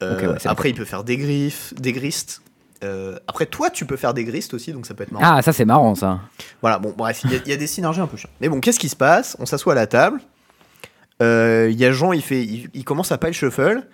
[0.03, 2.43] Euh, ouais, c'est après, il peut faire des griffes, des gristes.
[2.85, 5.25] Euh, après, toi, tu peux faire des gristes aussi, donc ça peut être marrant.
[5.39, 6.21] Ah, ça c'est marrant ça.
[6.61, 8.31] Voilà, bon, bref, il y, a- il y a des synergies un peu chiantes.
[8.41, 9.37] Mais bon, qu'est-ce qui se passe?
[9.41, 10.21] On s'assoit à la table.
[11.21, 13.87] Euh, Il y a Jean, il, fait, il, il commence à pile shuffle.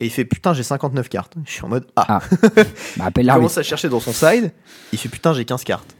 [0.00, 1.34] Et il fait putain, j'ai 59 cartes.
[1.46, 2.04] Je suis en mode ah.
[2.08, 2.20] Ah,
[2.96, 4.50] Bah, appelle il commence à chercher dans son side.
[4.92, 5.94] Il fait putain, j'ai 15 cartes.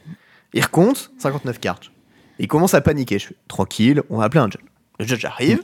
[0.53, 1.91] Il recompte 59 cartes.
[2.39, 3.19] Il commence à paniquer.
[3.19, 4.63] Je fais tranquille, on va appeler un judge.
[4.99, 5.63] Le judge arrive.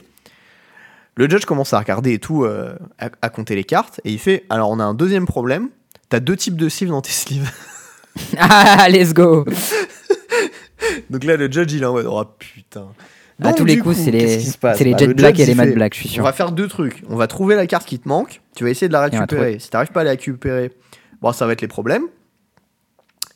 [1.15, 3.99] Le judge commence à regarder et tout, euh, à, à compter les cartes.
[4.05, 5.69] Et il fait alors, on a un deuxième problème.
[6.09, 7.51] T'as deux types de sleeves dans tes sleeves.
[8.37, 9.45] Ah, let's go
[11.09, 12.87] Donc là, le judge, il est en mode oh putain.
[13.41, 15.45] À Donc, tous les coups, coup, c'est les, c'est les Bah, Jet le Black et
[15.45, 16.23] les Mad Black, je suis On sûr.
[16.23, 17.03] va faire deux trucs.
[17.09, 18.41] On va trouver la carte qui te manque.
[18.55, 19.59] Tu vas essayer de la on récupérer.
[19.59, 20.71] Si t'arrives pas à la récupérer,
[21.21, 22.03] bon, ça va être les problèmes.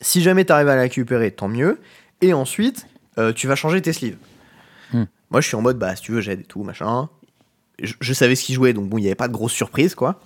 [0.06, 1.80] Si jamais t'arrives à la récupérer, tant mieux.
[2.22, 2.86] Et ensuite,
[3.18, 4.18] euh, tu vas changer tes sleeves.
[4.94, 5.06] Hmm.
[5.32, 7.10] Moi, je suis en mode, bah, si tu veux, j'aide et tout, machin.
[7.82, 9.96] Je, je savais ce qu'il jouait, donc bon, il n'y avait pas de grosse surprise,
[9.96, 10.22] quoi.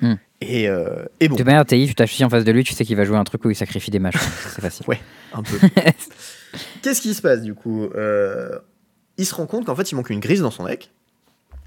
[0.00, 0.14] Hmm.
[0.40, 2.84] Et, euh, et bon, De manière, TI, tu t'affiches en face de lui, tu sais
[2.84, 4.14] qu'il va jouer un truc où il sacrifie des matchs.
[4.54, 4.86] c'est facile.
[4.86, 5.00] Ouais.
[5.34, 5.58] un peu.
[6.82, 8.60] Qu'est-ce qui se passe, du coup Euh,
[9.18, 10.92] Il se rend compte qu'en fait, il manque une grise dans son deck.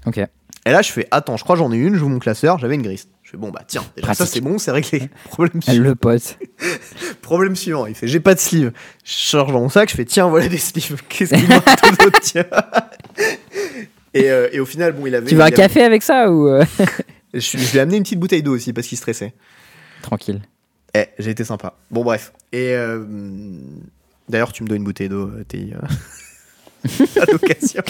[0.06, 0.16] Ok.
[0.16, 2.82] Et là, je fais attends, je crois j'en ai une, j'ouvre mon classeur, j'avais une
[2.82, 3.06] grise.
[3.24, 5.08] Je fais bon, bah tiens, déjà ça c'est bon, c'est réglé.
[5.24, 5.82] Problème, suivant.
[5.82, 6.38] Le pote.
[7.22, 8.70] Problème suivant, il fait j'ai pas de sleeve.
[9.02, 11.00] Je charge dans mon sac, je fais tiens, voilà des sleeves.
[11.08, 12.44] Qu'est-ce qu'il manque aux autres, tiens
[14.12, 15.26] et, euh, et au final, bon, il avait.
[15.26, 16.46] Tu veux un avait- café avec ça ou.
[16.48, 16.64] euh,
[17.32, 19.34] Je, je lui ai amené une petite bouteille d'eau aussi parce qu'il stressait.
[20.02, 20.40] Tranquille.
[20.94, 21.74] Eh, j'ai été sympa.
[21.90, 22.32] Bon, bref.
[22.52, 23.04] Et euh,
[24.28, 25.42] d'ailleurs, tu me dois une bouteille d'eau, euh,
[27.20, 27.82] à l'occasion.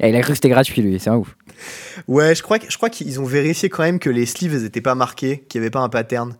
[0.00, 1.36] Et il a cru que c'était gratuit lui, c'est un ouf.
[2.06, 4.80] Ouais, je crois, je crois qu'ils ont vérifié quand même que les sleeves elles étaient
[4.80, 6.36] pas marquées, qu'il n'y avait pas un pattern.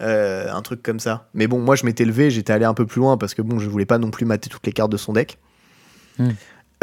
[0.00, 1.28] Euh, un truc comme ça.
[1.34, 3.58] Mais bon, moi je m'étais levé, j'étais allé un peu plus loin parce que bon,
[3.58, 5.38] je voulais pas non plus mater toutes les cartes de son deck.
[6.18, 6.30] Hmm.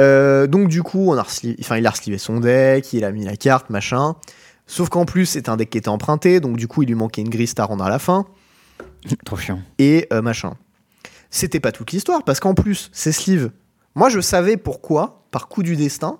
[0.02, 3.24] Euh, donc du coup, on a enfin, il a reslivé son deck, il a mis
[3.24, 4.16] la carte, machin.
[4.68, 7.22] Sauf qu'en plus, c'est un deck qui était emprunté, donc du coup, il lui manquait
[7.22, 8.26] une grille à rendre à la fin.
[9.26, 9.62] Trop chiant.
[9.80, 10.56] Et euh, machin.
[11.30, 13.52] C'était pas toute l'histoire, parce qu'en plus, ces sleeves,
[13.94, 16.18] moi je savais pourquoi, par coup du destin,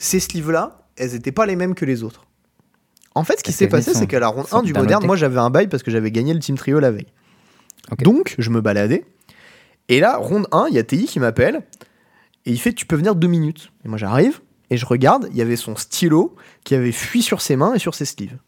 [0.00, 2.26] ces sleeves-là, elles étaient pas les mêmes que les autres.
[3.14, 5.14] En fait, ce qui s'est passé, c'est qu'à la ronde sont 1 du moderne, moi
[5.14, 7.06] j'avais un bail parce que j'avais gagné le team trio la veille.
[7.98, 9.04] Donc, je me baladais.
[9.88, 11.62] Et là, ronde 1, il y a TI qui m'appelle.
[12.46, 13.72] Et il fait Tu peux venir deux minutes.
[13.84, 14.40] Et moi j'arrive,
[14.70, 17.78] et je regarde, il y avait son stylo qui avait fui sur ses mains et
[17.78, 18.38] sur ses sleeves.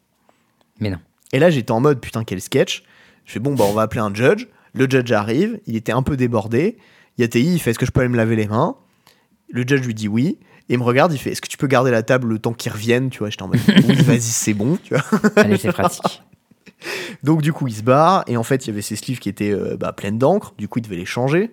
[0.81, 0.99] Mais non.
[1.33, 2.85] Et là, j'étais en mode putain, quel sketch.
[3.27, 4.47] Je fais bon, bah on va appeler un judge.
[4.73, 6.79] Le judge arrive, il était un peu débordé.
[7.19, 8.77] Il y a TI, il fait est-ce que je peux aller me laver les mains?
[9.51, 10.39] Le judge lui dit oui.
[10.69, 12.53] Et il me regarde, il fait est-ce que tu peux garder la table le temps
[12.53, 15.05] qu'il revienne Tu vois, j'étais en mode oui, vas-y, c'est bon, tu vois.
[15.37, 16.23] Allez, c'est pratique.
[17.23, 18.25] Donc du coup, il se barre.
[18.27, 20.55] Et en fait, il y avait ses sleeves qui étaient euh, bah, pleines d'encre.
[20.59, 21.51] Du coup, il devait les changer.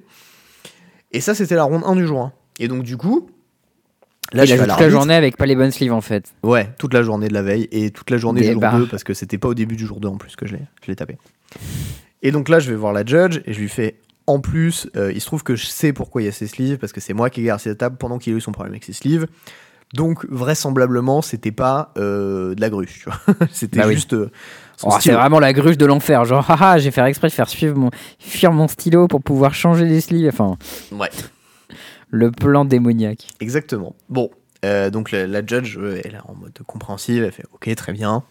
[1.11, 2.33] Et ça, c'était la ronde 1 du jour 1.
[2.59, 3.29] Et donc, du coup,
[4.31, 6.33] Là, il a joué toute la journée avec pas les bonnes sleeves en fait.
[6.43, 8.77] Ouais, toute la journée de la veille et toute la journée du jour barres.
[8.77, 10.55] 2 parce que c'était pas au début du jour 2 en plus que je
[10.87, 11.17] l'ai tapé.
[12.21, 13.95] Et donc là, je vais voir la judge et je lui fais
[14.29, 16.77] en plus, euh, il se trouve que je sais pourquoi il y a ses sleeves
[16.77, 18.73] parce que c'est moi qui ai gardé la table pendant qu'il a eu son problème
[18.73, 19.27] avec ses sleeves.
[19.93, 23.19] Donc vraisemblablement, c'était pas euh, de la gruche, tu vois.
[23.51, 24.29] c'était Bah juste euh,
[24.83, 26.23] Oh, c'est vraiment la gruge de l'enfer.
[26.25, 27.89] Genre, haha, j'ai fait exprès de faire suivre mon,
[28.19, 30.29] fuir mon stylo pour pouvoir changer les sleeves.
[30.31, 30.57] Enfin,
[30.91, 31.09] Ouais,
[32.09, 33.27] le plan démoniaque.
[33.39, 33.95] exactement.
[34.09, 34.29] Bon,
[34.63, 38.23] euh, donc la, la judge, elle est en mode compréhensive, elle fait OK, très bien.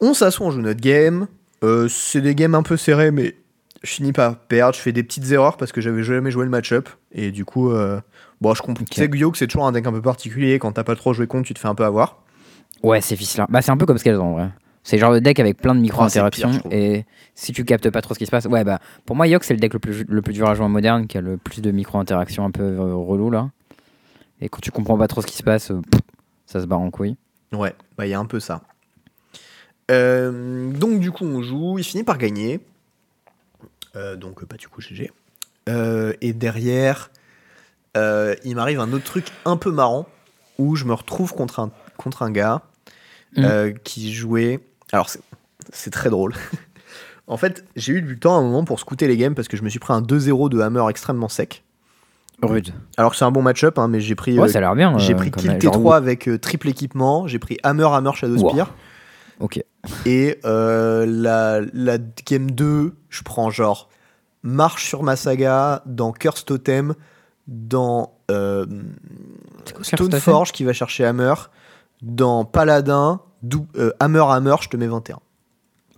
[0.00, 1.26] On s'assoit, on joue notre game.
[1.64, 3.36] Euh, c'est des games un peu serrés, mais
[3.82, 4.74] je finis par perdre.
[4.74, 6.88] Je fais des petites erreurs parce que j'avais jamais joué le match-up.
[7.12, 8.00] Et du coup, euh,
[8.40, 8.82] bon, je comprends.
[8.82, 8.90] Ok.
[8.90, 10.58] Tu sais, que c'est toujours un deck un peu particulier.
[10.58, 12.22] Quand t'as pas trop joué contre, tu te fais un peu avoir.
[12.82, 13.46] Ouais, c'est ficelin.
[13.48, 14.50] Bah, c'est un peu comme ce qu'elles ont en vrai.
[14.84, 16.50] C'est le genre de deck avec plein de Oh, micro-interactions.
[16.52, 16.72] je trouve.
[16.72, 17.04] et
[17.36, 18.46] si tu captes pas trop ce qui se passe.
[18.46, 20.64] Ouais, bah, pour moi, Yok, c'est le deck le plus, le plus dur à jouer
[20.64, 23.50] en moderne, qui a le plus de micro-interactions un peu euh, relou là.
[24.40, 26.00] Et quand tu comprends pas trop ce qui se passe, euh, pff,
[26.46, 27.16] ça se barre en couille.
[27.52, 28.62] Ouais, bah il y a un peu ça.
[29.90, 32.60] Euh, donc du coup on joue, il finit par gagner.
[33.96, 35.10] Euh, donc bah du coup GG.
[35.68, 37.10] Euh, et derrière,
[37.96, 40.08] euh, il m'arrive un autre truc un peu marrant
[40.58, 42.62] où je me retrouve contre un, contre un gars
[43.34, 43.72] Mm.
[43.82, 44.60] qui jouait.
[44.92, 46.34] Alors c'est- très drôle.
[47.26, 49.56] en fait, j'ai eu du temps à un moment pour scouter les games parce que
[49.56, 51.62] je me suis pris un 2-0 de hammer extrêmement sec.
[52.42, 52.74] Rude.
[52.98, 54.74] Alors que c'est un bon match-up, hein, mais j'ai pris Ouais, euh, ça a l'air
[54.74, 54.98] bien.
[54.98, 58.66] j'ai pris kill genre, T3 avec euh, triple équipement, j'ai pris Hammer, Hammer, Shadow Wow.
[59.42, 59.62] Ok.
[60.06, 63.88] Et euh, la, la game 2, je prends genre
[64.42, 66.94] Marche sur ma saga, dans Curse Totem,
[67.48, 68.64] dans euh,
[70.06, 71.34] Stoneforge qui va chercher Hammer,
[72.02, 75.18] dans Paladin, dou- euh, Hammer, Hammer, je te mets 21.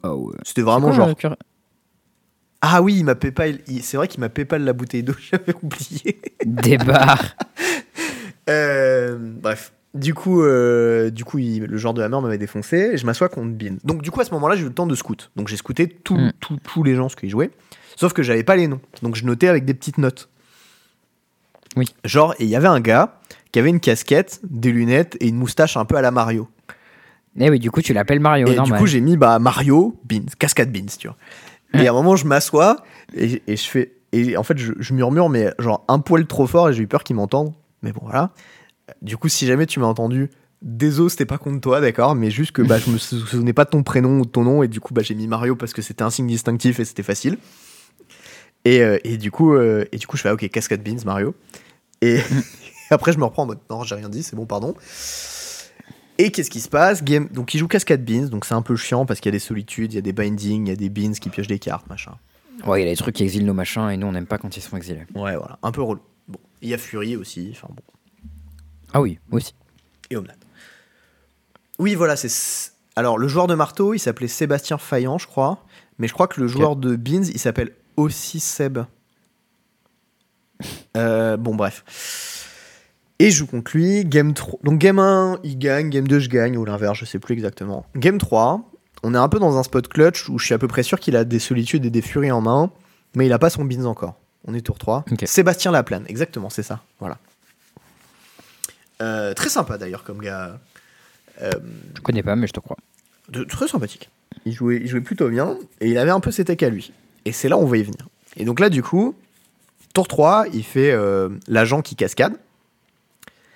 [0.04, 0.36] Oh, ouais.
[0.42, 1.14] C'était vraiment quoi, genre.
[1.16, 1.36] cur-
[2.62, 5.54] Ah oui, il m'a PayPal, il- c'est vrai qu'il m'a PayPal la bouteille d'eau, j'avais
[5.62, 6.20] oublié.
[6.44, 7.36] Des barres.
[8.50, 9.72] Euh, bref.
[9.94, 13.28] Du coup, euh, du coup il- le genre de hammer m'avait défoncé et je m'assois
[13.28, 13.76] contre Bin.
[13.84, 15.30] Donc, du coup, à ce moment-là, j'ai eu le temps de scout.
[15.36, 16.32] Donc, j'ai scouté tout- Mm.
[16.40, 17.50] tout- tous les gens ce qu'ils jouaient.
[17.96, 18.80] Sauf que j'avais pas les noms.
[19.02, 20.28] Donc, je notais avec des petites notes.
[21.76, 21.86] Oui.
[22.04, 23.20] Genre, et il y avait un gars
[23.52, 26.48] qui avait une casquette, des lunettes et une moustache un peu à la Mario.
[27.38, 30.26] Eh oui, du coup, tu l'appelles Mario, et du coup, j'ai mis bah, Mario, Beans,
[30.38, 31.16] cascade Beans, tu vois.
[31.74, 32.82] Et à un moment, je m'assois
[33.16, 33.92] et, et je fais.
[34.12, 36.86] Et en fait, je, je murmure, mais genre un poil trop fort et j'ai eu
[36.86, 37.52] peur qu'ils m'entendent.
[37.82, 38.30] Mais bon, voilà.
[39.02, 40.30] Du coup, si jamais tu m'as entendu,
[40.62, 43.64] désolé, c'était pas contre toi, d'accord, mais juste que bah, je me sou- souvenais pas
[43.64, 45.72] de ton prénom ou de ton nom et du coup, bah, j'ai mis Mario parce
[45.72, 47.38] que c'était un signe distinctif et c'était facile.
[48.64, 51.04] Et, euh, et du coup, euh, et du coup, je fais ah, ok, cascade Beans,
[51.04, 51.34] Mario.
[52.00, 52.18] Et
[52.90, 54.74] après, je me reprends en mode non, j'ai rien dit, c'est bon, pardon.
[56.16, 57.02] Et qu'est-ce qui se passe?
[57.02, 57.28] Game...
[57.28, 59.40] Donc, il joue Cascade Beans, donc c'est un peu chiant parce qu'il y a des
[59.40, 61.88] solitudes, il y a des bindings, il y a des beans qui piochent des cartes,
[61.88, 62.12] machin.
[62.64, 64.38] Ouais, il y a des trucs qui exilent nos machins et nous, on n'aime pas
[64.38, 65.02] quand ils sont exilés.
[65.14, 66.00] Ouais, voilà, un peu relou.
[66.28, 67.82] Bon, il y a Fury aussi, enfin bon,
[68.94, 69.54] Ah oui, aussi.
[70.10, 70.34] et Omnat.
[71.78, 72.72] Oui, voilà, c'est.
[72.96, 75.64] Alors, le joueur de marteau, il s'appelait Sébastien Faillant, je crois,
[75.98, 78.78] mais je crois que le joueur de Beans, il s'appelle aussi Seb.
[80.96, 81.84] Euh, bon, bref.
[83.18, 84.60] Et je joue contre lui, game 3.
[84.62, 87.84] Donc, game 1, il gagne, game 2, je gagne, ou l'inverse, je sais plus exactement.
[87.96, 88.70] Game 3,
[89.02, 91.00] on est un peu dans un spot clutch où je suis à peu près sûr
[91.00, 92.70] qu'il a des solitudes et des furies en main,
[93.16, 94.14] mais il a pas son Beans encore.
[94.46, 95.04] On est tour 3.
[95.10, 95.24] Ok.
[95.26, 96.80] Sébastien Laplane, exactement, c'est ça.
[97.00, 97.18] Voilà.
[99.02, 100.58] Euh, très sympa d'ailleurs comme gars.
[101.42, 101.50] Euh,
[101.96, 102.76] Je connais pas, mais je te crois.
[103.28, 104.10] de- très sympathique.
[104.46, 106.92] Il jouait, il jouait plutôt bien et il avait un peu ses techs à lui.
[107.24, 108.08] Et c'est là où on va y venir.
[108.36, 109.14] Et donc là, du coup,
[109.94, 112.34] tour 3, il fait euh, l'agent qui cascade.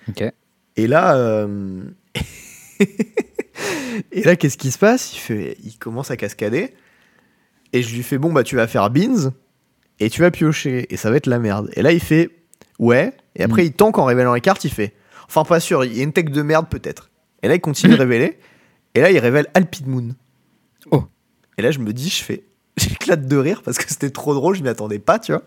[0.07, 0.23] Ok.
[0.75, 1.45] Et là,
[4.11, 5.13] et là, qu'est-ce qui se passe?
[5.13, 6.73] Il, fait, il commence à cascader.
[7.73, 9.31] Et je lui fais Bon, bah, tu vas faire beans
[9.99, 10.91] et tu vas piocher.
[10.93, 11.69] Et ça va être la merde.
[11.73, 12.29] Et là, il fait
[12.79, 13.13] Ouais.
[13.35, 14.63] Et après, il tank en révélant les cartes.
[14.63, 14.93] Il fait
[15.29, 17.11] Enfin, pas sûr, il y a une tech de merde peut-être.
[17.43, 18.39] Et là, il continue de révéler.
[18.95, 20.15] Et là, il révèle Alpid Moon.
[20.91, 21.03] Oh.
[21.57, 22.43] Et là, je me dis, je fais.
[22.77, 25.43] J'éclate de rire parce que c'était trop drôle, je m'y attendais pas, tu vois.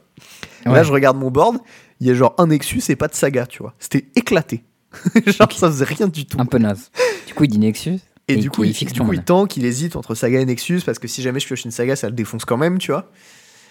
[0.65, 0.75] Et Ouais.
[0.75, 1.59] Là, je regarde mon board,
[2.01, 3.75] il y a genre un Nexus et pas de saga, tu vois.
[3.79, 4.65] C'était éclaté.
[5.27, 6.39] genre, ça faisait rien du tout.
[6.41, 6.91] Un peu naze.
[7.27, 7.99] Du coup, il dit Nexus.
[8.29, 10.83] Et, du coup, il, fixe du coup, il tank, il hésite entre saga et Nexus
[10.87, 13.11] parce que si jamais je pioche une saga, ça le défonce quand même, tu vois.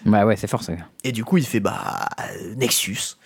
[0.04, 0.76] Bah ouais, c'est forcé.
[1.04, 2.08] Et du coup, il fait bah
[2.56, 3.16] Nexus.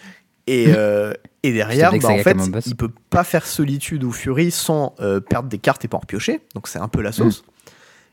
[0.47, 1.13] Et, euh,
[1.43, 2.37] et derrière, bah, en fait,
[2.67, 6.01] il peut pas faire Solitude ou Fury sans euh, perdre des cartes et pas en
[6.01, 6.41] piocher.
[6.55, 7.43] Donc c'est un peu la sauce.
[7.43, 7.51] Mm.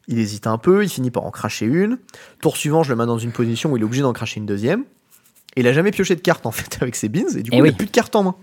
[0.10, 1.98] Il hésite un peu, il finit par en cracher une.
[2.42, 4.46] Tour suivant, je le mets dans une position où il est obligé d'en cracher une
[4.46, 4.84] deuxième.
[5.56, 7.56] Et il a jamais pioché de carte en fait avec ses beans et du coup
[7.56, 7.70] Eh il oui.
[7.70, 8.36] a plus de cartes en main.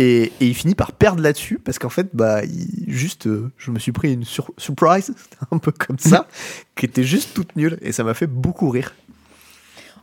[0.00, 3.72] Et, et il finit par perdre là-dessus parce qu'en fait, bah, il- juste, euh, je
[3.72, 5.12] me suis pris une sur- surprise,
[5.50, 6.28] un peu comme ça,
[6.76, 8.94] qui était juste toute nulle et ça m'a fait beaucoup rire.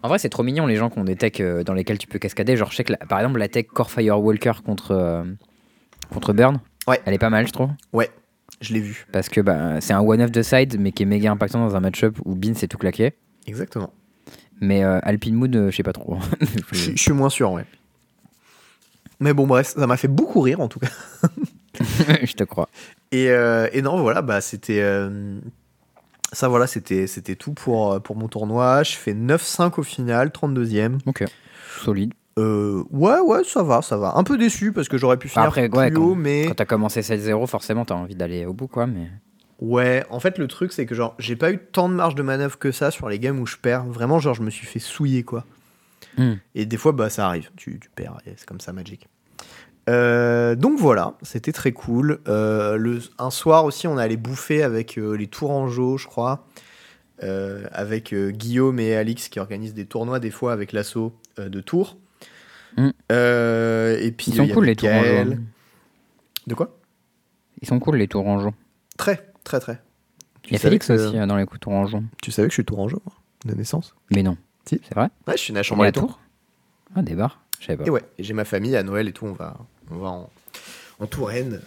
[0.06, 2.06] En vrai, c'est trop mignon les gens qui ont des techs euh, dans lesquels tu
[2.06, 2.56] peux cascader.
[2.56, 5.24] Genre, je sais que la- par exemple, la tech Core Firewalker contre, euh,
[6.14, 7.02] contre Burn, Ouais.
[7.06, 7.72] elle est pas mal, je trouve.
[7.92, 8.12] Ouais,
[8.62, 9.08] je l'ai vu.
[9.12, 11.76] Parce que bah, c'est un one of the side, mais qui est méga impactant dans
[11.76, 13.14] un match-up où Bean c'est tout claqué.
[13.48, 13.92] Exactement.
[14.62, 16.20] Mais euh, Alpine Moon, euh, je sais pas trop.
[16.72, 17.66] Je, suis- je suis moins sûr, ouais.
[19.20, 20.88] Mais bon, bref, ça m'a fait beaucoup rire en tout cas.
[22.24, 22.70] je te crois.
[23.12, 24.82] Et, et non, voilà, bah c'était.
[26.32, 28.84] Ça, voilà, c'était c'était tout pour, euh, pour mon tournoi.
[28.84, 31.00] Je fais 9-5 au final, 32ème.
[31.06, 31.24] Ok.
[31.84, 32.14] Solide.
[32.38, 34.14] Euh, ouais, ouais, ça va, ça va.
[34.18, 36.46] Un peu déçu parce que j'aurais pu finir Après, plus ouais, quand- haut, mais.
[36.48, 38.88] Quand t'as commencé 7-0, forcément, t'as envie d'aller au bout, quoi.
[38.88, 39.10] Mais...
[39.62, 42.24] Ouais, en fait, le truc, c'est que genre, j'ai pas eu tant de marge de
[42.24, 43.86] manœuvre que ça sur les games où je perds.
[43.86, 45.46] Vraiment, genre, je me suis fait souiller, quoi.
[46.18, 46.34] Hmm.
[46.56, 47.50] Et des fois, bah, ça arrive.
[47.56, 49.08] Tu, tu perds, c'est comme ça, Magic.
[49.90, 52.20] Euh, donc voilà, c'était très cool.
[52.28, 56.48] Euh, le, un soir aussi, on allé bouffer avec euh, les Tourangeaux, je crois.
[57.22, 61.98] avec Guillaume et Alix qui organisent des tournois des fois avec l'assaut de Tours.
[62.78, 65.02] Et puis Ils sont y cool, les Tourangeaux.
[65.04, 65.42] Gaël.
[66.48, 66.78] De quoi?
[67.62, 68.54] Ils sont cool, les Tourangeaux.
[68.98, 69.82] Très, très, très.
[70.42, 72.04] Tu Il y a Félix que- aussi euh, dans les coups Tourangeaux.
[72.22, 73.96] Tu savais que je suis Tourangeau, moi, de naissance?
[74.14, 74.38] Mais non.
[74.66, 74.80] Si.
[74.84, 75.10] C'est vrai?
[75.28, 76.08] Ouais, je suis né à On est Chambord à les Tours?
[76.08, 76.20] Tours
[76.96, 77.84] Ah, des bars Je pas.
[77.86, 79.58] Et ouais, j'ai ma famille à Noël et tout, on va,
[79.92, 80.30] on va en,
[81.00, 81.62] en Touraine.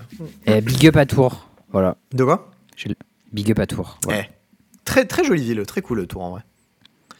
[0.46, 1.48] Et big up à Tours.
[1.70, 1.96] Voilà.
[2.12, 2.50] De quoi?
[3.32, 3.98] Big up à Tours.
[4.04, 4.22] Voilà.
[4.22, 4.30] Eh,
[4.84, 6.42] Très, très jolie ville, très cool le Tour en vrai.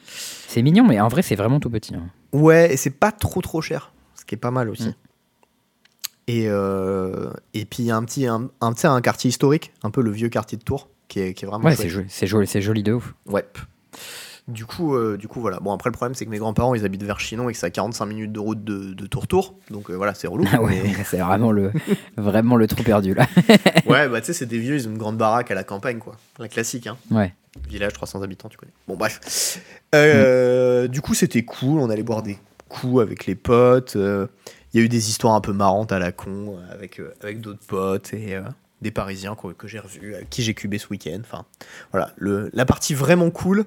[0.07, 1.95] C'est mignon, mais en vrai, c'est vraiment tout petit.
[1.95, 2.09] hein.
[2.33, 4.89] Ouais, et c'est pas trop trop cher, ce qui est pas mal aussi.
[4.89, 4.95] Mm.
[6.29, 9.29] Et, euh, et puis il y a un petit un, un, tu sais, un quartier
[9.29, 11.83] historique, un peu le vieux quartier de Tours, qui est, qui est vraiment Ouais, chouette.
[11.87, 13.15] c'est joli, c'est joli, c'est joli de ouf.
[13.27, 13.47] Ouais.
[14.49, 15.61] Du coup, euh, du coup, voilà.
[15.61, 17.67] Bon, après, le problème, c'est que mes grands-parents, ils habitent vers Chinon et que c'est
[17.67, 19.55] à 45 minutes de route de, de Tour-Tour.
[19.71, 20.45] Donc euh, voilà, c'est relou.
[20.51, 21.71] Ah ouais, mais- c'est vraiment le,
[22.17, 23.27] vraiment le trou perdu là.
[23.87, 25.99] ouais, bah tu sais, c'est des vieux, ils ont une grande baraque à la campagne,
[25.99, 26.17] quoi.
[26.39, 26.97] La classique, hein.
[27.11, 27.35] Ouais.
[27.69, 28.73] Village 300 habitants, tu connais.
[28.87, 29.61] Bon, bref.
[29.95, 31.81] Euh, Du coup, c'était cool.
[31.81, 32.39] On allait boire des
[32.69, 33.97] coups avec les potes.
[33.97, 37.65] Il y a eu des histoires un peu marrantes à la con avec, avec d'autres
[37.67, 38.39] potes et
[38.83, 41.19] des Parisiens que, que j'ai revus, avec qui j'ai cubé ce week-end.
[41.21, 41.45] Enfin,
[41.93, 42.13] voilà.
[42.17, 43.65] Le, la partie vraiment cool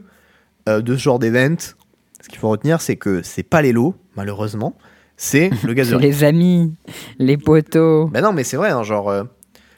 [0.67, 3.95] euh, de ce genre d'event, ce qu'il faut retenir, c'est que c'est pas les lots,
[4.15, 4.75] malheureusement.
[5.17, 6.01] C'est le gazerie.
[6.01, 6.73] les amis,
[7.19, 8.07] les poteaux.
[8.07, 9.09] Ben non, mais c'est vrai, hein, genre.
[9.09, 9.23] euh,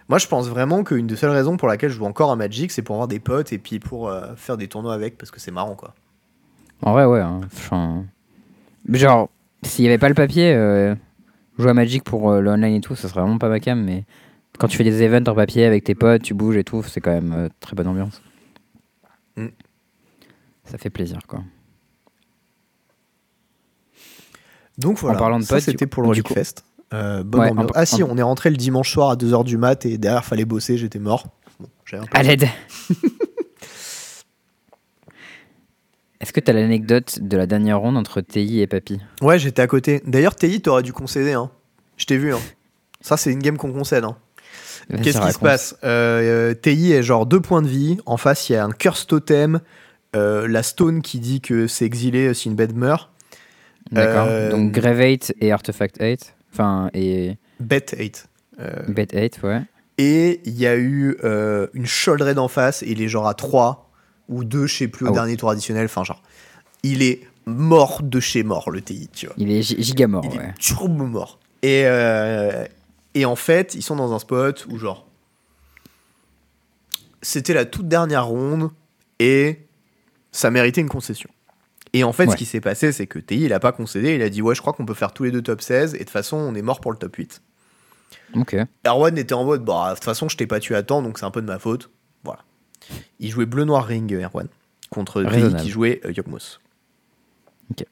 [0.10, 2.72] moi, je pense vraiment qu'une des seules raisons pour laquelle je joue encore à Magic,
[2.72, 5.40] c'est pour avoir des potes et puis pour euh, faire des tournois avec, parce que
[5.40, 5.94] c'est marrant, quoi.
[6.82, 7.22] En vrai, ouais.
[7.22, 7.40] hein.
[8.90, 9.30] Genre,
[9.64, 10.54] s'il y avait pas le papier,
[11.58, 13.82] jouer à Magic pour le online et tout, ça serait vraiment pas ma cam.
[13.82, 14.04] Mais
[14.60, 17.02] quand tu fais des events en papier avec tes potes, tu bouges et tout, c'est
[17.02, 18.22] quand même euh, très bonne ambiance.
[19.38, 19.48] Mm.
[20.66, 21.44] Ça fait plaisir, quoi.
[24.78, 26.66] Donc voilà, parlant de ça c'était pour le coup- Fest.
[26.94, 27.72] Euh, bonne Ouais, ambiance.
[27.72, 29.98] en- ah si, en- on est rentré le dimanche soir à 2h du mat et
[29.98, 31.28] derrière fallait bosser, j'étais mort.
[31.60, 32.48] Bon, un peu- À l'aide
[36.20, 39.00] Est-ce que t'as l'anecdote de la dernière ronde entre TI et Papy?
[39.22, 40.02] Ouais, j'étais à côté.
[40.06, 41.34] D'ailleurs, TI, t'aurais dû concéder.
[41.34, 41.52] Hein.
[41.98, 42.34] Je t'ai vu.
[42.34, 42.40] Hein.
[43.02, 44.06] Ça, c'est une game qu'on concède.
[44.06, 44.16] Hein.
[45.04, 45.76] Qu'est-ce qui se passe?
[45.84, 47.98] Euh, TI est genre deux points de vie.
[48.06, 49.60] En face, il y a un curse totem.
[50.16, 53.10] Euh, la stone qui dit que c'est exilé si une bête meurt.
[53.92, 54.28] D'accord.
[54.30, 56.34] Euh, Donc Grave 8 et Artefact 8.
[56.52, 58.28] Enfin, et Bet 8.
[58.60, 59.62] Euh, Bet 8, ouais.
[59.98, 61.18] Et il y a eu
[61.74, 63.92] une Sholdred en face, et il est genre à 3
[64.30, 65.86] ou 2, je sais plus, au Ah dernier tour additionnel.
[65.86, 66.22] Enfin, genre,
[66.84, 69.36] il est mort de chez mort, le TI, tu vois.
[69.38, 70.46] Il est gi- giga mort, il ouais.
[70.50, 71.40] est turbo mort.
[71.62, 71.84] Et,
[73.16, 75.06] et en fait, ils sont dans un spot où, genre,
[77.22, 78.70] c'était la toute dernière ronde,
[79.20, 79.60] et
[80.34, 81.30] ça méritait une concession.
[81.94, 82.32] Et en fait, Ouais.
[82.32, 84.56] ce qui s'est passé, c'est que TI, il a pas concédé, il a dit, ouais,
[84.56, 86.56] je crois qu'on peut faire tous les deux top 16, et de toute façon, on
[86.56, 87.42] est mort pour le top 8.
[88.36, 88.56] Ok.
[88.86, 91.20] Erwan était en mode, bah, de toute façon, je t'ai pas tué à temps, donc
[91.20, 91.90] c'est un peu de ma faute.
[92.24, 92.40] Voilà.
[93.20, 94.48] Il jouait bleu-noir ring, Erwan,
[94.90, 96.60] contre TI qui jouait euh, Yogmos.
[97.72, 97.86] Ok.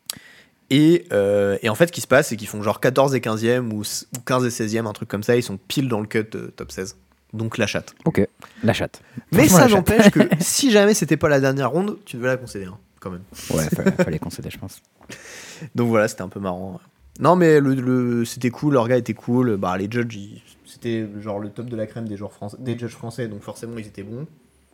[0.72, 3.19] Et, euh, et en fait, ce qui se passe, c'est qu'ils font genre 14 et
[3.19, 6.07] 15e ou, ou 15 et 16e, un truc comme ça, ils sont pile dans le
[6.07, 6.97] cut euh, top 16.
[7.34, 7.95] Donc la chatte.
[8.06, 8.28] Ok.
[8.64, 9.02] La chatte.
[9.32, 12.66] Mais ça n'empêche que si jamais c'était pas la dernière ronde, tu devais la concéder,
[12.66, 13.24] hein, quand même.
[13.52, 14.82] Ouais, fallait, fallait concéder, je pense.
[15.76, 16.80] Donc voilà, c'était un peu marrant.
[17.20, 19.58] Non, mais le, le- c'était cool, leur gars était cool.
[19.58, 20.18] Bah, les judges,
[20.66, 23.78] c'était genre le top de la crème des, joueurs français, des judges français, donc forcément
[23.78, 24.28] ils étaient bons.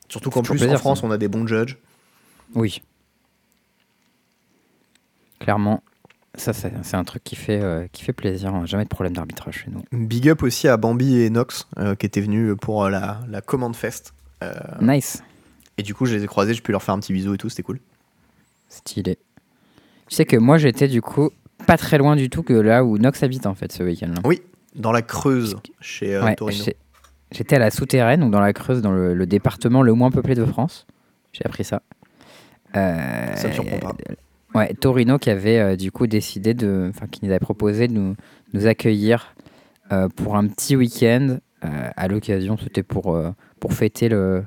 [0.08, 1.08] Surtout qu'en plus en France, ça.
[1.08, 1.78] on a des bons judges.
[2.56, 2.82] Oui.
[5.40, 5.84] Clairement,
[6.38, 8.66] ça, c'est un truc qui fait, euh, qui fait plaisir.
[8.66, 9.84] Jamais de problème d'arbitrage chez nous.
[9.92, 13.42] Big up aussi à Bambi et Nox euh, qui étaient venus pour euh, la, la
[13.42, 14.14] commande fest.
[14.44, 15.24] Euh, Nice.
[15.78, 17.38] et du coup, je les ai croisés, j'ai pu leur faire un petit bisou et
[17.38, 17.80] tout, c'était cool.
[18.70, 19.18] Stylé.
[20.08, 21.32] Tu sais que moi, j'étais du coup
[21.66, 24.22] pas très loin du tout que là où Nox habite en fait ce week-end-là.
[24.24, 24.42] Oui,
[24.76, 26.64] dans la Creuse, chez Ouais, Torino.
[27.32, 30.36] J'étais à la souterraine, donc dans la Creuse, dans le, le département le moins peuplé
[30.36, 30.86] de France.
[31.34, 31.82] J'ai appris ça.
[32.74, 33.96] Ça me surprend pas.
[34.58, 36.88] Ouais, Torino qui avait euh, du coup décidé de.
[36.90, 39.36] Enfin, qui nous avait proposé de nous, accueillir
[39.92, 41.38] euh, pour un petit week-end.
[41.64, 43.20] euh, à l'occasion, c'était pour,
[43.60, 44.44] pour fêter le,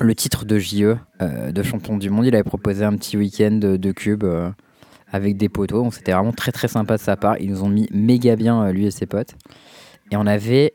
[0.00, 2.26] le titre de JE de champion du monde.
[2.26, 4.26] Il avait proposé un petit week-end de, de cube
[5.10, 5.82] avec des poteaux.
[5.82, 7.38] Donc c'était vraiment très très sympa de sa part.
[7.40, 9.34] Ils nous ont mis méga bien, lui et ses potes.
[10.10, 10.74] Et on avait,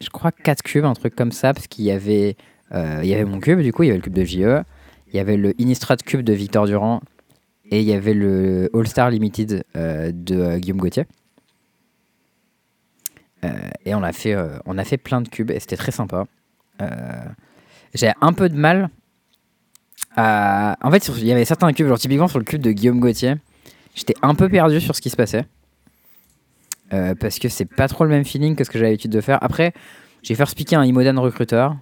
[0.00, 2.36] je crois, 4 cubes, un truc comme ça, parce qu'il y avait,
[2.72, 4.62] il y avait mon cube, du coup, il y avait le cube de JE.
[5.12, 7.00] Il y avait le Innistrad Cube de Victor Durand
[7.70, 11.06] et il y avait le All-Star Limited euh, de euh, Guillaume Gauthier.
[13.44, 13.50] Euh,
[13.84, 16.24] et on a, fait, on a fait plein de cubes et c'était très sympa.
[17.94, 18.90] J'ai un peu de mal
[20.16, 20.76] à.
[20.82, 23.34] En fait, il y avait certains cubes, genre typiquement sur le cube de Guillaume Gauthier,
[23.94, 25.44] j'étais un peu perdu sur ce qui se passait.
[27.20, 29.38] Parce que c'est pas trop le même feeling que ce que j'avais l'habitude de faire.
[29.42, 29.72] Après,
[30.22, 31.76] j'ai fait speaker un Imodan recruteur.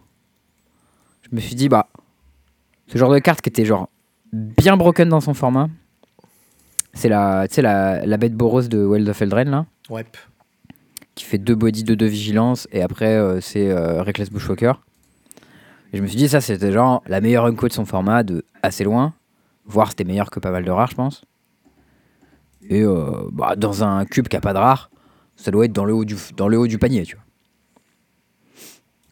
[1.23, 1.89] Je me suis dit, bah,
[2.89, 3.89] ce genre de carte qui était genre
[4.33, 5.69] bien broken dans son format.
[6.95, 10.05] C'est la, la, la bête Boros de Wild of Eldraine, là, Ouais.
[11.15, 14.73] qui fait deux body, deux de vigilance, et après, euh, c'est euh, Reckless Bushwalker.
[15.93, 18.45] Et je me suis dit, ça, c'était genre la meilleure unco de son format, de
[18.63, 19.15] assez loin.
[19.65, 21.23] Voire c'était meilleur que pas mal de rares, je pense.
[22.69, 24.91] Et euh, bah, dans un cube qui a pas de rares,
[25.37, 27.25] ça doit être dans le haut du, dans le haut du panier, tu vois.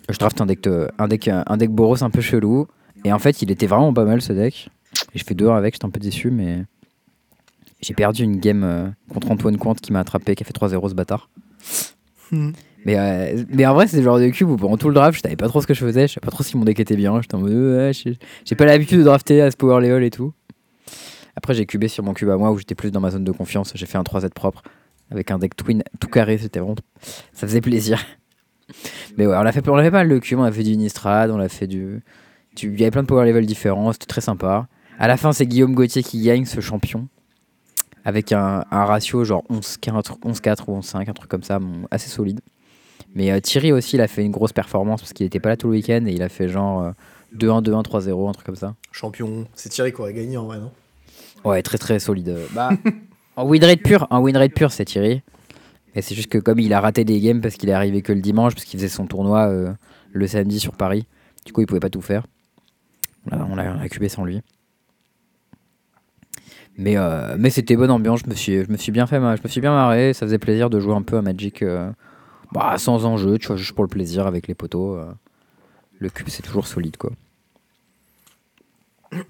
[0.09, 2.67] Je draft un deck, de- un deck, un deck Boros un peu chelou.
[3.05, 4.69] Et en fait, il était vraiment pas mal ce deck.
[5.15, 6.65] Et je fais deux avec, j'étais un peu déçu, mais
[7.81, 10.89] j'ai perdu une game euh, contre Antoine Comte qui m'a attrapé, qui a fait 3-0
[10.91, 11.31] ce bâtard.
[12.31, 12.51] Hmm.
[12.85, 15.17] Mais, euh, mais en vrai, c'est le genre de cube où pendant tout le draft,
[15.19, 16.81] je savais pas trop ce que je faisais, je savais pas trop si mon deck
[16.81, 17.21] était bien.
[17.21, 20.33] J'étais en mode, ouais, j'ai pas l'habitude de drafter à ce Power Level et tout.
[21.37, 23.33] Après, j'ai cubé sur mon cube à moi où j'étais plus dans ma zone de
[23.33, 23.73] confiance.
[23.75, 24.63] J'ai fait un 3Z propre
[25.11, 26.77] avec un deck twin tout carré, c'était vraiment.
[27.33, 28.03] Ça faisait plaisir.
[29.19, 30.63] Mais ouais, on a fait, on a fait pas mal de cubes, on a fait
[30.63, 32.03] du Innistrad, on a fait du.
[32.57, 34.69] du- Il y avait plein de Power Level différents, c'était très sympa.
[35.01, 37.09] À la fin, c'est Guillaume Gauthier qui gagne ce champion.
[38.05, 42.11] Avec un, un ratio genre 11-4 11-4 ou 11-5, un truc comme ça, bon, assez
[42.11, 42.41] solide.
[43.15, 45.57] Mais euh, Thierry aussi, il a fait une grosse performance parce qu'il était pas là
[45.57, 46.91] tout le week-end et il a fait genre euh,
[47.35, 48.75] 2-1, 2-1, 3-0, un truc comme ça.
[48.93, 49.47] Champion.
[49.55, 50.71] C'est Thierry qui aurait gagné en vrai, non?
[51.47, 52.37] Ouais, très très solide.
[52.53, 52.69] Bah,
[53.37, 55.23] en win rate pur, en win rate pur, c'est Thierry.
[55.95, 58.13] Et c'est juste que comme il a raté des games parce qu'il est arrivé que
[58.13, 59.73] le dimanche, parce qu'il faisait son tournoi euh,
[60.13, 61.07] le samedi sur Paris,
[61.47, 62.27] du coup il pouvait pas tout faire.
[63.33, 64.43] On l'a récupéré sans lui.
[66.81, 69.43] Mais, euh, mais c'était bonne ambiance, je me, suis, je me suis bien fait je
[69.43, 71.91] me suis bien marré, ça faisait plaisir de jouer un peu à Magic euh,
[72.53, 74.97] bah, sans enjeu, tu vois, juste pour le plaisir avec les poteaux.
[74.97, 75.13] euh.
[75.99, 77.11] Le cube c'est toujours solide quoi.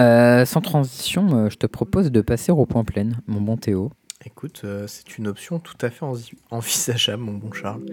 [0.00, 3.92] Euh, sans transition, je te propose de passer au point plein, mon bon Théo.
[4.26, 7.84] Écoute, euh, c'est une option tout à fait envi- envisageable, mon bon Charles.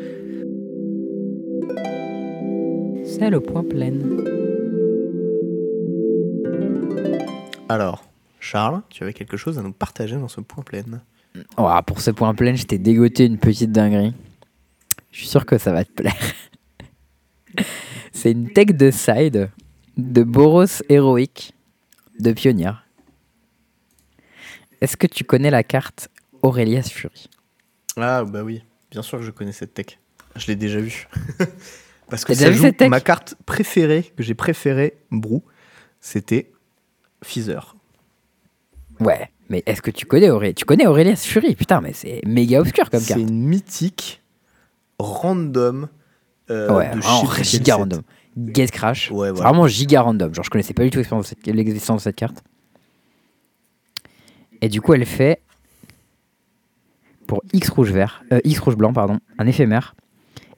[3.06, 3.94] C'est le point plein.
[7.70, 8.04] Alors,
[8.42, 10.84] Charles, tu avais quelque chose à nous partager dans ce point plein
[11.58, 14.14] Oh, pour ce point plein, je t'ai dégoté une petite dinguerie.
[15.12, 16.18] Je suis sûr que ça va te plaire.
[18.12, 19.52] C'est une tech de side
[19.96, 21.54] de Boros héroïque
[22.20, 22.86] de Pionnière.
[24.82, 26.10] Est-ce que tu connais la carte
[26.42, 27.30] Aurelia's Fury?
[27.96, 30.00] Ah, bah oui, bien sûr que je connais cette tech.
[30.36, 31.08] Je l'ai déjà vue.
[32.10, 35.44] Parce que ça joue ma carte préférée, que j'ai préférée, Brou,
[36.02, 36.52] c'était
[37.24, 37.76] Feather.
[39.02, 41.56] Ouais, mais est-ce que tu connais Aurélias Tu connais Aurelia's Fury?
[41.56, 43.20] Putain, mais c'est méga obscur comme C'est carte.
[43.22, 44.22] une mythique,
[45.00, 45.88] random.
[46.50, 48.02] euh, Ouais, de vraiment giga random.
[48.54, 49.12] Get Crash.
[49.12, 49.50] Ouais, C'est voilà.
[49.50, 50.34] Vraiment giga random.
[50.34, 52.44] Genre, je connaissais pas du tout l'existence de cette- l'existence de cette carte.
[54.62, 55.42] Et du coup, elle fait
[57.28, 59.96] pour X rouge vert, euh, X rouge blanc, pardon, un éphémère.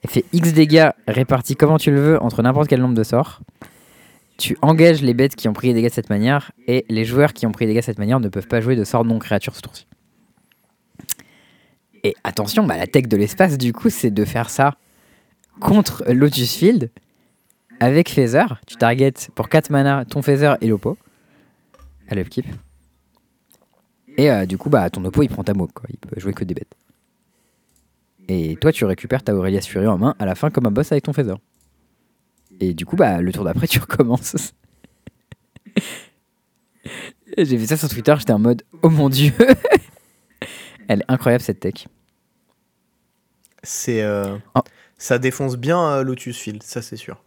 [0.02, 3.40] Elle fait X dégâts répartis comment tu le veux entre n'importe quel nombre de sorts.
[4.36, 7.32] Tu engages les bêtes qui ont pris des dégâts de cette manière et les joueurs
[7.32, 9.18] qui ont pris des dégâts de cette manière ne peuvent pas jouer de sorts non
[9.18, 9.86] créatures ce tour-ci.
[12.02, 14.76] Et attention, bah, la tech de l'espace, du coup, c'est de faire ça
[15.60, 16.90] contre Lotus Field
[17.80, 18.60] avec Feather.
[18.66, 20.98] Tu targetes pour 4 mana ton Feather et l'Oppo
[22.08, 22.46] à l'upkeep.
[24.16, 25.86] Et euh, du coup, bah, ton Oppo il prend ta moque, quoi.
[25.88, 26.76] il peut jouer que des bêtes.
[28.28, 30.92] Et toi, tu récupères ta Aurelia's Fury en main à la fin comme un boss
[30.92, 31.36] avec ton Feather.
[32.60, 34.54] Et du coup, bah, le tour d'après, tu recommences.
[37.36, 39.32] J'ai vu ça sur Twitter, j'étais en mode Oh mon dieu
[40.88, 41.88] Elle est incroyable cette tech.
[43.62, 44.60] C'est, euh, Oh.
[44.98, 47.22] Ça défonce bien euh, Lotus Field, ça c'est sûr.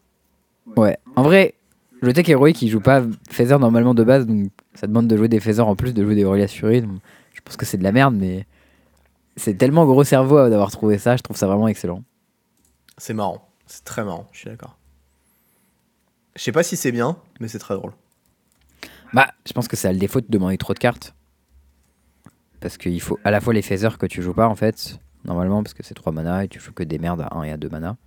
[0.77, 1.55] Ouais, en vrai,
[2.01, 5.27] le tech héroïque il joue pas Feather normalement de base, donc ça demande de jouer
[5.27, 6.81] des Feather en plus de jouer des Aurelia's Fury.
[6.81, 6.99] donc
[7.33, 8.45] je pense que c'est de la merde, mais
[9.35, 12.03] c'est tellement gros cerveau euh, d'avoir trouvé ça, je trouve ça vraiment excellent.
[12.97, 14.77] C'est marrant, c'est très marrant, je suis d'accord.
[16.37, 17.93] Je sais pas si c'est bien, mais c'est très drôle.
[19.11, 21.15] Bah, je pense que ça a le défaut de demander trop de cartes.
[22.59, 25.63] Parce qu'il faut à la fois les phasers que tu joues pas en fait, normalement,
[25.63, 27.57] parce que c'est 3 mana et tu joues que des merdes à 1 et à
[27.57, 27.97] 2 mana.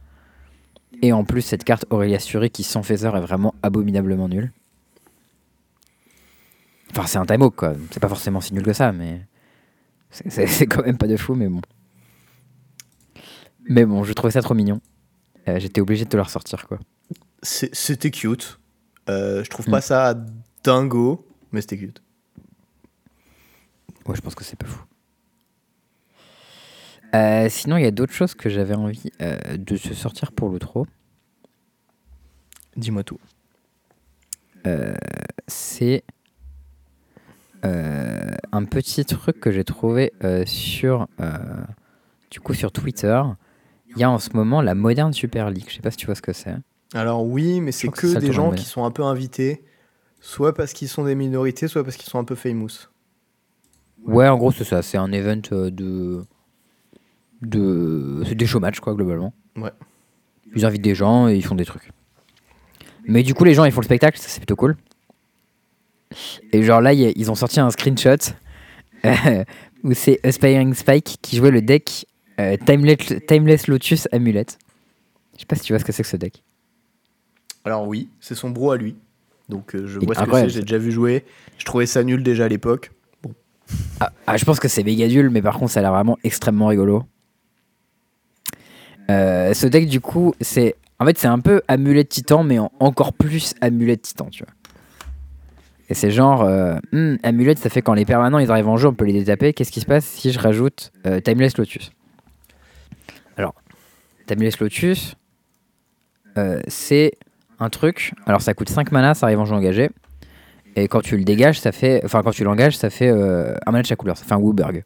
[1.02, 4.52] Et en plus, cette carte Aurélia Fury qui sans phaser est vraiment abominablement nulle.
[6.92, 7.74] Enfin, c'est un time hawk quoi.
[7.90, 9.26] C'est pas forcément si nul que ça, mais.
[10.10, 11.62] c'est quand même pas de fou, mais bon.
[13.68, 14.80] Mais bon, je trouvais ça trop mignon.
[15.48, 16.78] Euh, J'étais obligé de te le ressortir quoi.
[17.42, 18.58] C'était cute.
[19.08, 19.72] Euh, je trouve Mm.
[19.72, 20.14] pas ça
[20.62, 22.02] dingo, mais c'était cute.
[24.06, 24.84] Ouais, je pense que c'est pas fou.
[27.14, 30.48] Euh, sinon, il y a d'autres choses que j'avais envie euh, de se sortir pour
[30.48, 30.86] l'outro.
[32.76, 33.18] Dis-moi tout.
[35.48, 36.04] C'est
[37.64, 40.12] un petit truc que j'ai trouvé
[40.46, 41.08] sur,
[42.30, 43.20] du coup, sur Twitter.
[43.88, 45.64] Il y a en ce moment la Modern Super League.
[45.68, 46.54] Je sais pas si tu vois ce que c'est.
[46.94, 49.62] Alors oui, mais c'est que des gens qui sont un peu invités,
[50.20, 52.88] soit parce qu'ils sont des minorités, soit parce qu'ils sont un peu famous.
[54.04, 54.82] Ouais, en gros, c'est ça.
[54.82, 56.24] C'est un event euh, de.
[57.42, 59.32] de c'est des show matchs, quoi, globalement.
[59.56, 59.70] Ouais.
[60.54, 61.90] Ils invitent des gens et ils font des trucs.
[63.06, 64.76] Mais du coup, les gens, ils font le spectacle, ça c'est plutôt cool.
[66.52, 68.16] Et genre là, y ils ont sorti un screenshot
[69.84, 72.06] où c'est Aspiring Spike qui jouait le deck
[72.40, 74.46] euh, Timeless, Timeless Lotus Amulet.
[75.34, 76.42] Je sais pas si tu vois ce que c'est que ce deck.
[77.64, 78.96] Alors oui, c'est son bro à lui.
[79.48, 81.24] Donc euh, je vois ce que c'est, j'ai déjà vu jouer.
[81.58, 82.92] Je trouvais ça nul déjà à l'époque.
[84.00, 86.18] Ah, ah, je pense que c'est méga nul, mais par contre, ça a l'air vraiment
[86.24, 87.04] extrêmement rigolo.
[89.10, 90.76] Euh, ce deck, du coup, c'est.
[90.98, 94.54] En fait, c'est un peu Amulet Titan, mais en encore plus Amulet Titan, tu vois.
[95.88, 96.42] Et c'est genre.
[96.42, 99.12] Euh, hmm, Amulet, ça fait quand les permanents ils arrivent en jeu, on peut les
[99.12, 99.52] détaper.
[99.52, 101.92] Qu'est-ce qui se passe si je rajoute euh, Timeless Lotus?
[103.36, 103.54] Alors,
[104.26, 105.16] Timeless Lotus,
[106.68, 107.12] c'est
[107.60, 108.12] un truc.
[108.26, 109.90] Alors, ça coûte 5 mana, ça arrive en jeu engagé.
[110.76, 112.00] Et quand tu le dégages, ça fait.
[112.04, 114.16] Enfin, quand tu l'engages, ça fait euh, un mana de chaque couleur.
[114.16, 114.82] Ça fait un Wooburg.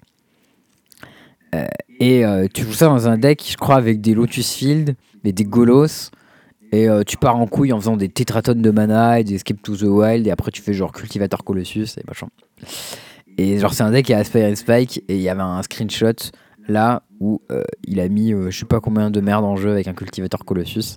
[1.55, 1.65] Euh,
[2.01, 5.33] et euh, tu joues ça dans un deck, je crois, avec des Lotus Field et
[5.33, 6.11] des Golos.
[6.73, 9.77] Et tu pars en couille en faisant des tétratones de mana et des Escape to
[9.77, 10.27] the Wild.
[10.27, 12.27] Et après, tu fais genre Cultivator Colossus et machin.
[13.39, 15.05] Et genre, c'est un deck qui a Aspire and Spike.
[15.07, 16.33] Et il y avait un screenshot
[16.67, 17.41] là où
[17.87, 20.97] il a mis je sais pas combien de merde en jeu avec un Cultivator Colossus.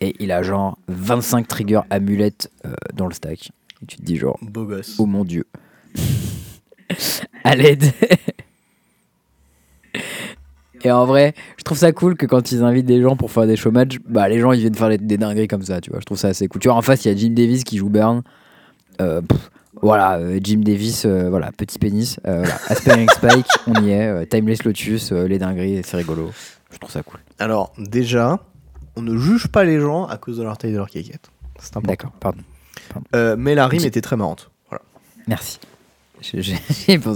[0.00, 3.50] Et il a genre 25 triggers amulettes euh, dans le stack.
[3.82, 4.96] Et tu te dis genre, Beau gosse.
[4.98, 5.46] oh mon dieu.
[7.44, 7.84] à l'aide.
[10.84, 13.46] Et en vrai, je trouve ça cool que quand ils invitent des gens pour faire
[13.46, 15.98] des show matchs, bah les gens ils viennent faire des, dingueries comme ça, tu vois.
[15.98, 16.60] Je trouve ça assez cool.
[16.60, 18.22] Tu vois, en face, il y a Jim Davis qui joue Burn.
[19.00, 19.50] Euh, pff,
[19.82, 22.18] voilà, euh, Jim Davis, euh, voilà, petit pénis.
[22.26, 22.54] Euh, voilà.
[22.68, 24.06] Aspiring Spike, on y est.
[24.06, 26.30] euh, Timeless Lotus, euh, les dingueries, c'est rigolo.
[26.70, 27.18] Je trouve ça cool.
[27.40, 28.38] Alors déjà,
[28.98, 31.30] on ne juge pas les gens à cause de leur taille et de leur caquette.
[31.60, 31.88] C'est important.
[31.88, 32.40] D'accord, pardon.
[33.14, 34.50] Euh, mais la rime était très marrante.
[34.68, 34.82] Voilà.
[35.26, 35.58] Merci.
[36.20, 36.52] Je-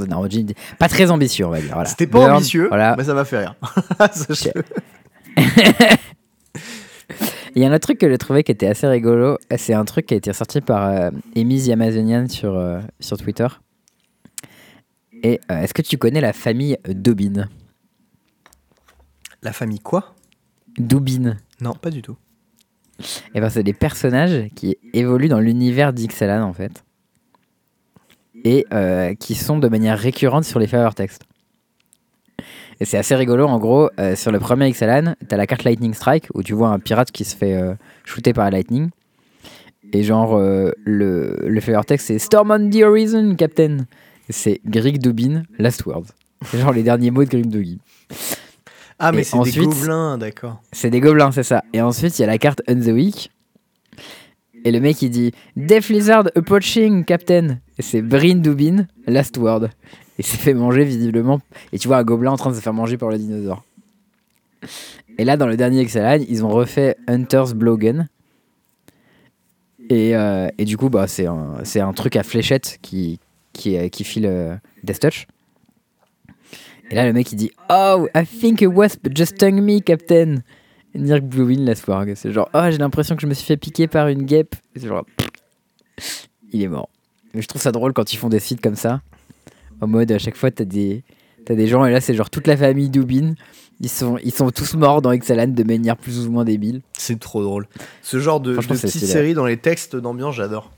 [0.09, 0.28] non,
[0.78, 1.72] pas très ambitieux, on va dire.
[1.74, 1.88] Voilà.
[1.88, 2.94] C'était pas Burn, ambitieux, Voilà.
[2.96, 3.56] mais ça m'a fait rire.
[7.54, 9.36] Il y a un autre truc que j'ai trouvé qui était assez rigolo.
[9.59, 13.46] C'est un truc qui a été sorti par euh, the Amazonian sur, euh, sur Twitter.
[15.22, 17.48] Et euh, est-ce que tu connais la famille Dobin?
[19.42, 20.14] La famille quoi?
[20.78, 21.36] Doubin.
[21.62, 22.16] Non, pas du tout.
[23.34, 26.84] Et ben, c'est des personnages qui évoluent dans l'univers d'Ixalan en fait.
[28.44, 31.22] Et euh, qui sont de manière récurrente sur les faveurs textes.
[32.80, 33.47] Et c'est assez rigolo.
[33.47, 36.70] En gros, euh, sur le premier Ixalan, t'as la carte Lightning Strike où tu vois
[36.70, 37.74] un pirate qui se fait euh,
[38.05, 38.90] shooter par la Lightning.
[39.93, 43.86] Et genre, le, le favor text c'est Storm on the Horizon, Captain.
[44.30, 46.06] C'est Grig Dubin, Last Words.
[46.47, 47.76] C'est genre les derniers mots de Grig Dubin.
[49.05, 50.62] Ah, mais c'est des gobelins, d'accord.
[50.70, 51.65] C'est des gobelins, c'est ça.
[51.73, 53.33] Et ensuite, il y a la carte On the Week.
[54.65, 57.59] Et le mec, il dit Death Lizard approaching, Captain.
[57.79, 59.65] Et c'est Brin Dubin, Last Word.
[60.19, 61.41] Et c'est fait manger visiblement.
[61.73, 63.65] Et tu vois un gobelin en train de se faire manger par le dinosaure.
[65.19, 68.07] Et là, dans le dernier Exalan, ils ont refait Hunter's Blowgun.
[69.91, 73.19] Et, euh, et du coup, bah, c'est un, un truc à fléchette qui,
[73.53, 74.55] qui, euh, qui file euh,
[74.85, 75.27] Death Touch.
[76.93, 80.36] Et là, le mec, il dit Oh, I think a wasp just stung me, Captain.
[80.94, 82.12] Nirk Bluewin la Swarg.
[82.14, 84.55] C'est genre, oh, j'ai l'impression que je me suis fait piquer par une guêpe.
[84.77, 85.06] Et C'est genre,
[86.52, 86.90] il est mort.
[87.32, 89.01] Mais je trouve ça drôle quand ils font des sites comme ça.
[89.81, 91.02] En mode, à chaque fois, t'as des,
[91.47, 93.32] t'as des gens, et là, c'est genre toute la famille Dubin.
[93.81, 96.82] Ils sont, ils sont tous morts dans Exalan de manière plus ou moins débile.
[96.93, 97.66] C'est trop drôle.
[98.02, 100.70] Ce genre de, de petite série dans les textes d'ambiance, j'adore.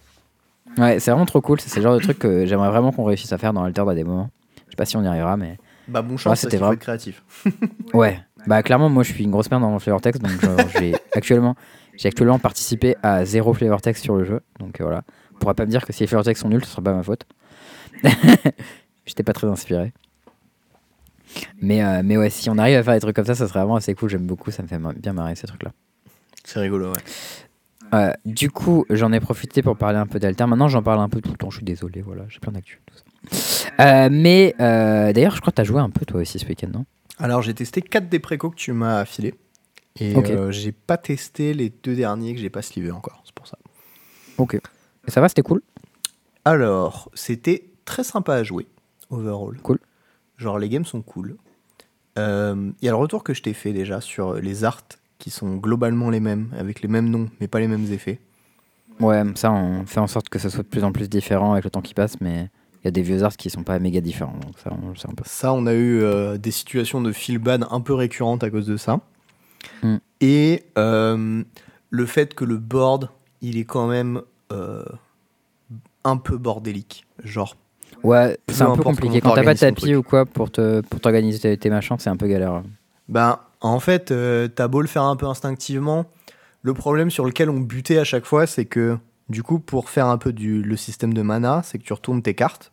[0.78, 1.60] Ouais, c'est vraiment trop cool.
[1.60, 3.94] C'est le genre de truc que j'aimerais vraiment qu'on réussisse à faire dans Alter à
[3.96, 4.30] des moments.
[4.66, 5.58] Je sais pas si on y arrivera, mais.
[5.88, 7.22] Bah bon chance, c'était être créatif.
[7.92, 10.32] Ouais, bah clairement moi je suis une grosse merde dans mon flavor text donc
[10.78, 11.56] j'ai actuellement
[11.96, 15.02] j'ai actuellement participé à zéro flavor text sur le jeu donc euh, voilà
[15.34, 16.92] On pourra pas me dire que si les flavor text sont nuls, ce sera pas
[16.92, 17.26] ma faute.
[19.06, 19.92] J'étais pas très inspiré.
[21.60, 23.60] Mais, euh, mais ouais, si on arrive à faire des trucs comme ça, ça serait
[23.60, 24.08] vraiment assez cool.
[24.08, 25.72] J'aime beaucoup, ça me fait bien marrer ces trucs-là.
[26.44, 27.00] C'est rigolo, ouais.
[27.94, 30.46] Euh, du coup, j'en ai profité pour parler un peu d'Alter.
[30.46, 31.50] Maintenant, j'en parle un peu tout le temps.
[31.50, 32.80] Je suis désolé, voilà, j'ai plein d'actu.
[32.86, 33.04] tout ça.
[33.80, 36.46] Euh, mais euh, d'ailleurs, je crois que tu as joué un peu toi aussi ce
[36.46, 36.84] week-end, non?
[37.18, 39.34] Alors, j'ai testé 4 des précos que tu m'as affilés.
[40.00, 40.30] Et Ok.
[40.30, 43.56] euh, j'ai pas testé les deux derniers que j'ai pas slivé encore, c'est pour ça.
[44.38, 44.54] Ok.
[44.54, 45.62] Et ça va, c'était cool?
[46.44, 48.66] Alors, c'était très sympa à jouer,
[49.10, 49.56] overall.
[49.62, 49.78] Cool.
[50.36, 51.36] Genre, les games sont cool.
[52.16, 52.22] Il
[52.82, 54.82] y a le retour que je t'ai fait déjà sur les arts
[55.18, 58.20] qui sont globalement les mêmes, avec les mêmes noms, mais pas les mêmes effets.
[59.00, 61.64] Ouais, ça, on fait en sorte que ça soit de plus en plus différent avec
[61.64, 62.50] le temps qui passe, mais
[62.84, 64.36] il y a des vieux arts qui sont pas méga différents.
[64.42, 65.24] Donc ça, on le sait un peu.
[65.26, 68.66] Ça, on a eu euh, des situations de feel bad un peu récurrentes à cause
[68.66, 69.00] de ça.
[69.82, 69.96] Mm.
[70.20, 71.42] Et euh,
[71.88, 73.08] le fait que le board,
[73.40, 74.20] il est quand même
[74.52, 74.84] euh,
[76.04, 77.06] un peu bordélique.
[77.22, 77.56] Genre,
[78.02, 79.22] Ouais, c'est un peu compliqué.
[79.22, 82.10] Quand t'as pas de tapis ou quoi pour te pour t'organiser tes, tes machins, c'est
[82.10, 82.62] un peu galère.
[83.08, 84.12] Ben, en fait,
[84.54, 86.04] t'as beau le faire un peu instinctivement,
[86.60, 88.98] le problème sur lequel on butait à chaque fois, c'est que
[89.30, 92.20] du coup, pour faire un peu du, le système de mana, c'est que tu retournes
[92.20, 92.72] tes cartes.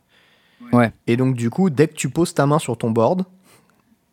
[0.73, 0.91] Ouais.
[1.07, 3.26] Et donc, du coup, dès que tu poses ta main sur ton board,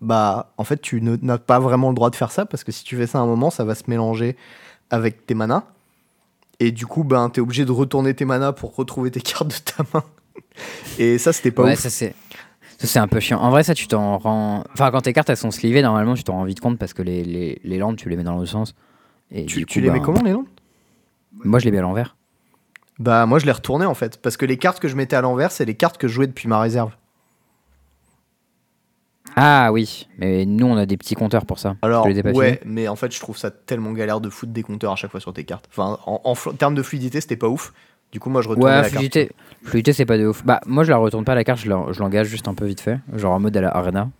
[0.00, 2.84] bah, en fait, tu n'as pas vraiment le droit de faire ça parce que si
[2.84, 4.36] tu fais ça à un moment, ça va se mélanger
[4.90, 5.64] avec tes manas.
[6.60, 9.54] Et du coup, ben, t'es obligé de retourner tes manas pour retrouver tes cartes de
[9.72, 10.04] ta main.
[10.98, 11.78] Et ça, c'était pas ouais, ouf.
[11.78, 12.14] ça c'est.
[12.78, 13.40] Ça, c'est un peu chiant.
[13.40, 14.62] En vrai, ça, tu t'en rends.
[14.72, 17.02] Enfin, quand tes cartes elles sont slivées, normalement, tu t'en rends vite compte parce que
[17.02, 18.74] les, les, les landes, tu les mets dans l'autre sens.
[19.32, 20.46] Et Tu, du tu coup, les ben, mets comment, les noms
[21.44, 22.16] Moi, je les mets à l'envers.
[22.98, 25.20] Bah moi je les retournais en fait, parce que les cartes que je mettais à
[25.20, 26.92] l'envers, c'est les cartes que je jouais depuis ma réserve.
[29.36, 31.76] Ah oui, mais nous, on a des petits compteurs pour ça.
[31.82, 34.30] Alors je les ai pas ouais, mais en fait je trouve ça tellement galère de
[34.30, 35.68] foutre des compteurs à chaque fois sur tes cartes.
[35.70, 37.72] Enfin en, termes de fluidité c'était pas ouf.
[38.10, 38.94] Du coup moi je Ouais, la carte.
[38.94, 39.30] fluidité,
[39.62, 40.44] fluidité c'est pas de ouf.
[40.44, 42.64] Bah, moi, je la retourne pas la carte, je l'en- je l'engage juste un peu
[42.64, 42.98] vite fait.
[43.14, 44.10] Genre en mode à la arena.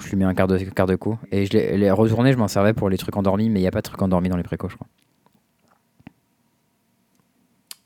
[0.00, 1.18] Je lui mets un quart de, quart de coup.
[1.30, 3.70] Et je l'ai retourné, je m'en servais pour les trucs endormis, mais il y a
[3.70, 4.86] pas de trucs endormis dans les précos, je crois.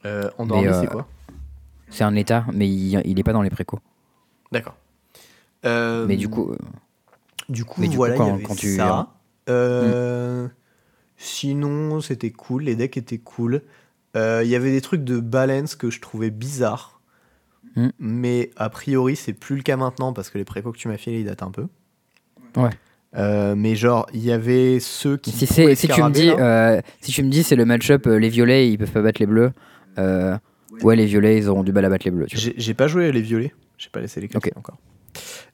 [0.04, 1.06] Euh, endormi Mais, euh, c'est quoi
[1.90, 3.80] C'est un état, mais il, il est pas dans les précos.
[4.52, 4.76] D'accord.
[5.64, 6.56] Mais du coup, euh,
[7.48, 9.08] du coup mais du coup, voilà, il y quand- avait quand tu- ça.
[11.16, 13.62] Sinon c'était cool, les decks étaient cool.
[14.14, 17.00] Il y avait des trucs de balance que je trouvais bizarres.
[17.76, 17.88] Mm.
[17.98, 20.96] Mais a priori, c'est plus le cas maintenant parce que les précos que tu m'as
[20.96, 21.66] filés, ils datent un peu.
[22.56, 22.70] Ouais.
[23.16, 25.30] Euh, mais genre, il y avait ceux qui.
[25.32, 28.28] si, c'est- tu me dis, euh, si tu me dis c'est le match-up, euh, les
[28.28, 29.52] violets ils peuvent pas battre les bleus.
[29.98, 30.36] Euh,
[30.82, 32.26] ouais, les violets ils auront du mal à battre les bleus.
[32.30, 33.54] J'ai pas joué à les violets.
[33.78, 34.58] J'ai pas laissé les classer Ok.
[34.58, 34.78] encore.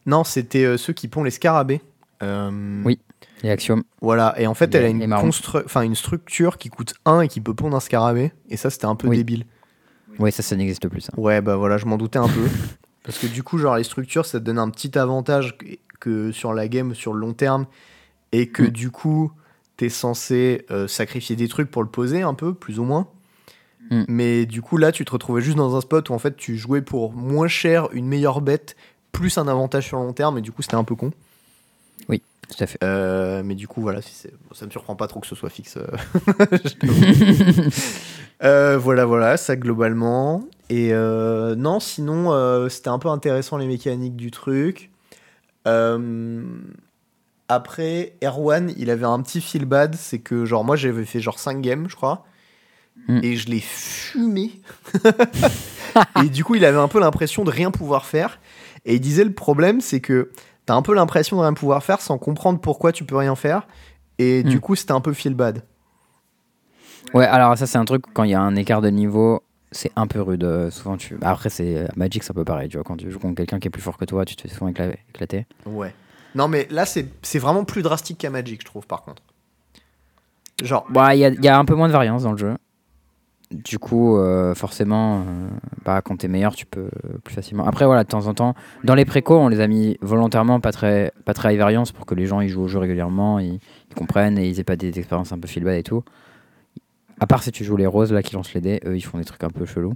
[0.07, 1.81] Non, c'était euh, ceux qui pondent les scarabées.
[2.23, 2.99] Euh, Oui.
[3.43, 3.83] Les axiomes.
[4.01, 7.29] Voilà, et en fait, Les- elle a une, enfin, une structure qui coûte 1 et
[7.29, 8.33] qui peut pondre un scarabée.
[8.49, 9.17] Et ça, c'était un peu Oui.
[9.19, 9.45] débile.
[10.19, 11.13] Ouais, ça, ça n'existe plus ça.
[11.19, 12.45] Ouais, bah voilà, je m'en doutais un peu.
[13.03, 15.67] Parce que du coup, genre, les structures, ça te donne un petit avantage que,
[16.01, 17.67] que sur la game, sur le long terme.
[18.33, 18.69] Et que Mm.
[18.69, 19.33] du coup,
[19.77, 23.09] t'es censé euh, sacrifier des trucs pour le poser, un peu, plus ou moins.
[23.91, 24.05] Mm.
[24.09, 26.57] Mais du coup, là, tu te retrouvais juste dans un spot où en fait, tu
[26.57, 28.77] jouais pour moins cher, une meilleure bête,
[29.13, 30.39] plus un avantage sur le long terme.
[30.39, 31.13] Et du coup, c'était un peu con.
[32.49, 32.79] Tout à fait.
[32.83, 35.51] Euh, mais du coup, voilà, si bon, ça me surprend pas trop que ce soit
[35.51, 35.77] fixe.
[35.77, 35.87] euh.
[38.43, 40.45] Euh, voilà, voilà, ça globalement.
[40.69, 44.91] Et euh, non, sinon, c'était un peu intéressant les mécaniques du truc.
[47.49, 51.39] Après, Erwan, il avait un petit feel bad, c'est que genre moi j'avais fait genre
[51.39, 52.27] 5 games, je crois,
[53.09, 53.21] Mm.
[53.23, 54.53] et je l'ai fumé.
[56.25, 58.39] et du coup, il avait un peu l'impression de rien pouvoir faire.
[58.85, 60.31] Et il disait le problème, c'est que
[60.67, 63.67] t'as un peu l'impression de rien pouvoir faire sans comprendre pourquoi tu peux rien faire.
[64.19, 64.61] Et du Mm.
[64.61, 65.63] coup, c'était un peu feel bad.
[67.13, 69.91] Ouais, alors ça, c'est un truc, quand il y a un écart de niveau, c'est
[69.97, 70.45] un peu rude.
[70.45, 71.17] euh, souvent, tu...
[71.17, 72.69] bah, Après, c'est euh, Magic, c'est un peu pareil.
[72.69, 74.43] Tu vois, quand tu joues contre quelqu'un qui est plus fort que toi, tu te
[74.43, 75.47] fais souvent écla- éclater.
[75.67, 75.95] Ouais.
[76.35, 79.23] Non, mais là, c'est c'est vraiment plus drastique qu'à Magic, je trouve, par contre.
[80.63, 82.39] Genre, Bah, il y a, il y a un peu moins de variance dans le
[82.39, 82.55] jeu.
[83.51, 85.23] Du coup, euh, forcément, euh,
[85.85, 86.89] bah, quand t'es meilleur, tu peux
[87.23, 87.67] plus facilement.
[87.67, 88.55] Après, voilà, de temps en temps,
[88.85, 92.07] dans les précos, on les a mis volontairement pas très, pas très high variance pour
[92.07, 93.61] que les gens ils jouent au jeu régulièrement, ils,
[93.91, 96.03] ils comprennent et ils aient pas des expériences un peu feel bad et tout.
[97.21, 99.19] À part si tu joues les roses là qui lancent les dés, eux ils font
[99.19, 99.95] des trucs un peu chelous.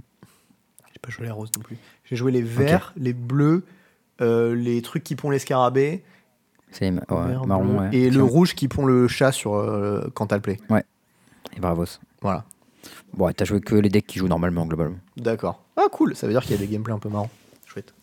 [0.93, 1.77] j'ai pas joué les roses non plus.
[2.05, 3.65] J'ai joué les verts, les bleus,
[4.21, 6.03] euh, les trucs qui pondent les scarabées,
[6.71, 6.99] C'est ouais,
[7.45, 7.89] marron, ouais.
[7.93, 10.59] et le rouge qui pond le chat sur le play.
[11.57, 11.99] et bravos.
[12.21, 12.45] Voilà.
[13.13, 14.97] Bon, t'as joué que les decks qui jouent normalement, globalement.
[15.17, 15.63] D'accord.
[15.77, 16.15] Ah, cool.
[16.15, 17.29] Ça veut dire qu'il y a des gameplays un peu marrants.
[17.65, 17.93] Chouette.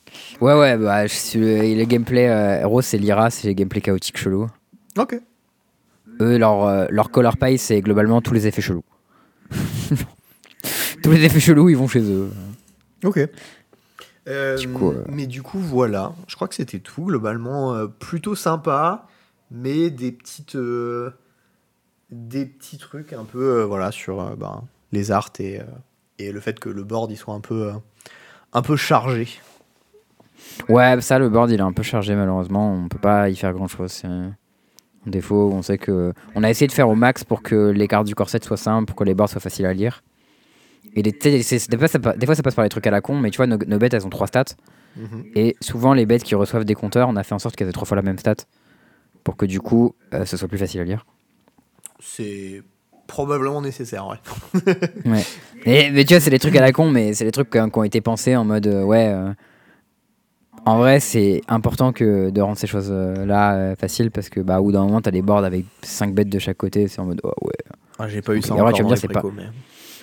[0.41, 4.17] Ouais, ouais, bah, je- le, le gameplay euh, rose, c'est Lyra, c'est les gameplay chaotiques
[4.19, 4.49] chelous.
[4.99, 5.21] Ok.
[6.21, 8.85] Eux, leur, euh, leur color pie, c'est globalement tous les effets chelous.
[11.03, 12.31] Tous les effets chelous, ils vont chez eux.
[13.05, 13.21] Ok.
[14.29, 16.13] Euh, Du coup, euh, Mais du coup, voilà.
[16.27, 17.05] Je crois que c'était tout.
[17.05, 19.07] Globalement, euh, plutôt sympa,
[19.51, 21.11] mais des petites, euh,
[22.11, 24.63] des petits trucs un peu, euh, voilà, sur euh, ben,
[24.93, 25.65] les arts et, euh,
[26.19, 27.73] et le fait que le board il soit un peu,
[28.53, 29.29] un peu chargé.
[30.69, 32.73] Ouais, ça, le board, il est un peu chargé, malheureusement.
[32.73, 33.93] On peut pas y faire grand chose.
[33.93, 34.37] C'est un
[35.07, 35.51] défaut.
[35.53, 36.13] On sait que.
[36.35, 38.87] On a essayé de faire au max pour que les cartes du corset soient simples,
[38.87, 40.03] pour que les boards soient faciles à lire.
[40.95, 41.03] Et
[41.43, 43.31] c'est- des, fois, ça, des fois, ça passe par les trucs à la con, mais
[43.31, 44.45] tu vois, nos, nos bêtes, elles ont trois stats.
[44.97, 45.25] Mhm.
[45.35, 47.73] Et souvent, les bêtes qui reçoivent des compteurs, on a fait en sorte qu'elles aient
[47.73, 48.37] trois fois la même stat.
[49.25, 51.05] Pour que du coup, euh, ce soit plus facile à lire.
[52.01, 52.63] C'est
[53.07, 54.07] probablement nécessaire,
[54.55, 54.63] ouais.
[55.05, 55.25] Ouais.
[55.65, 57.59] Et, mais tu vois, c'est des trucs à la con, mais c'est des trucs qui
[57.59, 59.09] ont été pensés en mode euh, ouais.
[59.09, 59.33] euh,
[60.65, 64.73] en vrai, c'est important que de rendre ces choses-là faciles parce que bah, au bout
[64.73, 66.89] d'un moment, t'as des boards avec 5 bêtes de chaque côté.
[66.89, 67.53] C'est en mode oh, ouais.
[67.99, 69.45] Ah, J'ai pas eu ça encore tu vas me dire, c'est pas- mais-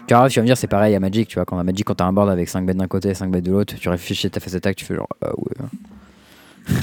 [0.07, 1.45] Tu vas me dire, c'est pareil à Magic, tu vois.
[1.45, 3.43] Quand à Magic, quand t'as un board avec 5 bêtes d'un côté et 5 bêtes
[3.43, 6.75] de l'autre, tu réfléchis à ta phase d'attaque, tu fais genre ah ouais.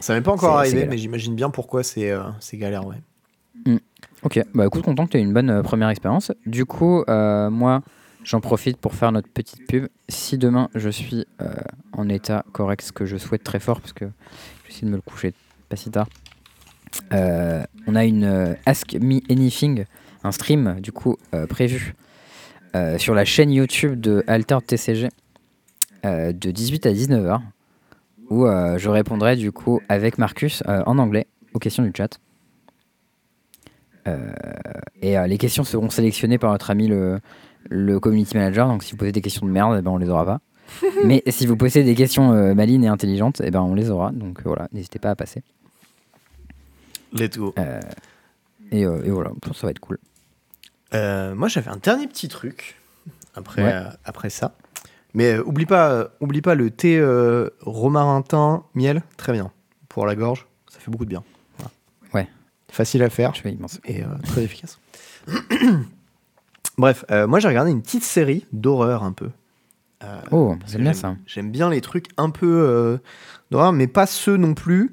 [0.00, 2.96] Ça m'est pas encore arrivé, mais j'imagine bien pourquoi c'est euh, c'est galère, ouais.
[4.22, 6.30] Ok, bah écoute, content que tu aies une bonne euh, première expérience.
[6.44, 7.80] Du coup, euh, moi,
[8.22, 9.88] j'en profite pour faire notre petite pub.
[10.10, 11.54] Si demain je suis euh,
[11.92, 14.10] en état correct, ce que je souhaite très fort, parce que je
[14.64, 15.32] vais essayer de me le coucher
[15.70, 16.06] pas si tard,
[17.12, 19.84] on a une Ask Me Anything,
[20.22, 21.16] un stream du coup
[21.48, 21.94] prévu
[22.98, 25.08] sur la chaîne YouTube de Alter TCG
[26.02, 27.40] de 18 à 19h,
[28.30, 32.18] où je répondrai du coup avec Marcus en anglais aux questions du chat.
[34.08, 34.32] Euh,
[35.02, 37.20] et euh, les questions seront sélectionnées par notre ami le,
[37.68, 38.66] le community manager.
[38.68, 40.40] Donc si vous posez des questions de merde, eh ben, on les aura pas.
[41.04, 44.10] Mais si vous posez des questions euh, malines et intelligentes, eh ben, on les aura.
[44.12, 45.42] Donc voilà, n'hésitez pas à passer.
[47.12, 47.54] Let's go.
[48.72, 49.98] Et, euh, et voilà, ça va être cool.
[50.94, 52.76] Euh, moi, j'avais un dernier petit truc
[53.34, 53.72] après, Ouais.
[53.72, 54.54] euh, après ça.
[55.12, 59.50] Mais euh, oublie, pas, euh, oublie pas le thé euh, romarin thym miel, très bien.
[59.88, 61.24] Pour la gorge, ça fait beaucoup de bien.
[62.72, 63.78] Facile à faire Je penser.
[63.84, 64.78] et euh, très efficace.
[66.78, 69.30] Bref, euh, moi j'ai regardé une petite série d'horreur un peu.
[70.02, 71.16] Euh, Oh, que bien j'aime- ça.
[71.26, 72.98] J'aime bien les trucs un peu
[73.50, 74.92] d'horreur, mais pas ceux non plus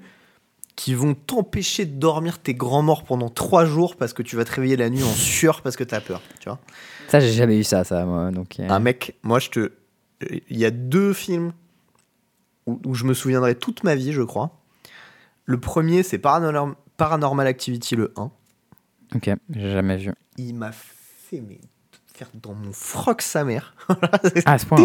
[0.76, 4.44] qui vont t'empêcher de dormir tes grands morts pendant trois jours parce que tu vas
[4.46, 6.60] te réveiller la nuit en sueur parce que t'as peur, tu vois.
[7.08, 8.32] Ça, j'ai jamais eu ça, ça, moi.
[8.32, 9.72] Donc, Un mec, moi je te.
[10.50, 11.54] Il y a deux films
[12.66, 14.52] où, où je me souviendrai toute ma vie, je crois.
[15.46, 18.32] Le premier, c'est Paranormal, Paranormal Activity, le 1.
[19.16, 20.14] Ok, j'ai jamais vu.
[20.38, 21.60] Il m'a fait mais,
[22.14, 23.74] faire dans mon froc sa mère.
[24.46, 24.78] Ah, à ce point.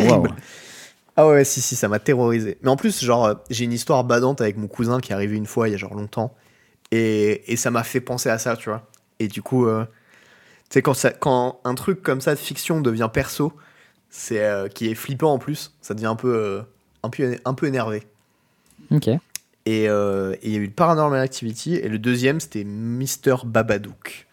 [1.16, 2.56] Ah ouais, si, si, ça m'a terrorisé.
[2.62, 5.36] Mais en plus, genre, euh, j'ai une histoire badante avec mon cousin qui est arrivé
[5.36, 6.34] une fois il y a genre longtemps.
[6.90, 8.86] Et, et ça m'a fait penser à ça, tu vois.
[9.18, 9.84] Et du coup, euh,
[10.70, 13.52] tu sais, quand, ça- quand un truc comme ça de fiction devient perso,
[14.08, 16.62] c'est euh, qui est flippant en plus, ça devient un peu, euh,
[17.02, 18.04] un peu, un peu énervé.
[18.90, 19.10] Ok.
[19.64, 21.76] Et euh, et il y a eu le Paranormal Activity.
[21.76, 24.26] Et le deuxième, c'était Mister Babadook.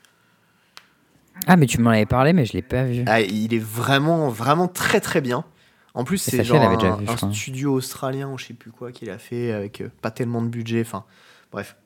[1.47, 3.03] Ah, mais tu m'en avais parlé, mais je l'ai pas vu.
[3.07, 5.45] Ah, il est vraiment, vraiment très très bien.
[5.93, 9.09] En plus, c'est genre déjà un, vu, studio australien ou je sais plus quoi qu'il
[9.09, 10.81] a fait avec euh, pas tellement de budget.
[10.81, 11.05] Enfin,
[11.51, 11.77] bref.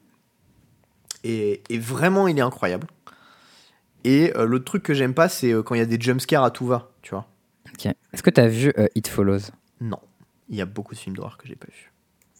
[1.23, 2.87] Et, et vraiment, il est incroyable.
[4.03, 6.51] Et euh, l'autre truc que j'aime pas, c'est quand il y a des jumpscares à
[6.51, 7.27] tout va, tu vois.
[7.73, 7.85] Ok.
[7.85, 9.51] Est-ce que t'as vu euh, It Follows?
[9.79, 9.99] Non.
[10.49, 11.92] Il y a beaucoup de films d'horreur que j'ai pas vu.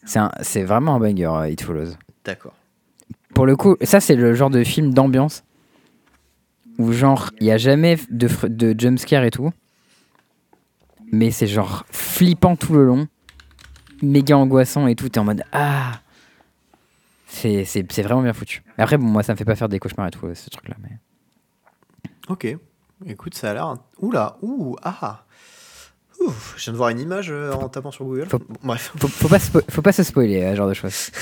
[0.05, 1.93] C'est un- c'est vraiment un banger, euh, It Follows.
[2.25, 2.53] D'accord.
[3.33, 5.43] Pour le coup, ça c'est le genre de film d'ambiance
[6.77, 9.51] où genre il y a jamais de, de jumpscare et tout,
[11.11, 13.07] mais c'est genre flippant tout le long,
[14.01, 15.09] méga angoissant et tout.
[15.09, 15.99] T'es en mode ah,
[17.27, 18.63] c'est c'est- c'est vraiment bien foutu.
[18.77, 20.75] Après bon moi ça me fait pas faire des cauchemars et tout ce truc là,
[20.81, 20.97] mais
[22.29, 22.47] Ok.
[23.05, 23.75] Écoute, ça a l'air.
[23.99, 25.22] Oula, ouh, ah.
[26.25, 28.27] Ouf, je viens de voir une image euh, en tapant sur Google.
[28.29, 28.91] Faut- Bon, bref.
[28.97, 31.09] faut, faut pas spo- faut pas se spoiler euh, ce genre de choses.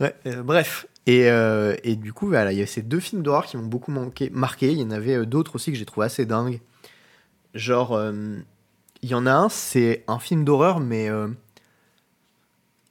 [0.00, 0.86] Ouais, euh, bref.
[1.06, 3.66] Et, euh, et du coup, voilà, il y a ces deux films d'horreur qui m'ont
[3.66, 4.70] beaucoup manqué, marqué.
[4.72, 6.60] Il y en avait d'autres aussi que j'ai trouvé assez dingues.
[7.54, 8.36] Genre, euh,
[9.02, 11.08] il y en a un, c'est un film d'horreur, mais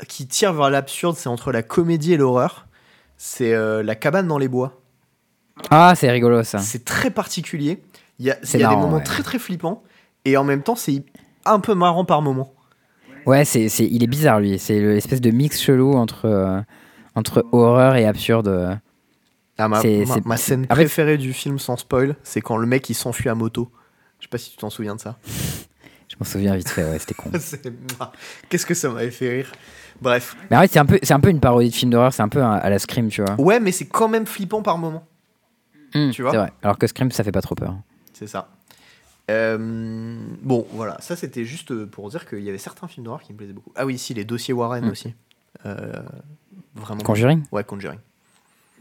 [0.07, 1.15] qui tire vers l'absurde.
[1.17, 2.67] C'est entre la comédie et l'horreur.
[3.17, 3.53] C'est
[3.83, 4.81] La cabane dans les bois.
[5.69, 6.59] Ah c'est rigolo ça.
[6.59, 7.83] C'est très particulier.
[8.17, 9.03] Il y a, y des moments ouais.
[9.03, 9.83] très très flippants.
[10.25, 11.03] Et en même temps, c'est
[11.45, 12.53] un peu marrant par moment.
[13.25, 14.57] Ouais c'est il est bizarre lui.
[14.59, 16.61] C'est l'espèce de mix chelou entre euh,
[17.15, 18.79] entre horreur et absurde.
[19.57, 19.81] Ah, ma,
[20.25, 23.69] ma- scène préférée du film sans spoil, c'est quand le mec il s'enfuit à moto.
[24.19, 25.17] Je sais pas si tu t'en souviens de ça.
[26.07, 26.83] Je m'en souviens vite fait.
[26.83, 27.29] Ouais c'était con.
[28.49, 29.51] Qu'est-ce que ça m'avait fait rire.
[30.01, 30.35] Bref.
[30.49, 32.29] Mais en fait, c'est un peu, un peu une parodie de film d'horreur, c'est un
[32.29, 33.35] peu à la Scream, tu vois.
[33.39, 35.05] Ouais, mais c'est quand même flippant par moment.
[35.93, 36.53] Hmm, tu vois C'est vrai.
[36.63, 37.75] Alors que Scream, ça fait pas trop peur.
[38.13, 38.47] C'est ça.
[39.29, 39.57] Euh,
[40.41, 43.37] bon, voilà, ça c'était juste pour dire qu'il y avait certains films d'horreur qui me
[43.37, 43.71] plaisaient beaucoup.
[43.75, 44.89] Ah oui, si, les dossiers Warren Mm.
[44.89, 45.13] aussi.
[45.65, 45.91] Euh,
[46.75, 47.01] vraiment.
[47.03, 47.99] Conjuring Ouais, Conjuring.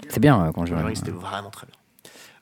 [0.08, 0.76] C'est bien, euh, Conjuring.
[0.82, 1.74] Conjuring, c'était vraiment très bien.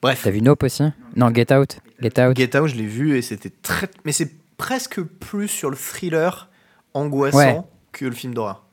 [0.02, 0.82] Bref, T'as vu Nope aussi
[1.16, 1.78] Non, Get Out.
[2.00, 2.36] Get Out.
[2.36, 3.88] Get Out, je l'ai vu et c'était très.
[4.04, 6.48] Mais c'est presque plus sur le thriller
[6.94, 7.60] angoissant Ouais.
[7.92, 8.64] que le film d'horreur.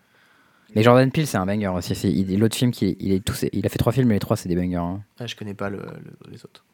[0.75, 1.95] Mais Jordan Peele, c'est un banger aussi.
[1.95, 4.19] C'est il- l'autre film qui, il est tous, il a fait trois films, mais les
[4.19, 4.75] trois c'est des bangers.
[4.77, 5.01] hein.
[5.19, 6.65] Ah, je connais pas le- le- les autres.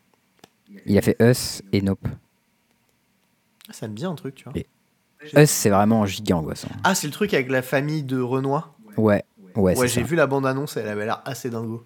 [0.85, 2.07] Il a fait Us et Nope.
[3.69, 4.53] Ah, ça me dit un truc, tu vois.
[4.55, 4.67] Et-
[5.35, 6.69] Us, c'est vraiment giga angoissant.
[6.83, 9.23] Ah, c'est le truc avec la famille de Renoir Ouais,
[9.55, 10.07] ouais, Ouais, j'ai ça.
[10.07, 11.83] vu la bande-annonce, elle avait l'air assez dingo.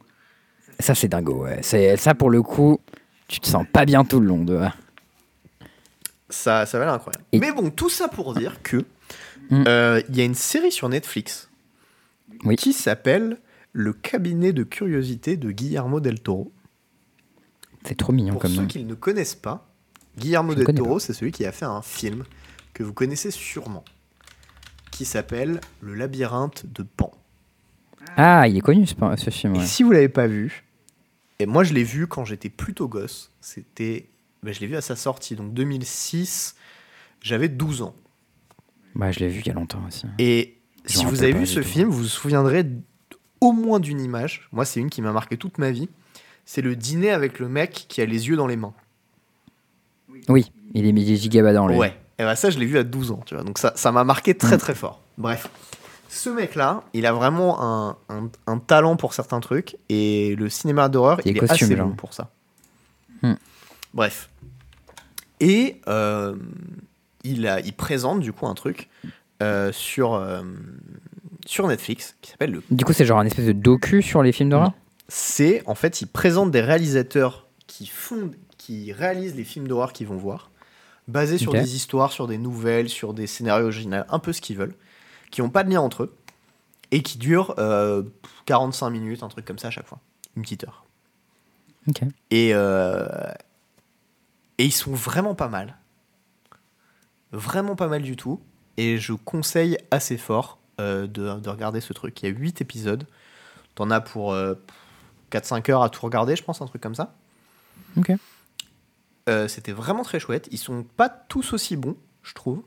[0.80, 1.44] Ça, c'est dingo.
[1.44, 1.60] Ouais.
[1.64, 2.80] C'est ça pour le coup.
[3.28, 4.60] Tu te sens pas bien tout le long de.
[6.30, 7.24] Ça, ça va l'air incroyable.
[7.32, 8.78] Et- Mais bon, tout ça pour dire que
[9.50, 9.64] Mm.
[9.68, 11.50] euh, il y a une série sur Netflix
[12.46, 12.56] Oui.
[12.56, 13.38] qui s'appelle
[13.76, 16.52] Le cabinet de curiosité de Guillermo del Toro.
[17.86, 18.68] C'est trop mignon Pour comme ceux nom.
[18.68, 19.73] qui ne connaissent pas,
[20.18, 22.24] Guillermo del Toro, c'est celui qui a fait un film
[22.74, 23.84] que vous connaissez sûrement,
[24.92, 27.12] qui s'appelle Le labyrinthe de Pan.
[28.18, 29.56] Ah, il est connu ce, ce film.
[29.56, 30.64] Et si vous l'avez pas vu,
[31.40, 34.08] et moi je l'ai vu quand j'étais plutôt gosse, c'était,
[34.44, 36.56] ben, je l'ai vu à sa sortie, donc 2006,
[37.22, 37.96] j'avais 12 ans.
[38.96, 40.06] Ouais, je l'ai vu il y a longtemps aussi.
[40.20, 41.66] Et Je si vous avez vu ce tout.
[41.66, 42.66] film, vous vous souviendrez
[43.42, 44.48] au moins d'une image.
[44.52, 45.90] Moi, c'est une qui m'a marqué toute ma vie.
[46.46, 48.74] C'est le dîner avec le mec qui a les yeux dans les mains.
[50.30, 51.78] Oui, il est, il est giga badant, lui.
[51.78, 51.96] Ouais.
[52.20, 53.44] Et ben ça, je l'ai vu à 12 ans, tu vois.
[53.44, 55.02] Donc ça, ça m'a marqué très très fort.
[55.18, 55.50] Bref.
[56.10, 59.78] Ce mec-là, il a vraiment un, un- un talent pour certains trucs.
[59.90, 61.88] Et le cinéma d'horreur, il est assez genre.
[61.88, 62.30] bon pour ça.
[63.24, 63.34] Hmm.
[63.96, 64.30] Bref.
[65.40, 66.36] Et euh,
[67.24, 68.90] il, a, il présente du coup un truc
[69.42, 70.42] euh, sur, euh,
[71.46, 74.32] sur Netflix qui s'appelle le Du coup, c'est genre un espèce de docu sur les
[74.32, 74.72] films d'horreur?
[75.10, 78.32] C'est en fait, ils présentent des réalisateurs qui font,
[78.66, 80.50] qui réalisent les films d'horreur qu'ils vont voir,
[81.10, 84.56] basés sur des histoires, sur des nouvelles, sur des scénarios originaux, un peu ce qu'ils
[84.56, 84.76] veulent,
[85.32, 86.16] qui n'ont pas de lien entre eux
[86.92, 88.04] et qui durent euh,
[88.46, 90.00] 45 minutes, un truc comme ça à chaque fois,
[90.38, 90.86] une petite heure.
[91.90, 92.04] Ok.
[92.32, 93.06] Et euh,
[94.58, 95.76] et ils sont vraiment pas mal,
[97.34, 98.40] vraiment pas mal du tout.
[98.78, 102.22] Et je conseille assez fort euh, de, de regarder ce truc.
[102.22, 103.06] Il y a 8 épisodes.
[103.76, 104.56] T'en as pour euh,
[105.32, 107.14] 4-5 heures à tout regarder, je pense, un truc comme ça.
[107.98, 108.14] Ok.
[109.30, 110.48] Euh, C'était vraiment très chouette.
[110.52, 112.64] Ils sont pas tous aussi bons, je trouve.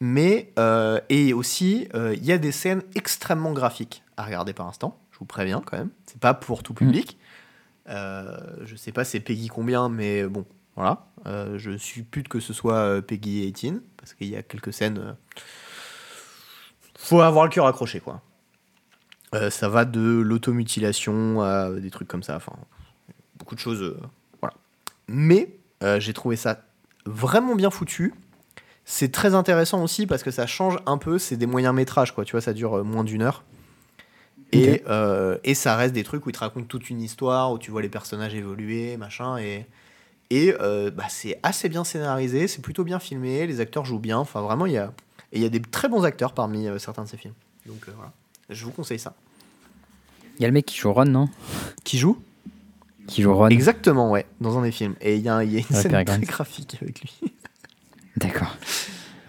[0.00, 4.66] Mais, euh, et aussi, euh, il y a des scènes extrêmement graphiques à regarder par
[4.66, 4.98] instant.
[5.12, 5.90] Je vous préviens quand même.
[6.06, 7.18] C'est pas pour tout public.
[7.88, 11.06] Euh, je sais pas c'est Peggy combien, mais bon, voilà.
[11.56, 15.16] Je suppute que ce soit Peggy 18, parce qu'il y a quelques scènes.
[16.96, 18.22] faut avoir le cœur accroché, quoi.
[19.50, 22.36] Ça va de l'automutilation à des trucs comme ça.
[22.36, 22.56] Enfin,
[23.36, 23.98] beaucoup de choses.
[24.40, 24.54] voilà.
[25.08, 26.62] Mais euh, j'ai trouvé ça
[27.06, 28.14] vraiment bien foutu.
[28.84, 31.18] C'est très intéressant aussi parce que ça change un peu.
[31.18, 32.24] C'est des moyens métrages, quoi.
[32.24, 33.44] Tu vois, ça dure euh, moins d'une heure.
[34.52, 37.58] Et, euh, et ça reste des trucs où ils te racontent toute une histoire, où
[37.58, 39.38] tu vois les personnages évoluer, machin.
[39.38, 39.64] Et,
[40.30, 44.18] et euh, bah, c'est assez bien scénarisé, c'est plutôt bien filmé, les acteurs jouent bien.
[44.18, 44.92] Enfin, vraiment, il y a,
[45.30, 47.34] et il y a des très bons acteurs parmi euh, certains de ces films.
[47.66, 48.12] Donc voilà,
[48.48, 49.14] je vous conseille ça.
[50.36, 51.28] Il y a le mec qui joue Ron, non?
[51.84, 52.20] Qui joue?
[53.10, 53.48] Qui joue Ron.
[53.48, 54.94] Exactement, ouais, dans un des films.
[55.00, 57.12] Et il y a, il y a une scène très graphique avec lui.
[58.16, 58.56] D'accord.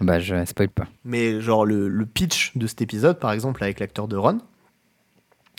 [0.00, 0.86] Bah, je spoil pas.
[1.04, 4.38] Mais genre le, le pitch de cet épisode, par exemple, avec l'acteur de Ron,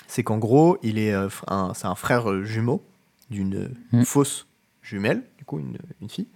[0.07, 2.83] c'est qu'en gros, il est, euh, un, c'est un frère euh, jumeau
[3.29, 4.03] d'une Hmm.
[4.03, 4.47] fausse
[4.81, 6.27] jumelle, du coup une, une fille.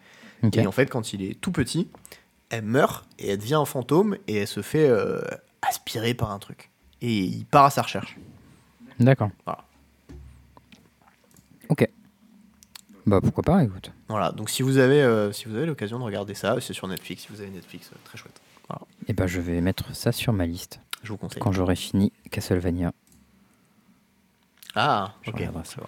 [0.54, 1.90] Et en fait, quand il est tout petit,
[2.50, 5.22] elle meurt et elle devient un fantôme et elle se fait euh,
[5.62, 6.70] aspirer par un truc.
[7.02, 8.18] Et il part à sa recherche.
[9.00, 9.30] D'accord.
[9.46, 9.64] Voilà.
[11.70, 11.90] Ok.
[13.06, 13.92] Bah, pourquoi pas, écoute.
[14.10, 16.88] Voilà, donc si vous avez, euh, si vous avez l'occasion de regarder ça, c'est sur
[16.88, 17.24] Netflix.
[17.24, 18.40] Si vous avez Netflix, euh, très chouette.
[19.08, 21.42] Et bah, je vais mettre ça sur ma liste Je vous conseille.
[21.42, 22.92] quand j'aurai fini Castlevania.
[24.76, 25.38] Ah, Je ok.
[25.38, 25.82] regarderai ça.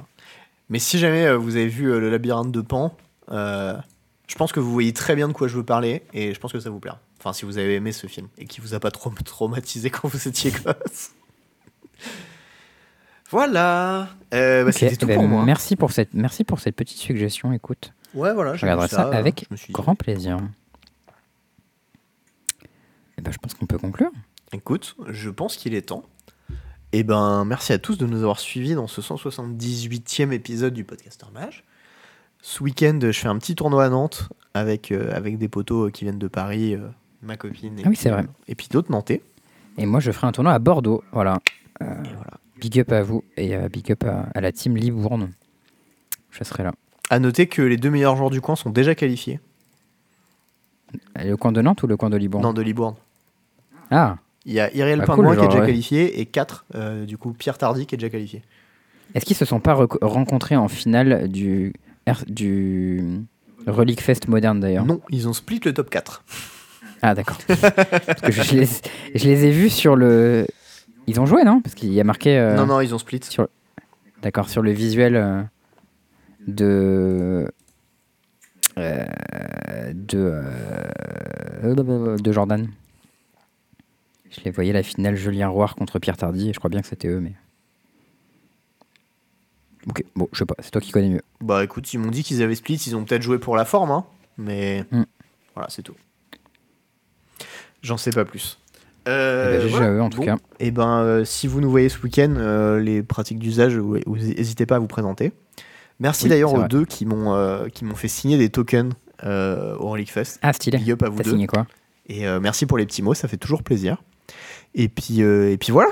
[0.70, 2.96] Mais si jamais euh, vous avez vu le labyrinthe de Pan,
[3.30, 6.54] je pense que vous voyez très bien de quoi je veux parler et je pense
[6.54, 7.00] que ça vous plaira.
[7.20, 10.08] Enfin, si vous avez aimé ce film et qui vous a pas trop traumatisé quand
[10.08, 11.12] vous étiez gosse.
[13.30, 14.10] Voilà.
[14.34, 15.46] Euh, bah, C'était tout eh ben, pour moi.
[15.46, 17.94] Merci pour, cette, merci pour cette petite suggestion, écoute.
[18.14, 18.56] Ouais, voilà.
[18.56, 20.38] Je regarderai ça, euh, avec dit, grand plaisir.
[23.18, 24.12] Et ben, je pense qu'on peut conclure.
[24.52, 26.04] Écoute, je pense qu'il est temps.
[26.92, 31.28] Et ben, merci à tous de nous avoir suivis dans ce 178e épisode du Podcaster
[31.34, 31.64] Mage.
[32.42, 36.06] Ce week-end, je fais un petit tournoi à Nantes avec, euh, avec des potos qui
[36.06, 36.88] viennent de Paris, euh,
[37.22, 37.78] ma copine.
[37.78, 38.24] Et Ah oui, puis, c'est vrai.
[38.24, 39.22] euh, et puis d'autres Nantais.
[39.78, 41.04] Et moi, je ferai un tournoi à Bordeaux.
[41.12, 41.38] Voilà.
[41.82, 42.39] Et voilà.
[42.60, 45.32] Big up à vous et euh, big up à, à la team Libourne.
[46.32, 46.74] Je serai là.
[47.10, 49.40] À noter que les deux meilleurs joueurs du coin sont déjà qualifiés.
[51.16, 52.44] Le coin de Nantes ou le coin de Libourne?
[52.44, 52.96] Non, de Libourne.
[53.92, 55.66] Ah, Il y a Iriel Bah, Pingouin cool, qui est déjà ouais.
[55.68, 56.66] qualifié et 4,
[57.06, 58.42] du coup, Pierre Tardy qui est déjà qualifié.
[59.16, 61.74] est-ce qu'ils se sont pas rencontrés en finale du,
[62.08, 63.04] R- du
[63.68, 64.86] Relic Fest moderne d'ailleurs?
[64.86, 66.24] Non, ils ont split le top 4.
[67.02, 67.38] Ah d'accord.
[68.52, 68.68] Les,
[69.16, 70.46] je les ai vus sur le...
[71.10, 71.60] Ils ont joué non?
[71.62, 72.38] Parce qu'il y a marqué...
[72.38, 73.22] euh, Non, non, ils ont split.
[74.22, 75.42] D'accord, sur le visuel euh,
[76.48, 77.52] de...
[78.78, 79.06] euh,
[79.94, 80.44] de,
[82.22, 82.68] de Jordan.
[84.30, 86.88] Je les voyais la finale Julien Roire contre Pierre Tardy et je crois bien que
[86.88, 87.34] c'était eux mais...
[89.88, 91.22] Ok, bon, je sais pas, c'est toi qui connais mieux.
[91.42, 93.90] Bah écoute, ils m'ont dit qu'ils avaient split, ils ont peut-être joué pour la forme,
[93.92, 94.06] hein,
[94.38, 95.04] mais Hmm.
[95.56, 95.96] voilà, c'est tout.
[97.82, 98.59] J'en sais pas plus.
[99.10, 99.90] Eh Euh, ben, voilà.
[99.92, 100.26] eux en tout Bon.
[100.26, 100.38] cas.
[100.60, 104.76] Et ben, euh, si vous nous voyez ce week-end, euh, les pratiques d'usage, n'hésitez pas
[104.76, 105.32] à vous présenter.
[106.00, 106.68] Merci Oui, d'ailleurs aux vrai.
[106.68, 108.94] deux qui m'ont euh, qui m'ont fait signer des tokens
[109.26, 110.40] au Relic Fest.
[110.42, 111.32] Ah stylé, Big up à vous t'as deux.
[111.32, 111.66] signé quoi?
[112.08, 113.98] Et merci pour les petits mots, ça fait toujours plaisir.
[114.76, 115.90] Et puis, et puis voilà.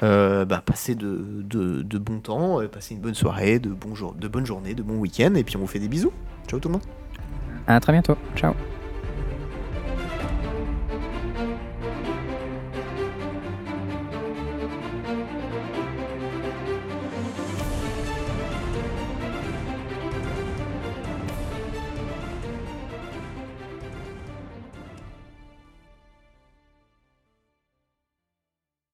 [0.00, 4.28] Bah, passez de, de, de bons temps, passez une bonne soirée, de, bons jours, de
[4.28, 6.12] bonnes journées, de bons week-ends, et puis on vous fait des bisous.
[6.48, 6.82] Ciao tout le monde.
[7.66, 8.54] À très bientôt, ciao